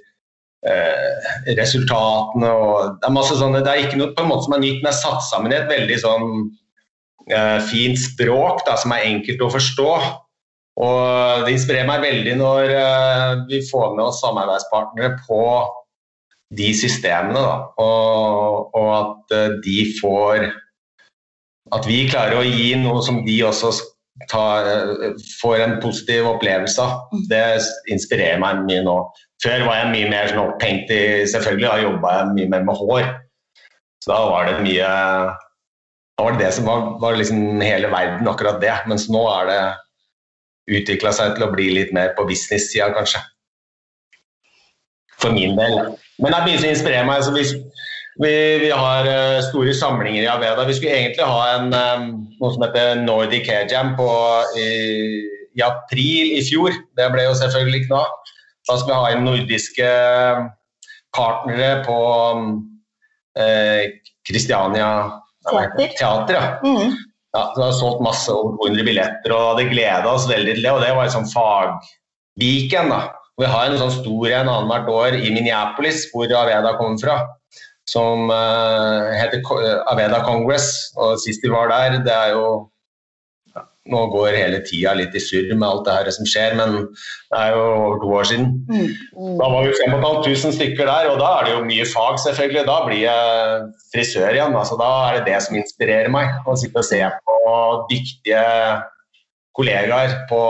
eh, 0.68 1.30
resultatene. 1.60 2.50
og 2.52 2.98
Det 3.00 3.10
er 3.10 3.16
masse 3.16 3.40
sånne, 3.40 3.64
det 3.66 3.74
er 3.74 3.86
ikke 3.88 4.02
noe 4.02 4.14
på 4.16 4.26
en 4.26 4.32
måte 4.34 4.48
som 4.48 4.58
er 4.58 4.66
nytt, 4.66 4.82
men 4.84 4.92
er 4.92 5.00
satt 5.00 5.24
sammen 5.30 5.56
i 5.56 5.60
et 5.60 5.72
veldig 5.72 6.00
sånn 6.04 6.30
eh, 7.32 7.60
fint 7.72 8.02
språk 8.02 8.66
da, 8.68 8.76
som 8.80 8.96
er 8.96 9.08
enkelt 9.08 9.46
å 9.46 9.54
forstå. 9.56 9.92
Og 10.80 11.46
Det 11.46 11.56
inspirerer 11.56 11.88
meg 11.88 12.04
veldig 12.06 12.40
når 12.40 12.74
eh, 12.76 13.36
vi 13.50 13.64
får 13.68 13.96
med 13.96 14.08
oss 14.08 14.24
samarbeidspartnere 14.24 15.16
på 15.28 15.44
de 16.60 16.72
systemene, 16.74 17.40
da. 17.40 17.58
Og, 17.84 18.76
og 18.76 18.90
at 18.96 19.36
eh, 19.38 19.60
de 19.64 19.84
får 20.00 20.50
At 21.76 21.88
vi 21.90 22.04
klarer 22.10 22.40
å 22.40 22.46
gi 22.46 22.74
noe 22.82 23.02
som 23.06 23.22
de 23.26 23.38
også 23.46 23.72
tar, 24.32 24.68
får 25.40 25.64
en 25.64 25.76
positiv 25.84 26.28
opplevelse 26.28 26.82
av. 26.84 27.10
Mm. 27.14 27.26
Det 27.32 27.44
inspirerer 27.94 28.40
meg 28.42 28.64
mye 28.68 28.86
nå. 28.86 28.98
Før 29.44 29.66
var 29.68 29.80
jeg 29.80 29.92
mye 29.94 30.08
mer 30.12 30.32
sånn 30.32 30.42
opphengt 30.44 30.90
i 30.92 31.02
Selvfølgelig, 31.32 31.68
da 31.68 31.84
jobba 31.86 32.16
jeg 32.18 32.32
mye 32.36 32.54
mer 32.56 32.66
med 32.68 32.80
hår. 32.82 33.12
Så 34.04 34.12
da 34.12 34.20
var 34.32 34.50
det 34.50 34.58
mye 34.64 34.90
Da 36.20 36.26
var 36.26 36.36
det 36.36 36.44
det 36.44 36.54
som 36.58 36.68
var, 36.68 36.88
var 37.00 37.16
liksom 37.16 37.62
hele 37.64 37.92
verden, 37.92 38.28
akkurat 38.28 38.60
det. 38.60 38.76
Mens 38.92 39.08
nå 39.12 39.22
er 39.32 39.48
det 39.48 39.62
utvikla 40.80 41.14
seg 41.16 41.38
til 41.38 41.48
å 41.48 41.54
bli 41.54 41.70
litt 41.78 41.94
mer 41.96 42.12
på 42.18 42.28
business-sida, 42.30 42.92
kanskje. 42.94 43.22
For 45.20 45.32
min 45.36 45.56
del. 45.58 45.78
Men 46.20 46.36
det 46.36 46.42
begynner 46.44 46.68
å 46.68 46.74
inspirere 46.74 47.08
meg. 47.08 47.24
Så 47.24 47.32
vi, 47.36 47.46
vi, 48.20 48.34
vi 48.64 48.70
har 48.72 49.08
uh, 49.08 49.42
store 49.48 49.74
samlinger 49.76 50.24
i 50.24 50.30
Aveda. 50.32 50.68
Vi 50.68 50.76
skulle 50.78 50.96
egentlig 50.98 51.26
ha 51.26 51.44
en, 51.56 51.74
um, 51.74 52.08
noe 52.40 52.54
som 52.56 52.66
heter 52.66 53.04
Nordic 53.04 53.48
Hair 53.48 53.70
Jam 53.72 53.94
på, 54.00 54.10
i, 54.60 54.70
i, 55.56 55.64
april 55.64 56.36
i 56.36 56.44
fjor. 56.48 56.76
Det 57.00 57.10
ble 57.14 57.28
jo 57.30 57.38
selvfølgelig 57.40 57.84
ikke 57.84 57.96
noe. 57.96 58.34
Da 58.70 58.78
skal 58.78 58.92
vi 58.92 58.98
ha 59.00 59.14
inn 59.16 59.26
nordiske 59.26 59.92
partnere 61.16 61.70
på 61.88 62.00
Kristiania 64.28 64.90
Teater. 65.48 65.96
Teater 65.98 66.36
ja. 66.36 66.44
Mm. 66.62 66.98
Ja, 67.34 67.44
så 67.56 67.64
har 67.64 67.74
solgt 67.78 68.04
masse 68.04 68.34
over 68.34 68.58
200 68.60 68.86
billetter 68.88 69.34
og 69.34 69.52
hadde 69.52 69.70
gleda 69.70 70.12
oss 70.12 70.28
veldig 70.30 70.56
til 70.58 70.66
det. 70.66 70.74
Og 70.74 70.84
det 70.84 70.92
var 70.98 71.08
en 71.08 71.16
sånn 71.16 71.30
fagviken, 71.30 72.94
da. 72.94 73.02
Vi 73.40 73.48
har 73.48 73.70
en 73.70 73.80
sånn 73.80 73.94
stor 74.02 74.34
en 74.36 74.50
annethvert 74.52 74.90
år 74.92 75.18
i 75.20 75.30
Minneapolis, 75.32 76.08
hvor 76.12 76.32
Aveda 76.42 76.74
kommer 76.80 77.00
fra. 77.02 77.20
Som 77.90 78.30
uh, 78.30 79.10
heter 79.18 79.42
Aveda 79.90 80.22
Congress. 80.26 80.92
Og 81.00 81.18
sist 81.24 81.46
de 81.46 81.52
var 81.54 81.72
der, 81.72 82.02
det 82.06 82.14
er 82.14 82.36
jo 82.36 82.46
ja, 83.56 83.64
Nå 83.90 84.04
går 84.14 84.38
hele 84.38 84.60
tida 84.68 84.94
litt 84.98 85.16
i 85.18 85.22
surr 85.24 85.50
med 85.56 85.66
alt 85.66 85.88
det 85.88 85.96
her 85.96 86.12
som 86.14 86.28
skjer, 86.30 86.54
men 86.60 86.76
det 86.92 87.40
er 87.40 87.56
jo 87.56 87.64
over 87.64 87.98
to 88.04 88.12
år 88.20 88.30
siden. 88.32 88.52
Mm. 88.70 88.92
Da 89.40 89.50
var 89.56 89.66
vi 89.66 89.74
5500 89.80 90.54
stykker 90.60 90.92
der, 90.92 91.10
og 91.14 91.18
da 91.24 91.32
er 91.40 91.48
det 91.48 91.56
jo 91.56 91.66
mye 91.72 91.88
fag, 91.90 92.22
selvfølgelig. 92.28 92.68
Da 92.70 92.78
blir 92.86 93.02
jeg 93.08 93.66
frisør 93.96 94.38
igjen. 94.38 94.60
Altså, 94.62 94.78
da 94.82 94.92
er 95.08 95.18
det 95.18 95.26
det 95.32 95.42
som 95.48 95.58
inspirerer 95.58 96.14
meg. 96.14 96.38
Å 96.46 96.58
sitte 96.62 96.84
og 96.84 96.90
se 96.90 97.02
på 97.26 97.58
dyktige 97.90 98.46
kollegaer 99.58 100.16
på, 100.30 100.42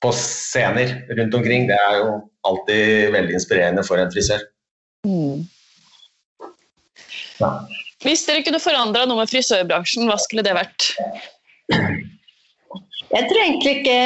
på 0.00 0.12
scener 0.16 1.00
rundt 1.10 1.34
omkring. 1.36 1.66
Det 1.70 1.78
er 1.90 1.96
jo 2.00 2.20
alltid 2.46 3.10
veldig 3.16 3.36
inspirerende 3.36 3.84
for 3.86 4.00
en 4.00 4.12
frisør. 4.12 4.44
Mm. 5.06 5.48
Hvis 8.04 8.24
dere 8.28 8.44
kunne 8.46 8.62
forandra 8.62 9.06
noe 9.08 9.22
med 9.22 9.30
frisørbransjen, 9.30 10.08
hva 10.08 10.16
skulle 10.20 10.44
det 10.46 10.56
vært? 10.56 10.90
Jeg 13.10 13.26
tror 13.26 13.40
egentlig 13.42 13.72
ikke 13.80 14.00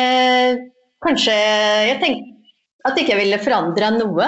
Kanskje 1.04 1.34
Jeg 1.90 1.98
tenker 2.00 2.30
at 2.84 2.98
ikke 3.00 3.16
ville 3.16 3.38
forandra 3.40 3.88
noe. 3.94 4.26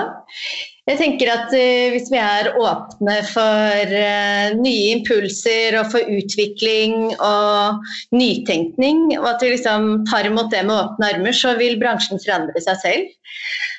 Jeg 0.88 0.96
tenker 1.00 1.28
at 1.28 1.50
uh, 1.52 1.92
Hvis 1.92 2.06
vi 2.12 2.20
er 2.22 2.54
åpne 2.56 3.16
for 3.28 3.92
uh, 3.92 4.54
nye 4.56 4.94
impulser 4.94 5.76
og 5.80 5.90
for 5.92 6.08
utvikling 6.08 7.10
og 7.16 7.82
nytenkning, 8.16 9.10
og 9.18 9.28
at 9.34 9.44
vi 9.44 9.52
liksom 9.56 10.06
tar 10.08 10.30
imot 10.30 10.48
det 10.54 10.62
med 10.64 10.78
åpne 10.78 11.10
armer, 11.12 11.36
så 11.36 11.52
vil 11.60 11.76
bransjen 11.82 12.22
forandre 12.22 12.62
seg 12.64 12.80
selv. 12.84 13.10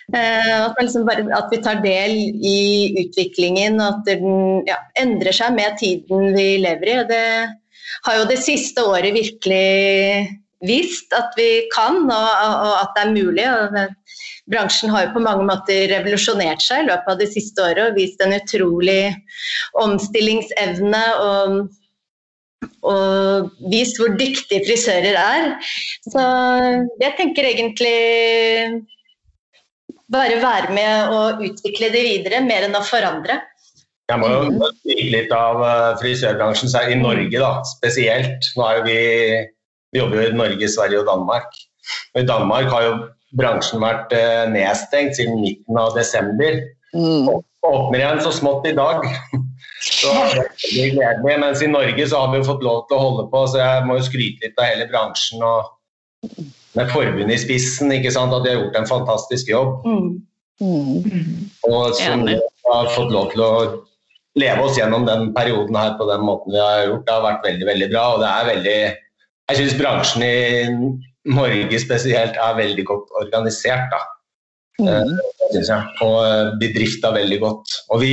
Uh, 0.08 0.70
at, 0.70 0.78
liksom 0.80 1.03
bare, 1.03 1.26
at, 1.36 1.49
vi 1.51 1.58
tar 1.60 1.82
del 1.84 2.14
i 2.47 2.60
utviklingen, 3.01 3.76
og 3.84 3.97
at 3.97 4.12
den 4.14 4.62
ja, 4.70 4.78
endrer 5.01 5.36
seg 5.36 5.55
med 5.58 5.76
tiden 5.82 6.32
vi 6.38 6.53
lever 6.64 6.93
i. 6.93 6.99
Det 7.10 7.24
har 8.08 8.20
jo 8.22 8.28
det 8.30 8.39
siste 8.39 8.86
året 8.88 9.18
virkelig 9.18 10.30
vist 10.64 11.12
at 11.14 11.36
vi 11.38 11.68
kan, 11.74 12.05
og, 12.05 12.30
og 12.39 12.74
at 12.80 12.95
det 12.95 13.03
er 13.03 13.16
mulig. 13.18 13.47
Og 13.51 13.76
bransjen 14.51 14.93
har 14.93 15.08
jo 15.08 15.16
på 15.18 15.26
mange 15.26 15.45
måter 15.47 15.89
revolusjonert 15.91 16.64
seg 16.64 16.86
i 16.86 16.89
løpet 16.89 17.12
av 17.14 17.20
det 17.20 17.30
siste 17.34 17.64
året 17.64 17.89
og 17.89 17.99
vist 17.99 18.24
en 18.24 18.36
utrolig 18.38 19.01
omstillingsevne 19.84 21.03
og, 21.24 21.58
og 22.88 23.49
vist 23.74 23.99
hvor 23.99 24.16
dyktige 24.16 24.64
frisører 24.66 25.20
er. 25.20 25.49
Så 26.08 26.28
jeg 27.03 27.18
tenker 27.20 27.51
egentlig 27.51 27.97
bare 30.14 30.39
være 30.41 30.74
med 30.76 31.14
og 31.14 31.43
utvikle 31.47 31.91
det 31.93 32.03
videre, 32.05 32.41
mer 32.45 32.68
enn 32.68 32.78
å 32.78 32.84
forandre. 32.86 33.41
Jeg 34.08 34.22
må 34.22 34.30
jo 34.32 34.70
skryte 34.80 35.12
litt 35.12 35.34
av 35.36 35.62
frisørbransjen 35.99 36.93
i 36.93 36.99
Norge, 36.99 37.41
da, 37.41 37.51
spesielt. 37.68 38.47
Nå 38.55 38.64
er 38.64 38.78
jo 38.78 38.86
vi 38.88 38.99
vi 39.91 39.99
jobber 39.99 40.22
jo 40.22 40.30
i 40.30 40.36
Norge, 40.36 40.70
Sverige 40.70 41.01
og 41.01 41.08
Danmark. 41.08 41.53
Og 42.14 42.22
I 42.22 42.28
Danmark 42.28 42.72
har 42.72 42.84
jo 42.84 42.95
bransjen 43.39 43.84
vært 43.84 44.14
eh, 44.16 44.43
nedstengt 44.51 45.18
siden 45.18 45.39
midten 45.41 45.80
av 45.80 45.95
desember. 45.95 46.60
Mm. 46.95 47.30
Og 47.32 47.43
åpner 47.68 48.01
igjen 48.01 48.22
så 48.24 48.34
smått 48.36 48.68
i 48.68 48.76
dag. 48.78 49.08
Så 49.88 50.12
det 50.34 50.41
er 50.84 50.93
gledelig. 50.95 51.36
Mens 51.39 51.62
i 51.62 51.70
Norge 51.70 52.05
så 52.10 52.20
har 52.20 52.32
vi 52.32 52.39
jo 52.41 52.47
fått 52.47 52.64
lov 52.66 52.88
til 52.88 52.97
å 52.97 53.01
holde 53.01 53.26
på, 53.32 53.43
så 53.47 53.60
jeg 53.62 53.84
må 53.86 53.99
jo 53.99 54.05
skryte 54.08 54.47
litt 54.47 54.58
av 54.58 54.66
hele 54.66 54.88
bransjen. 54.89 55.43
og 55.45 56.34
Med 56.78 56.91
forbundet 56.93 57.36
i 57.36 57.41
spissen, 57.41 57.91
ikke 57.95 58.13
sant, 58.13 58.36
at 58.36 58.45
de 58.45 58.53
har 58.53 58.61
gjort 58.61 58.80
en 58.80 58.89
fantastisk 58.89 59.49
jobb. 59.49 59.86
Mm. 59.88 60.09
Mm. 60.61 61.49
Og 61.69 61.97
som 61.97 62.23
vi 62.25 62.38
har 62.67 62.89
fått 62.95 63.11
lov 63.13 63.32
til 63.34 63.43
å 63.45 63.51
leve 64.38 64.63
oss 64.65 64.78
gjennom 64.78 65.05
den 65.07 65.32
perioden 65.34 65.78
her 65.78 65.95
på 65.97 66.05
den 66.09 66.23
måten 66.25 66.53
vi 66.53 66.61
har 66.61 66.86
gjort. 66.86 67.05
Det 67.07 67.15
har 67.15 67.25
vært 67.25 67.45
veldig, 67.49 67.67
veldig 67.71 67.89
bra. 67.93 68.05
og 68.13 68.23
det 68.23 68.32
er 68.32 68.49
veldig 68.53 68.80
jeg 69.47 69.61
syns 69.61 69.78
bransjen 69.80 70.23
i 70.28 70.38
Norge 71.32 71.80
spesielt 71.80 72.36
er 72.36 72.57
veldig 72.57 72.84
godt 72.88 73.13
organisert. 73.21 73.88
da. 73.93 74.01
Mm. 74.84 75.13
Synes 75.53 75.69
jeg. 75.71 75.84
Og 76.03 76.57
bedrifta 76.59 77.13
veldig 77.15 77.39
godt. 77.39 77.78
Og 77.95 78.03
vi, 78.03 78.11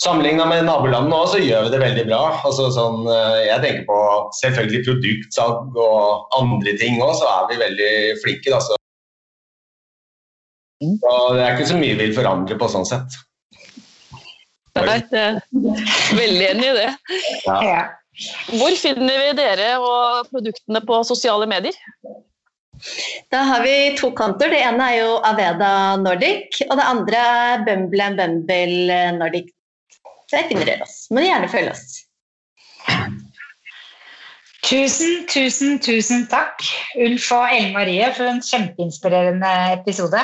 Sammenligna 0.00 0.46
med 0.48 0.64
nabolandene 0.64 1.16
også, 1.16 1.36
så 1.36 1.44
gjør 1.44 1.66
vi 1.66 1.72
det 1.74 1.80
veldig 1.82 2.04
bra. 2.08 2.20
Altså, 2.48 2.70
sånn, 2.72 3.02
jeg 3.44 3.60
tenker 3.60 3.82
på 3.88 3.96
selvfølgelig 4.38 4.84
produktsalg 4.86 5.76
og 5.76 6.36
andre 6.38 6.72
ting 6.80 7.02
òg, 7.04 7.12
så 7.20 7.28
er 7.28 7.50
vi 7.50 7.58
veldig 7.60 7.90
flinke. 8.22 8.54
Da, 8.54 8.62
så. 8.64 8.78
så 11.02 11.16
det 11.36 11.44
er 11.44 11.52
ikke 11.52 11.68
så 11.68 11.80
mye 11.82 11.98
vi 11.98 12.06
vil 12.06 12.16
forandre 12.16 12.56
på 12.62 12.70
sånn 12.72 12.88
sett. 12.88 13.18
Nei, 14.80 15.00
det 15.10 15.20
er 15.20 15.40
veldig 16.16 16.48
enig 16.48 16.70
i 16.70 16.74
det. 16.78 16.88
Ja. 17.44 17.60
Ja. 17.66 17.84
Hvor 18.56 18.74
finner 18.80 19.20
vi 19.20 19.30
dere 19.36 19.70
og 19.84 20.32
produktene 20.32 20.80
på 20.86 21.04
sosiale 21.08 21.46
medier? 21.50 21.76
Da 23.32 23.44
har 23.50 23.64
vi 23.64 23.92
to 24.00 24.14
kontoer. 24.16 24.52
Det 24.54 24.64
ene 24.64 24.88
er 24.94 24.98
jo 25.02 25.14
Aveda 25.28 25.72
Nordic, 26.00 26.62
og 26.70 26.78
det 26.80 26.86
andre 26.88 27.24
er 27.44 27.64
Bumble 27.68 28.06
and 28.06 28.20
Bumble 28.20 29.00
Nordic. 29.20 29.52
Så 30.30 30.38
der 30.38 30.46
finner 30.46 30.68
dere 30.68 30.86
oss. 30.86 31.08
Må 31.10 31.24
gjerne 31.24 31.50
følge 31.50 31.74
oss. 31.74 32.04
Tusen, 34.62 35.24
tusen, 35.26 35.80
tusen 35.82 36.28
takk, 36.30 36.62
Ulf 37.00 37.30
og 37.34 37.48
Ellen 37.50 37.72
Marie, 37.74 38.06
for 38.14 38.28
en 38.30 38.38
kjempeinspirerende 38.44 39.50
episode. 39.72 40.20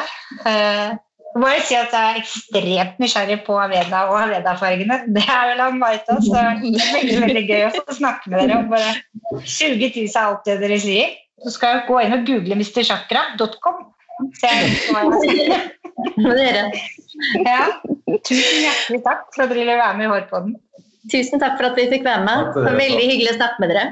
Eh, 0.46 0.92
jeg 0.92 1.42
må 1.42 1.50
jo 1.50 1.64
si 1.66 1.74
at 1.76 1.92
jeg 1.92 2.12
er 2.12 2.20
ekstremt 2.20 3.00
nysgjerrig 3.02 3.40
på 3.48 3.57
Aveda 3.61 4.04
og 4.12 4.20
Aveda-fargene. 4.20 5.00
Det 5.16 5.24
er 5.24 5.50
vel 5.50 5.64
han 5.64 5.80
Marta, 5.80 6.20
så 6.22 6.44
det 6.62 6.70
er 6.84 6.94
veldig, 7.00 7.18
veldig 7.24 7.44
gøy 7.48 7.66
å 7.66 7.96
snakke 7.98 8.30
med 8.32 8.44
dere 8.44 8.61
om 8.61 8.70
bare 8.70 9.42
suge 9.42 9.90
til 9.96 10.07
seg 10.12 10.22
alt 10.22 10.46
det 10.46 10.61
dere 10.62 10.78
sier. 10.84 11.11
Så 11.42 11.57
skal 11.57 11.74
jeg 11.74 11.86
gå 11.90 11.98
inn 12.04 12.16
og 12.16 12.24
google 12.30 12.61
mrchakra.com. 12.61 13.82
Ja. 17.46 17.62
Tusen 18.28 18.62
hjertelig 18.62 19.02
takk 19.04 19.28
for 19.34 19.44
at 19.44 19.50
dere 19.50 19.60
ville 19.62 19.76
være 19.80 19.98
med 19.98 20.06
i 20.06 20.10
Hårpodden. 20.12 20.56
Tusen 21.12 21.42
takk 21.42 21.56
for 21.58 21.70
at 21.70 21.78
vi 21.78 21.88
fikk 21.92 22.04
være 22.06 22.24
med. 22.26 22.50
Det. 22.54 22.64
var 22.66 22.80
veldig 22.80 23.04
hyggelig 23.04 23.32
å 23.34 23.38
snakke 23.38 23.62
med 23.64 23.72
dere. 23.74 23.86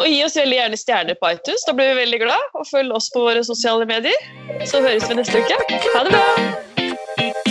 Og 0.00 0.08
gi 0.08 0.22
oss 0.24 0.38
veldig 0.40 0.56
gjerne 0.56 0.80
stjerner 0.80 1.18
på 1.20 1.32
iTunes. 1.36 1.66
Da 1.68 1.76
blir 1.76 1.92
vi 1.92 2.00
veldig 2.00 2.22
glad. 2.24 2.50
Og 2.56 2.68
følg 2.70 2.96
oss 2.96 3.10
på 3.12 3.26
våre 3.28 3.44
sosiale 3.46 3.88
medier. 3.88 4.28
Så 4.64 4.80
høres 4.84 5.08
vi 5.08 5.20
neste 5.20 5.44
uke. 5.44 5.80
Ha 5.92 6.04
det 6.08 6.16
bra! 6.16 7.50